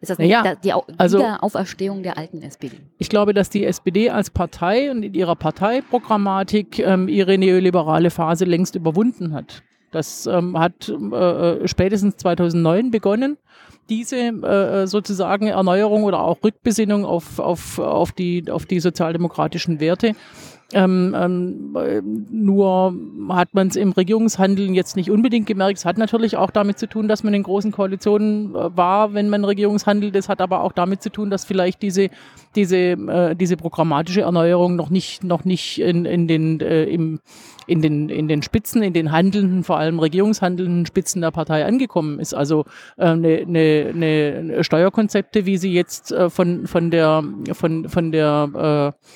[0.01, 2.77] Ist das ja, die also, Wiederauferstehung der alten SPD?
[2.99, 8.45] Ich glaube, dass die SPD als Partei und in ihrer Parteiprogrammatik ähm, ihre neoliberale Phase
[8.45, 9.63] längst überwunden hat.
[9.93, 11.17] Das ähm, hat äh,
[11.63, 13.39] äh spätestens 2009 begonnen,
[13.89, 20.15] diese äh, sozusagen Erneuerung oder auch Rückbesinnung auf, auf, auf, die, auf die sozialdemokratischen Werte.
[20.75, 22.95] Ähm, ähm, nur
[23.29, 25.79] hat man es im Regierungshandeln jetzt nicht unbedingt gemerkt.
[25.79, 29.29] Es hat natürlich auch damit zu tun, dass man in großen Koalitionen äh, war, wenn
[29.29, 30.17] man Regierungshandelt.
[30.17, 32.09] Es hat aber auch damit zu tun, dass vielleicht diese,
[32.55, 37.21] diese, äh, diese programmatische Erneuerung noch nicht, noch nicht in, in, den, äh, im,
[37.73, 42.19] in, den, in den Spitzen, in den handelnden, vor allem regierungshandelnden Spitzen der Partei angekommen
[42.19, 42.35] ist.
[42.35, 42.67] Also
[42.99, 48.93] eine äh, ne, ne Steuerkonzepte, wie sie jetzt äh, von, von der, von, von der
[48.95, 49.07] äh,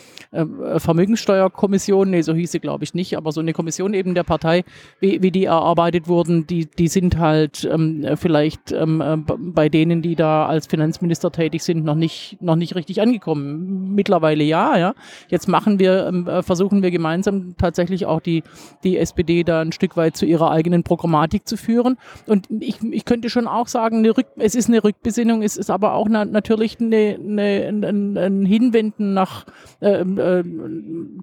[0.78, 4.64] Vermögenssteuerkommission, nee, so hieß sie glaube ich nicht, aber so eine Kommission eben der Partei,
[5.00, 10.02] wie, wie die erarbeitet wurden, die, die sind halt ähm, vielleicht ähm, äh, bei denen,
[10.02, 13.94] die da als Finanzminister tätig sind, noch nicht, noch nicht richtig angekommen.
[13.94, 14.94] Mittlerweile ja, ja.
[15.28, 18.42] Jetzt machen wir, ähm, äh, versuchen wir gemeinsam tatsächlich auch die,
[18.84, 21.96] die SPD da ein Stück weit zu ihrer eigenen Programmatik zu führen.
[22.26, 25.70] Und ich, ich könnte schon auch sagen, eine Rück, es ist eine Rückbesinnung, es ist
[25.70, 29.46] aber auch na, natürlich eine, eine, ein, ein Hinwenden nach
[29.80, 30.44] äh, äh,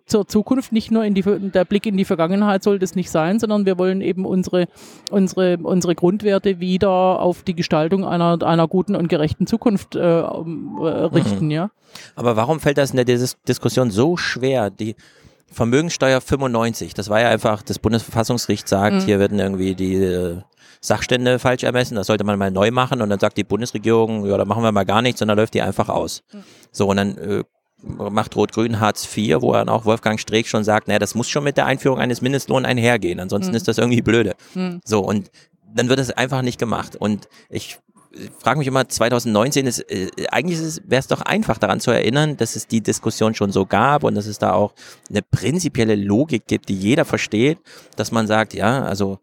[0.05, 3.39] zur Zukunft, nicht nur in die, der Blick in die Vergangenheit soll das nicht sein,
[3.39, 4.67] sondern wir wollen eben unsere,
[5.11, 10.25] unsere, unsere Grundwerte wieder auf die Gestaltung einer, einer guten und gerechten Zukunft äh, äh,
[10.25, 11.45] richten.
[11.45, 11.51] Mhm.
[11.51, 11.71] Ja?
[12.15, 14.69] Aber warum fällt das in der Dis Diskussion so schwer?
[14.69, 14.95] Die
[15.51, 19.01] Vermögenssteuer 95, das war ja einfach, das Bundesverfassungsgericht sagt, mhm.
[19.01, 20.37] hier werden irgendwie die äh,
[20.81, 24.37] Sachstände falsch ermessen, das sollte man mal neu machen und dann sagt die Bundesregierung, ja,
[24.37, 26.23] da machen wir mal gar nichts und dann läuft die einfach aus.
[26.33, 26.43] Mhm.
[26.71, 27.43] So, und dann äh,
[27.83, 31.43] macht Rot-Grün Hartz IV, wo dann auch Wolfgang Streeck schon sagt, naja, das muss schon
[31.43, 33.57] mit der Einführung eines Mindestlohns einhergehen, ansonsten mhm.
[33.57, 34.35] ist das irgendwie blöde.
[34.55, 34.81] Mhm.
[34.85, 35.31] So, und
[35.75, 36.95] dann wird es einfach nicht gemacht.
[36.95, 37.79] Und ich
[38.37, 42.55] frage mich immer, 2019 ist, äh, eigentlich wäre es doch einfach daran zu erinnern, dass
[42.55, 44.73] es die Diskussion schon so gab und dass es da auch
[45.09, 47.57] eine prinzipielle Logik gibt, die jeder versteht,
[47.95, 49.19] dass man sagt, ja, also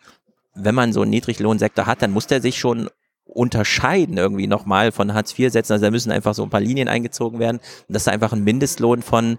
[0.54, 2.90] wenn man so einen Niedriglohnsektor hat, dann muss der sich schon
[3.32, 5.72] unterscheiden irgendwie nochmal von Hartz-IV-Sätzen.
[5.72, 7.58] Also da müssen einfach so ein paar Linien eingezogen werden.
[7.58, 9.38] Und das ist einfach ein Mindestlohn von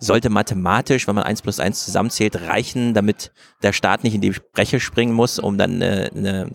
[0.00, 4.34] sollte mathematisch, wenn man eins plus eins zusammenzählt, reichen, damit der Staat nicht in die
[4.54, 6.50] Breche springen muss, um dann eine, eine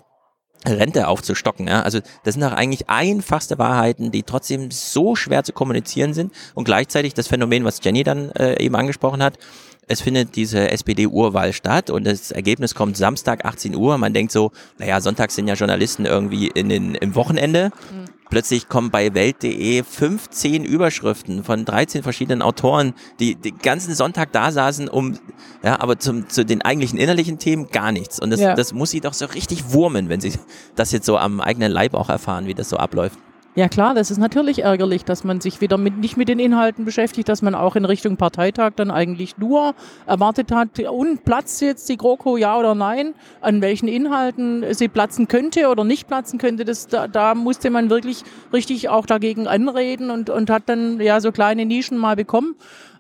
[0.66, 1.68] Rente aufzustocken.
[1.68, 1.84] Ja?
[1.84, 6.66] Also das sind doch eigentlich einfachste Wahrheiten, die trotzdem so schwer zu kommunizieren sind und
[6.66, 9.38] gleichzeitig das Phänomen, was Jenny dann äh, eben angesprochen hat,
[9.88, 13.98] es findet diese SPD-Urwahl statt und das Ergebnis kommt Samstag 18 Uhr.
[13.98, 17.72] Man denkt so, naja, sonntags sind ja Journalisten irgendwie in den, im Wochenende.
[17.92, 18.06] Mhm.
[18.30, 24.52] Plötzlich kommen bei Welt.de 15 Überschriften von 13 verschiedenen Autoren, die den ganzen Sonntag da
[24.52, 25.20] saßen, um,
[25.64, 28.20] ja, aber zum, zu den eigentlichen innerlichen Themen gar nichts.
[28.20, 28.56] Und das, ja.
[28.56, 30.34] das muss sie doch so richtig wurmen, wenn sie
[30.76, 33.20] das jetzt so am eigenen Leib auch erfahren, wie das so abläuft.
[33.58, 36.84] Ja klar, das ist natürlich ärgerlich, dass man sich wieder mit, nicht mit den Inhalten
[36.84, 39.76] beschäftigt, dass man auch in Richtung Parteitag dann eigentlich nur
[40.06, 45.30] erwartet hat, und platzt jetzt die GroKo, ja oder nein, an welchen Inhalten sie platzen
[45.30, 50.12] könnte oder nicht platzen könnte, das, da, da musste man wirklich richtig auch dagegen anreden
[50.12, 52.56] und, und hat dann ja so kleine Nischen mal bekommen.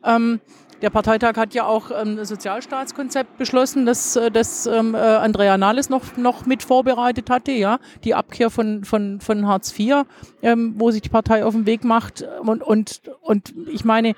[0.05, 0.39] Ähm,
[0.85, 5.57] der Parteitag hat ja auch ähm, ein Sozialstaatskonzept beschlossen, das, äh, das ähm, äh, Andrea
[5.57, 10.03] Nahles noch, noch mit vorbereitet hatte, ja, die Abkehr von, von, von Hartz IV,
[10.43, 12.23] ähm, wo sich die Partei auf den Weg macht.
[12.41, 14.13] Und, und, und ich meine,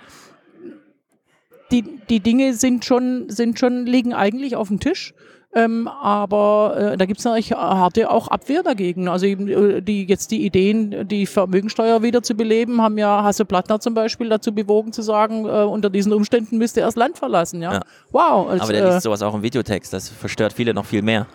[1.72, 5.14] die, die Dinge sind schon, sind schon, liegen eigentlich auf dem Tisch.
[5.55, 9.07] Ähm, aber äh, da gibt es natürlich harte auch Abwehr dagegen.
[9.07, 13.79] Also äh, die jetzt die Ideen, die Vermögensteuer wieder zu beleben, haben ja Hasse Plattner
[13.79, 17.61] zum Beispiel dazu bewogen zu sagen, äh, unter diesen Umständen müsste er das Land verlassen.
[17.61, 17.81] Ja, ja.
[18.11, 18.49] wow.
[18.49, 19.93] Als, aber der liest äh, sowas auch im Videotext.
[19.93, 21.27] Das verstört viele noch viel mehr.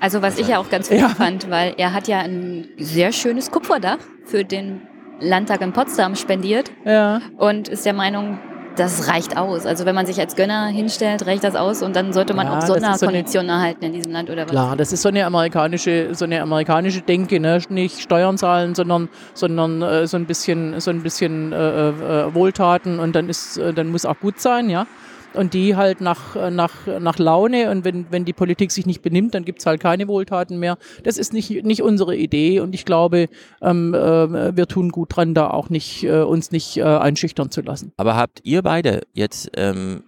[0.00, 1.08] Also was ich ja auch ganz gut ja.
[1.10, 4.82] fand, weil er hat ja ein sehr schönes Kupferdach für den
[5.20, 7.20] Landtag in Potsdam spendiert ja.
[7.36, 8.38] und ist der Meinung,
[8.80, 9.66] das reicht aus.
[9.66, 12.58] Also wenn man sich als Gönner hinstellt, reicht das aus und dann sollte man ja,
[12.58, 14.50] auch Sonderkonditionen so erhalten in diesem Land oder was?
[14.50, 17.60] Klar, das ist so eine amerikanische, so eine amerikanische Denke, ne?
[17.68, 22.98] nicht Steuern zahlen, sondern, sondern äh, so ein bisschen, so ein bisschen äh, äh, Wohltaten
[22.98, 24.86] und dann ist, äh, dann muss auch gut sein, ja
[25.34, 29.34] und die halt nach, nach, nach Laune und wenn, wenn die Politik sich nicht benimmt,
[29.34, 30.78] dann gibt es halt keine Wohltaten mehr.
[31.04, 33.28] Das ist nicht, nicht unsere Idee und ich glaube,
[33.62, 37.60] ähm, äh, wir tun gut dran, da auch nicht, äh, uns nicht äh, einschüchtern zu
[37.62, 37.92] lassen.
[37.96, 40.04] Aber habt ihr beide jetzt ähm,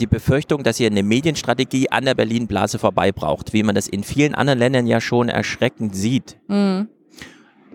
[0.00, 4.02] die Befürchtung, dass ihr eine Medienstrategie an der Berlin-Blase vorbei braucht, wie man das in
[4.02, 6.38] vielen anderen Ländern ja schon erschreckend sieht?
[6.48, 6.88] Mhm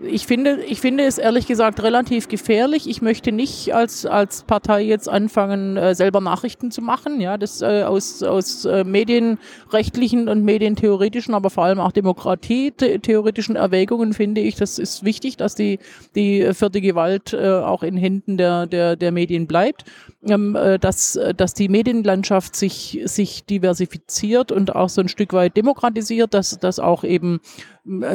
[0.02, 2.88] ich finde, ich finde es ehrlich gesagt relativ gefährlich.
[2.88, 7.20] Ich möchte nicht als, als Partei jetzt anfangen, äh, selber Nachrichten zu machen.
[7.20, 14.12] Ja, das äh, aus, aus äh, medienrechtlichen und medientheoretischen, aber vor allem auch demokratietheoretischen Erwägungen
[14.12, 15.78] finde ich, das ist wichtig, dass die,
[16.14, 19.84] die vierte Gewalt äh, auch in Händen der, der, der Medien bleibt.
[20.28, 25.56] Ähm, äh, dass, dass die Medienlandschaft sich, sich diversifiziert und auch so ein Stück weit
[25.56, 27.40] demokratisiert, dass, dass auch eben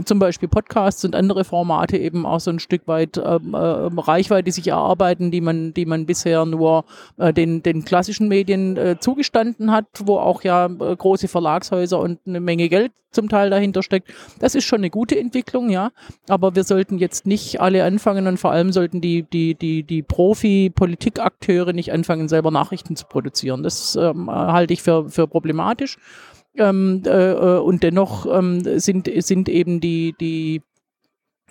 [0.06, 4.52] zum Beispiel Podcasts und andere Formate eben auch so ein Stück weit ähm, äh, Reichweite
[4.52, 6.86] sich erarbeiten, die man, die man bisher nur
[7.18, 12.20] äh, den, den klassischen Medien äh, zugestanden hat, wo auch ja äh, große Verlagshäuser und
[12.26, 14.14] eine Menge Geld zum Teil dahinter steckt.
[14.40, 15.92] Das ist schon eine gute Entwicklung, ja.
[16.28, 20.04] Aber wir sollten jetzt nicht alle anfangen und vor allem sollten die, die, die, die
[20.04, 23.64] Profi-Politikakteure nicht anfangen, selber Nachrichten zu produzieren.
[23.64, 25.98] Das ähm, halte ich für, für problematisch.
[26.58, 30.62] Ähm, äh, äh, und dennoch ähm, sind, sind eben die, die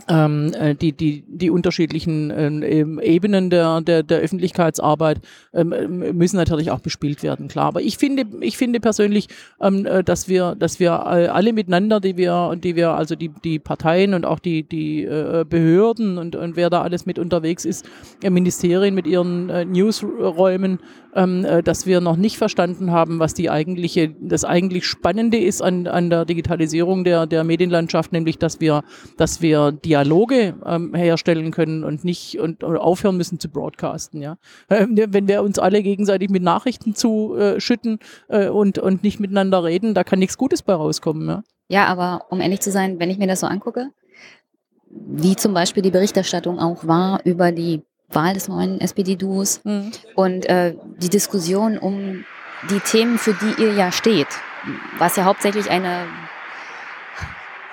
[0.09, 5.21] ähm, äh, die, die, die unterschiedlichen äh, Ebenen der, der, der Öffentlichkeitsarbeit
[5.53, 5.73] ähm,
[6.17, 7.67] müssen natürlich auch bespielt werden, klar.
[7.67, 9.29] Aber ich finde, ich finde persönlich,
[9.61, 13.59] ähm, äh, dass wir, dass wir alle miteinander, die wir, die wir, also die, die
[13.59, 17.87] Parteien und auch die, die äh, Behörden und, und wer da alles mit unterwegs ist,
[18.23, 20.81] äh, Ministerien mit ihren äh, Newsräumen,
[21.15, 25.63] ähm, äh, dass wir noch nicht verstanden haben, was die eigentliche, das eigentlich Spannende ist
[25.63, 28.83] an, an der Digitalisierung der, der Medienlandschaft, nämlich dass wir,
[29.17, 34.21] dass wir Dialoge ähm, herstellen können und nicht und, aufhören müssen zu broadcasten.
[34.21, 34.37] Ja?
[34.69, 39.95] Ähm, wenn wir uns alle gegenseitig mit Nachrichten zuschütten äh, und, und nicht miteinander reden,
[39.95, 41.29] da kann nichts Gutes bei rauskommen.
[41.29, 41.43] Ja?
[41.69, 43.91] ja, aber um ehrlich zu sein, wenn ich mir das so angucke,
[44.91, 49.93] wie zum Beispiel die Berichterstattung auch war über die Wahl des neuen SPD-Duos mhm.
[50.15, 52.25] und äh, die Diskussion um
[52.71, 54.29] die Themen, für die ihr ja steht,
[54.99, 56.07] was ja hauptsächlich eine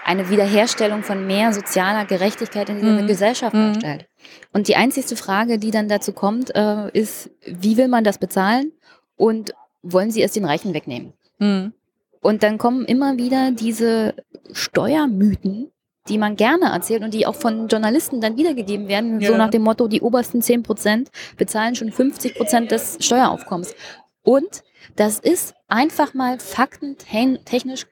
[0.03, 3.07] eine Wiederherstellung von mehr sozialer Gerechtigkeit in dieser mhm.
[3.07, 3.73] Gesellschaft mhm.
[3.73, 4.07] darstellt.
[4.51, 8.71] Und die einzigste Frage, die dann dazu kommt, äh, ist, wie will man das bezahlen
[9.15, 9.53] und
[9.83, 11.13] wollen sie es den Reichen wegnehmen?
[11.39, 11.73] Mhm.
[12.21, 14.15] Und dann kommen immer wieder diese
[14.51, 15.70] Steuermythen,
[16.09, 19.29] die man gerne erzählt und die auch von Journalisten dann wiedergegeben werden, ja.
[19.29, 23.75] so nach dem Motto, die obersten 10 Prozent bezahlen schon 50 Prozent des Steueraufkommens.
[24.23, 24.63] Und
[24.95, 27.85] das ist einfach mal faktentechnisch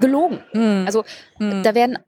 [0.00, 0.40] gelogen.
[0.52, 0.84] Mhm.
[0.86, 1.04] Also
[1.38, 1.62] mhm.
[1.62, 1.98] da werden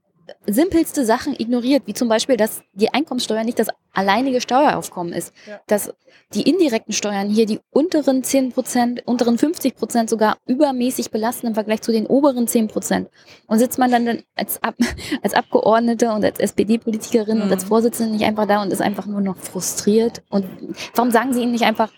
[0.47, 5.33] simpelste Sachen ignoriert, wie zum Beispiel, dass die Einkommenssteuer nicht das alleinige Steueraufkommen ist.
[5.47, 5.61] Ja.
[5.67, 5.93] Dass
[6.35, 11.55] die indirekten Steuern hier die unteren 10 Prozent, unteren 50 Prozent sogar übermäßig belasten im
[11.55, 13.09] Vergleich zu den oberen 10 Prozent.
[13.47, 14.75] Und sitzt man dann als, Ab
[15.23, 17.45] als Abgeordnete und als SPD-Politikerin mhm.
[17.45, 17.69] und als mhm.
[17.69, 20.23] Vorsitzende nicht einfach da und ist einfach nur noch frustriert?
[20.29, 20.47] Und
[20.95, 21.91] warum sagen Sie ihnen nicht einfach,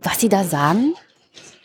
[0.00, 0.94] was Sie da sagen,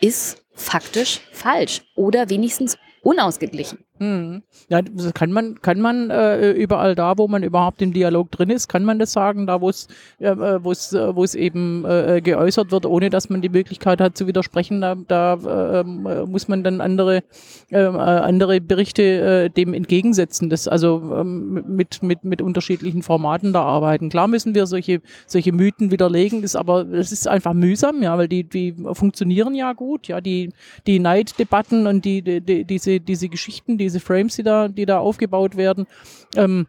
[0.01, 3.79] ist faktisch falsch oder wenigstens unausgeglichen.
[4.03, 4.43] Hm.
[4.67, 4.81] Ja,
[5.13, 8.83] kann man, kann man äh, überall da, wo man überhaupt im Dialog drin ist, kann
[8.83, 9.87] man das sagen, da wo es,
[10.19, 14.27] äh, es, äh, es eben äh, geäußert wird, ohne dass man die Möglichkeit hat zu
[14.27, 17.23] widersprechen, da, da äh, muss man dann andere,
[17.69, 20.49] äh, andere Berichte äh, dem entgegensetzen.
[20.49, 24.09] Das also ähm, mit, mit, mit unterschiedlichen Formaten da arbeiten.
[24.09, 28.27] Klar müssen wir solche, solche Mythen widerlegen, das aber das ist einfach mühsam, ja, weil
[28.27, 30.51] die, die funktionieren ja gut, ja, die,
[30.87, 34.85] die Neiddebatten und die, die, die diese, diese Geschichten, diese diese Frames, die da, die
[34.85, 35.87] da aufgebaut werden.
[36.35, 36.67] Ähm,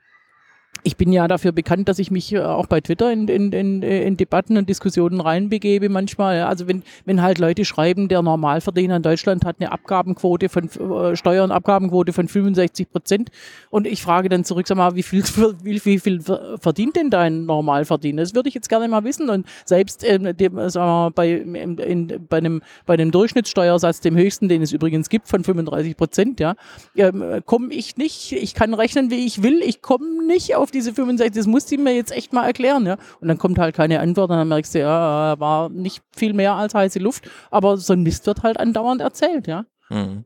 [0.82, 3.82] ich bin ja dafür bekannt, dass ich mich äh, auch bei Twitter in, in, in,
[3.82, 6.42] in Debatten und Diskussionen reinbegebe manchmal.
[6.42, 11.16] Also wenn, wenn halt Leute schreiben, der Normalverdiener in Deutschland hat eine Abgabenquote von äh,
[11.16, 13.30] Steuern, Abgabenquote von 65 Prozent
[13.70, 15.22] und ich frage dann zurück, sag mal, wie viel,
[15.62, 16.20] wie, wie viel
[16.60, 18.22] verdient denn dein Normalverdiener?
[18.22, 21.78] Das würde ich jetzt gerne mal wissen und selbst äh, dem, sagen wir bei, in,
[21.78, 26.40] in, bei, einem, bei einem Durchschnittssteuersatz, dem höchsten, den es übrigens gibt, von 35 Prozent,
[26.40, 26.54] ja,
[26.94, 30.92] äh, komme ich nicht, ich kann rechnen, wie ich will, ich komme nicht auf diese
[30.92, 32.96] 65, das muss sie mir jetzt echt mal erklären, ja.
[33.20, 36.54] Und dann kommt halt keine Antwort und dann merkst du, ja, war nicht viel mehr
[36.54, 39.64] als heiße Luft, aber so ein Mist wird halt andauernd erzählt, ja.
[39.90, 40.24] Mhm.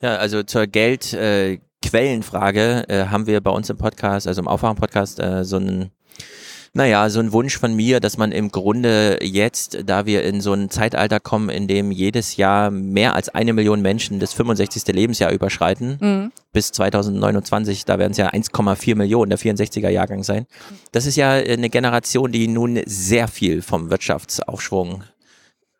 [0.00, 5.20] Ja, also zur Geldquellenfrage äh, äh, haben wir bei uns im Podcast, also im Aufwachen-Podcast,
[5.20, 5.92] äh, so einen
[6.74, 10.54] naja, so ein Wunsch von mir, dass man im Grunde jetzt, da wir in so
[10.54, 14.86] ein Zeitalter kommen, in dem jedes Jahr mehr als eine Million Menschen das 65.
[14.86, 16.32] Lebensjahr überschreiten, mhm.
[16.54, 20.46] bis 2029, da werden es ja 1,4 Millionen der 64er Jahrgang sein.
[20.92, 25.04] Das ist ja eine Generation, die nun sehr viel vom Wirtschaftsaufschwung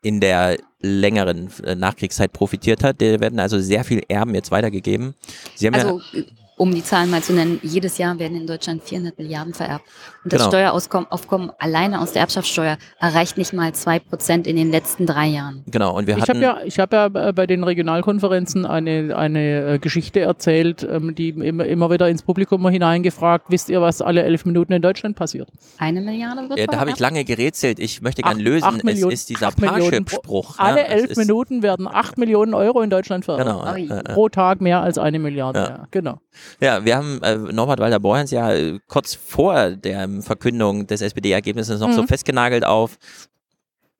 [0.03, 3.01] in der längeren äh, Nachkriegszeit profitiert hat.
[3.01, 5.15] Der werden also sehr viel Erben jetzt weitergegeben.
[5.55, 6.23] Sie haben also, ja
[6.57, 9.85] um die Zahlen mal zu nennen, jedes Jahr werden in Deutschland 400 Milliarden vererbt.
[10.23, 10.51] Und das genau.
[10.51, 15.65] Steueraufkommen alleine aus der Erbschaftssteuer erreicht nicht mal zwei Prozent in den letzten drei Jahren.
[15.67, 15.97] Genau.
[15.97, 20.21] Und wir ich habe ja, ich habe ja bei den Regionalkonferenzen eine, eine äh, Geschichte
[20.21, 24.73] erzählt, ähm, die immer, immer wieder ins Publikum hineingefragt, wisst ihr, was alle elf Minuten
[24.73, 25.49] in Deutschland passiert?
[25.79, 27.81] Eine Milliarde wird ja, Da habe ich lange gerätselt.
[27.81, 28.65] Ich möchte gerne lösen.
[28.65, 30.59] Acht Millionen, es ist dieser Parship-Spruch.
[30.59, 33.77] Alle ja, elf Minuten werden acht Millionen Euro in Deutschland vererbt.
[33.77, 34.03] Genau.
[34.15, 35.59] Pro Tag mehr als eine Milliarde.
[35.59, 35.73] Ja.
[35.73, 36.21] Ja, genau.
[36.61, 41.89] Ja, wir haben äh, Norbert Walter-Borjans ja äh, kurz vor der Verkündung des SPD-Ergebnisses noch
[41.89, 41.95] mhm.
[41.95, 42.99] so festgenagelt auf,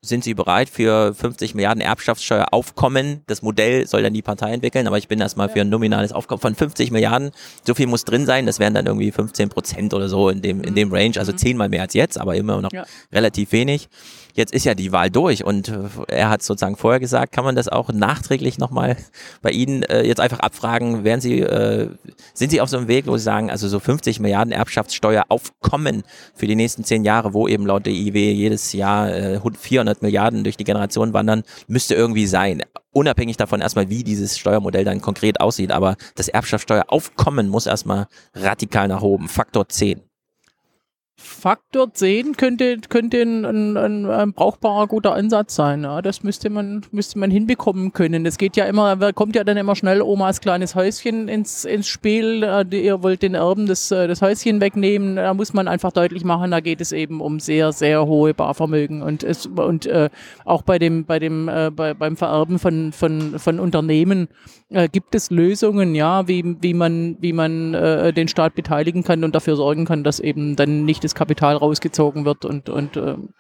[0.05, 3.23] sind Sie bereit für 50 Milliarden Erbschaftssteueraufkommen?
[3.29, 6.41] Das Modell soll dann die Partei entwickeln, aber ich bin erstmal für ein nominales Aufkommen
[6.41, 7.31] von 50 Milliarden.
[7.65, 10.61] So viel muss drin sein, das wären dann irgendwie 15 Prozent oder so in dem,
[10.63, 11.39] in dem Range, also mhm.
[11.39, 12.85] zehnmal mehr als jetzt, aber immer noch ja.
[13.13, 13.89] relativ wenig
[14.35, 15.75] jetzt ist ja die Wahl durch und äh,
[16.09, 18.97] er hat sozusagen vorher gesagt, kann man das auch nachträglich nochmal
[19.43, 21.89] bei Ihnen äh, jetzt einfach abfragen, wären Sie, äh,
[22.35, 26.03] sind Sie auf so einem Weg, wo Sie sagen, also so 50 Milliarden Erbschaftssteuer aufkommen
[26.35, 30.45] für die nächsten zehn Jahre, wo eben laut der IW jedes Jahr äh, 400 Milliarden
[30.45, 32.63] durch die Generation wandern, müsste irgendwie sein.
[32.93, 38.89] Unabhängig davon erstmal, wie dieses Steuermodell dann konkret aussieht, aber das Erbschaftssteueraufkommen muss erstmal radikal
[38.89, 40.03] nach oben, Faktor 10.
[41.23, 45.85] Faktor 10 könnte, könnte ein, ein, ein, brauchbarer, guter Ansatz sein.
[45.85, 46.03] Ja.
[46.03, 48.25] Das müsste man, müsste man hinbekommen können.
[48.25, 52.43] Das geht ja immer, kommt ja dann immer schnell Omas kleines Häuschen ins, ins Spiel.
[52.73, 55.17] Ihr wollt den Erben das, äh, das Häuschen wegnehmen.
[55.17, 59.03] Da muss man einfach deutlich machen, da geht es eben um sehr, sehr hohe Barvermögen.
[59.03, 60.11] Und, es, und äh,
[60.45, 64.29] auch bei dem, bei dem, äh, bei, beim Vererben von, von, von Unternehmen
[64.71, 69.25] äh, gibt es Lösungen, ja, wie, wie man, wie man äh, den Staat beteiligen kann
[69.25, 73.31] und dafür sorgen kann, dass eben dann nicht das Kapital rausgezogen wird und, und ähm,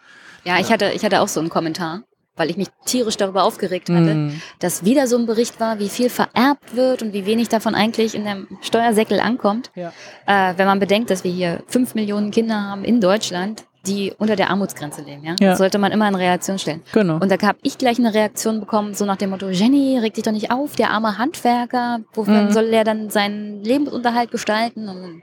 [0.44, 2.03] ja, ich hatte, ich hatte auch so einen Kommentar,
[2.36, 4.43] weil ich mich tierisch darüber aufgeregt hatte, mm.
[4.59, 8.15] dass wieder so ein Bericht war, wie viel vererbt wird und wie wenig davon eigentlich
[8.15, 9.70] in dem Steuersäckel ankommt.
[9.74, 9.93] Ja.
[10.27, 14.36] Äh, wenn man bedenkt, dass wir hier fünf Millionen Kinder haben in Deutschland, die unter
[14.36, 15.24] der Armutsgrenze leben.
[15.24, 15.35] Ja?
[15.40, 15.57] ja.
[15.57, 16.82] Sollte man immer in Reaktion stellen.
[16.93, 17.16] Genau.
[17.16, 20.24] Und da habe ich gleich eine Reaktion bekommen, so nach dem Motto, Jenny, reg dich
[20.24, 22.53] doch nicht auf, der arme Handwerker, wofür mhm.
[22.53, 24.89] soll er dann seinen Lebensunterhalt gestalten?
[24.89, 25.23] Und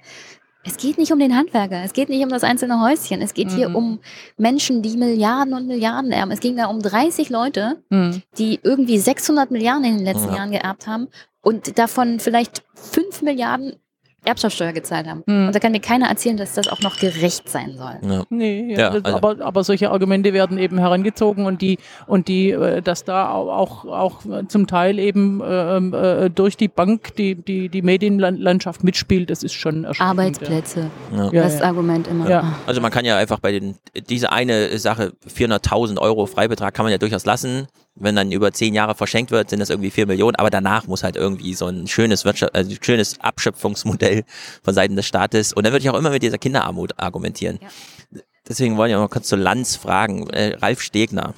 [0.64, 3.48] es geht nicht um den Handwerker, es geht nicht um das einzelne Häuschen, es geht
[3.52, 3.56] mhm.
[3.56, 4.00] hier um
[4.38, 6.32] Menschen, die Milliarden und Milliarden erben.
[6.32, 8.22] Es ging da um 30 Leute, mhm.
[8.38, 10.38] die irgendwie 600 Milliarden in den letzten ja.
[10.38, 11.08] Jahren geerbt haben
[11.42, 13.78] und davon vielleicht 5 Milliarden
[14.26, 15.24] Erbschaftssteuer gezahlt haben.
[15.26, 15.48] Hm.
[15.48, 17.98] Und da kann mir keiner erzählen, dass das auch noch gerecht sein soll.
[18.02, 18.24] Ja.
[18.30, 19.16] Nee, ja, ja, also.
[19.16, 23.86] aber, aber solche Argumente werden eben herangezogen und die, und die, äh, dass da auch,
[23.86, 29.44] auch zum Teil eben ähm, äh, durch die Bank die, die, die Medienlandschaft mitspielt, das
[29.44, 30.20] ist schon erschreckend.
[30.20, 31.30] Arbeitsplätze, ja.
[31.32, 32.30] das Argument immer.
[32.30, 32.56] Ja.
[32.68, 33.76] Also man kann ja einfach bei den,
[34.10, 37.68] diese eine Sache, 400.000 Euro Freibetrag kann man ja durchaus lassen
[38.00, 41.04] wenn dann über zehn Jahre verschenkt wird, sind das irgendwie vier Millionen, aber danach muss
[41.04, 44.24] halt irgendwie so ein schönes Wirtschaft, also schönes Abschöpfungsmodell
[44.64, 47.60] von Seiten des Staates und dann würde ich auch immer mit dieser Kinderarmut argumentieren.
[47.62, 48.22] Ja.
[48.48, 50.28] Deswegen wollen wir mal kurz zu Lanz fragen.
[50.32, 51.36] Äh, Ralf Stegner,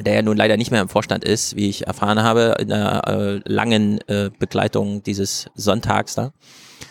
[0.00, 3.06] der ja nun leider nicht mehr im Vorstand ist, wie ich erfahren habe, in einer
[3.06, 6.32] äh, langen äh, Begleitung dieses Sonntags da.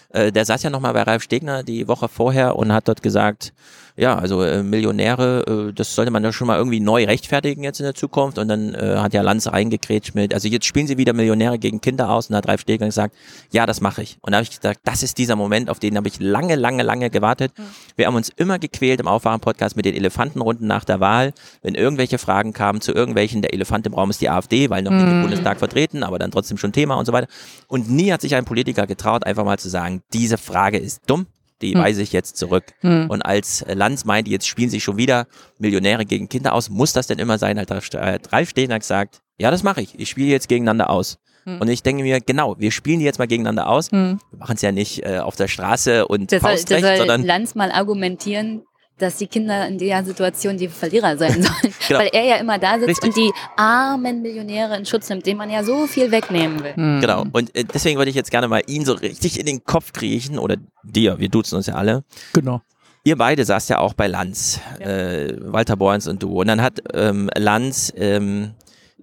[0.09, 3.53] Äh, der saß ja nochmal bei Ralf Stegner die Woche vorher und hat dort gesagt,
[4.02, 7.80] ja, also äh, Millionäre, äh, das sollte man ja schon mal irgendwie neu rechtfertigen jetzt
[7.80, 8.40] in der Zukunft.
[8.40, 11.82] Und dann äh, hat ja Lanz reingekrätscht mit, also jetzt spielen sie wieder Millionäre gegen
[11.82, 13.14] Kinder aus und hat Ralf Stegner gesagt,
[13.52, 14.18] ja, das mache ich.
[14.22, 16.82] Und da habe ich gesagt, das ist dieser Moment, auf den habe ich lange, lange,
[16.82, 17.52] lange gewartet.
[17.56, 17.64] Mhm.
[17.95, 22.18] Wir haben uns immer gequält im Aufwachen-Podcast mit den Elefantenrunden nach der Wahl, wenn irgendwelche
[22.18, 25.19] Fragen kamen zu irgendwelchen, der Elefant im Raum ist die AfD, weil noch nicht im
[25.19, 25.22] mhm.
[25.22, 27.28] Bundestag vertreten, aber dann trotzdem schon Thema und so weiter.
[27.68, 31.28] Und nie hat sich ein Politiker getraut, einfach mal zu sagen, diese Frage ist dumm,
[31.61, 31.81] die hm.
[31.81, 32.65] weise ich jetzt zurück.
[32.81, 33.09] Hm.
[33.09, 35.27] Und als Lanz meinte, jetzt spielen sich schon wieder
[35.59, 37.59] Millionäre gegen Kinder aus, muss das denn immer sein?
[37.59, 39.99] Hat Ralf Stehner gesagt, ja, das mache ich.
[39.99, 41.17] Ich spiele jetzt gegeneinander aus.
[41.45, 41.59] Hm.
[41.59, 43.91] Und ich denke mir, genau, wir spielen die jetzt mal gegeneinander aus.
[43.91, 44.19] Hm.
[44.29, 47.07] Wir machen es ja nicht äh, auf der Straße und das Faustrecht, soll, das soll
[47.07, 48.63] sondern Lanz mal argumentieren,
[49.02, 51.73] dass die Kinder in der Situation die Verlierer sein sollen.
[51.88, 51.99] genau.
[51.99, 53.07] Weil er ja immer da sitzt Richtig.
[53.07, 56.73] und die armen Millionäre in Schutz nimmt, denen man ja so viel wegnehmen will.
[56.76, 57.02] Mhm.
[57.02, 57.26] Genau.
[57.32, 60.38] Und äh, deswegen würde ich jetzt gerne mal ihn so richtig in den Kopf kriechen
[60.38, 62.03] oder dir, wir duzen uns ja alle.
[62.34, 62.61] Genau.
[63.03, 64.86] Ihr beide saßt ja auch bei Lanz, ja.
[64.86, 66.40] äh, Walter Borns und du.
[66.40, 68.52] Und dann hat ähm, Lanz ähm,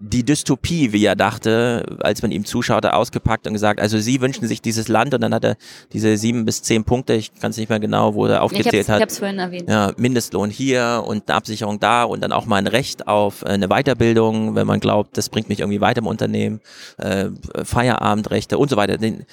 [0.01, 4.47] die Dystopie, wie er dachte, als man ihm zuschaute, ausgepackt und gesagt, also sie wünschen
[4.47, 5.57] sich dieses Land und dann hat er
[5.93, 8.89] diese sieben bis zehn Punkte, ich kann es nicht mehr genau, wo er aufgezählt ich
[8.89, 8.99] hat.
[8.99, 9.69] Ich hab's vorhin erwähnt.
[9.69, 13.69] Ja, Mindestlohn hier und eine Absicherung da und dann auch mal ein Recht auf eine
[13.69, 16.61] Weiterbildung, wenn man glaubt, das bringt mich irgendwie weiter im Unternehmen,
[16.99, 17.27] äh,
[17.65, 18.99] Feierabendrechte und so weiter.
[18.99, 19.25] Den,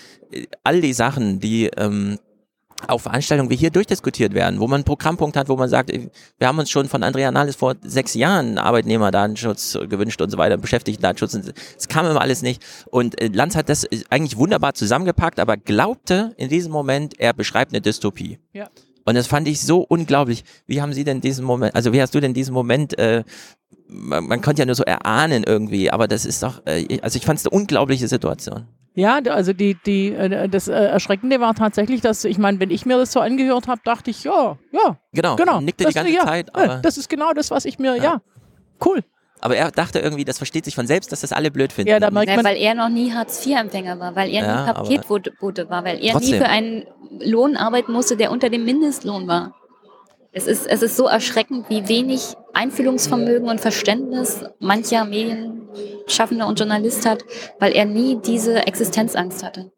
[0.64, 2.18] all die Sachen, die ähm,
[2.88, 6.47] auf Veranstaltungen wie hier durchdiskutiert werden, wo man einen Programmpunkt hat, wo man sagt, wir
[6.47, 11.53] haben uns schon von Andrea Nahles vor sechs Jahren Arbeitnehmerdatenschutz gewünscht und so weiter, Beschäftigtendatenschutz.
[11.77, 12.64] Es kam immer alles nicht.
[12.91, 17.72] Und äh, Lanz hat das eigentlich wunderbar zusammengepackt, aber glaubte in diesem Moment, er beschreibt
[17.72, 18.39] eine Dystopie.
[18.53, 18.69] Ja.
[19.06, 20.43] Und das fand ich so unglaublich.
[20.65, 23.23] Wie haben Sie denn diesen Moment, also wie hast du denn diesen Moment, äh,
[23.88, 27.26] man, man konnte ja nur so erahnen irgendwie, aber das ist doch, äh, also ich
[27.26, 28.68] fand es eine unglaubliche Situation.
[28.95, 32.85] Ja, also die, die, äh, das äh, Erschreckende war tatsächlich, dass, ich meine, wenn ich
[32.85, 34.97] mir das so angehört habe, dachte ich, ja, ja.
[35.13, 35.59] Genau, genau.
[35.59, 36.55] nickte das, die ganze ja, Zeit.
[36.55, 38.22] Aber das ist genau das, was ich mir, ja, ja
[38.85, 39.03] cool.
[39.41, 41.91] Aber er dachte irgendwie, das versteht sich von selbst, dass das alle blöd finden.
[41.91, 45.69] Ja, da merkt man, weil er noch nie Hartz-IV-Empfänger war, weil er ja, nie Paketbote
[45.69, 46.31] war, weil er trotzdem.
[46.31, 46.85] nie für einen
[47.19, 49.53] Lohn arbeiten musste, der unter dem Mindestlohn war.
[50.38, 57.06] Es ist, es ist so erschreckend, wie wenig Einfühlungsvermögen und Verständnis mancher Medienschaffender und Journalist
[57.06, 57.24] hat,
[57.57, 59.72] weil er nie diese Existenzangst hatte.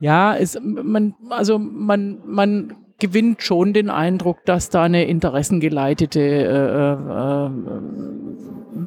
[0.00, 6.86] Ja, es, man, also man, man gewinnt schon den Eindruck, dass da eine interessengeleitete äh,
[6.86, 7.50] äh, äh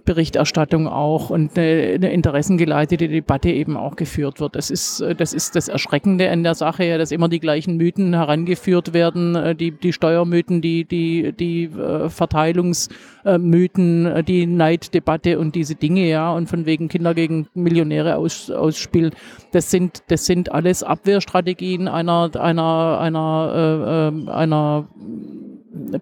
[0.05, 4.55] Berichterstattung auch und eine, eine, interessengeleitete Debatte eben auch geführt wird.
[4.55, 7.77] Das ist, äh, das ist das Erschreckende an der Sache, ja, dass immer die gleichen
[7.77, 15.55] Mythen herangeführt werden, äh, die, die Steuermythen, die, die, die äh, Verteilungsmythen, die Neiddebatte und
[15.55, 19.11] diese Dinge, ja, und von wegen Kinder gegen Millionäre aus, ausspielen.
[19.51, 24.87] Das sind, das sind alles Abwehrstrategien einer, einer, einer, äh, einer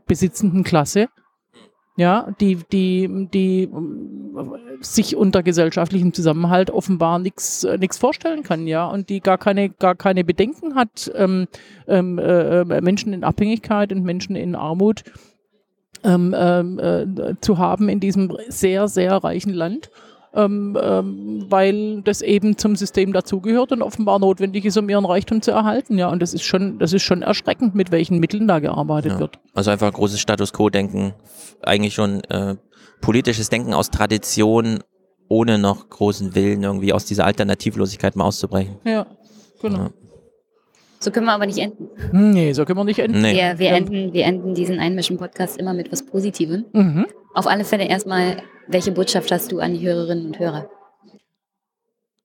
[0.07, 1.09] besitzenden Klasse
[1.99, 3.69] ja, die, die, die
[4.80, 9.95] sich unter gesellschaftlichem Zusammenhalt offenbar nichts nichts vorstellen kann, ja, und die gar keine, gar
[9.95, 11.47] keine Bedenken hat, ähm,
[11.88, 15.03] ähm, äh, Menschen in Abhängigkeit und Menschen in Armut
[16.03, 19.91] ähm, ähm äh, zu haben in diesem sehr, sehr reichen Land
[20.34, 25.41] ähm, ähm, weil das eben zum System dazugehört und offenbar notwendig ist, um ihren Reichtum
[25.41, 25.97] zu erhalten.
[25.97, 29.19] Ja, und das ist schon, das ist schon erschreckend, mit welchen Mitteln da gearbeitet ja.
[29.19, 29.39] wird.
[29.53, 31.14] Also einfach großes Status Quo-Denken,
[31.61, 32.56] eigentlich schon äh,
[33.01, 34.80] politisches Denken aus Tradition,
[35.27, 38.77] ohne noch großen Willen irgendwie aus dieser Alternativlosigkeit mal auszubrechen.
[38.84, 39.06] Ja,
[39.61, 39.77] genau.
[39.77, 39.89] Ja.
[41.01, 41.88] So können wir aber nicht enden.
[42.11, 43.22] Nee, so können wir nicht enden.
[43.22, 43.34] Nee.
[43.34, 46.65] Wir, wir, enden, wir enden diesen Einmischen-Podcast immer mit was Positivem.
[46.73, 47.06] Mhm.
[47.34, 50.70] Auf alle Fälle erstmal, welche Botschaft hast du an die Hörerinnen und Hörer?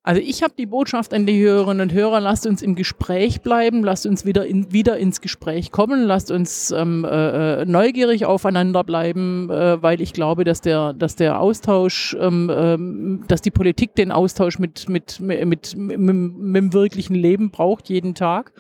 [0.07, 3.83] Also ich habe die Botschaft an die Hörerinnen und Hörer, lasst uns im Gespräch bleiben,
[3.83, 8.85] lasst uns wieder, in, wieder ins Gespräch kommen, lasst uns ähm, äh, äh neugierig aufeinander
[8.85, 13.95] bleiben, äh, weil ich glaube, dass der, dass der Austausch, ähm, ähm, dass die Politik
[13.95, 18.53] den Austausch mit, mit, mit, mit, mit, mit dem wirklichen Leben braucht, jeden Tag.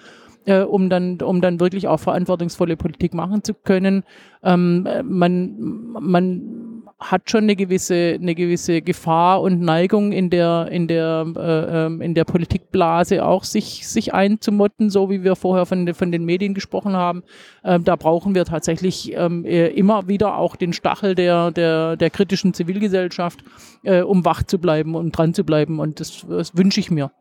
[0.47, 4.05] Äh, um dann, um dann wirklich auch verantwortungsvolle Politik machen zu können.
[4.43, 5.57] Ähm, man,
[5.99, 6.64] man
[7.11, 12.01] hat schon eine gewisse, eine gewisse Gefahr und Neigung in der, in der, äh, ähm,
[12.01, 16.55] in der Politikblase auch sich, sich einzumotten, so wie wir vorher von, von den Medien
[16.55, 17.23] gesprochen haben.
[17.63, 22.11] Ähm, da brauchen wir tatsächlich ähm, äh, immer wieder auch den Stachel der, der, der
[22.11, 23.45] kritischen Zivilgesellschaft,
[23.83, 25.81] äh, um wach zu bleiben und dran zu bleiben.
[25.81, 27.13] Und das, das wünsche ich mir.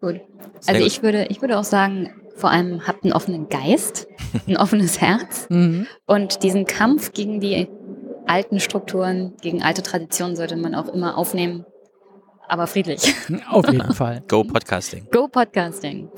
[0.00, 0.20] Gut.
[0.66, 4.08] Also ich würde, ich würde auch sagen, vor allem habt einen offenen Geist,
[4.48, 5.86] ein offenes Herz mhm.
[6.06, 7.68] und diesen Kampf gegen die
[8.30, 11.66] alten Strukturen, gegen alte Traditionen sollte man auch immer aufnehmen,
[12.46, 13.14] aber friedlich.
[13.50, 14.22] Auf jeden Fall.
[14.28, 15.08] Go Podcasting.
[15.10, 16.08] Go Podcasting.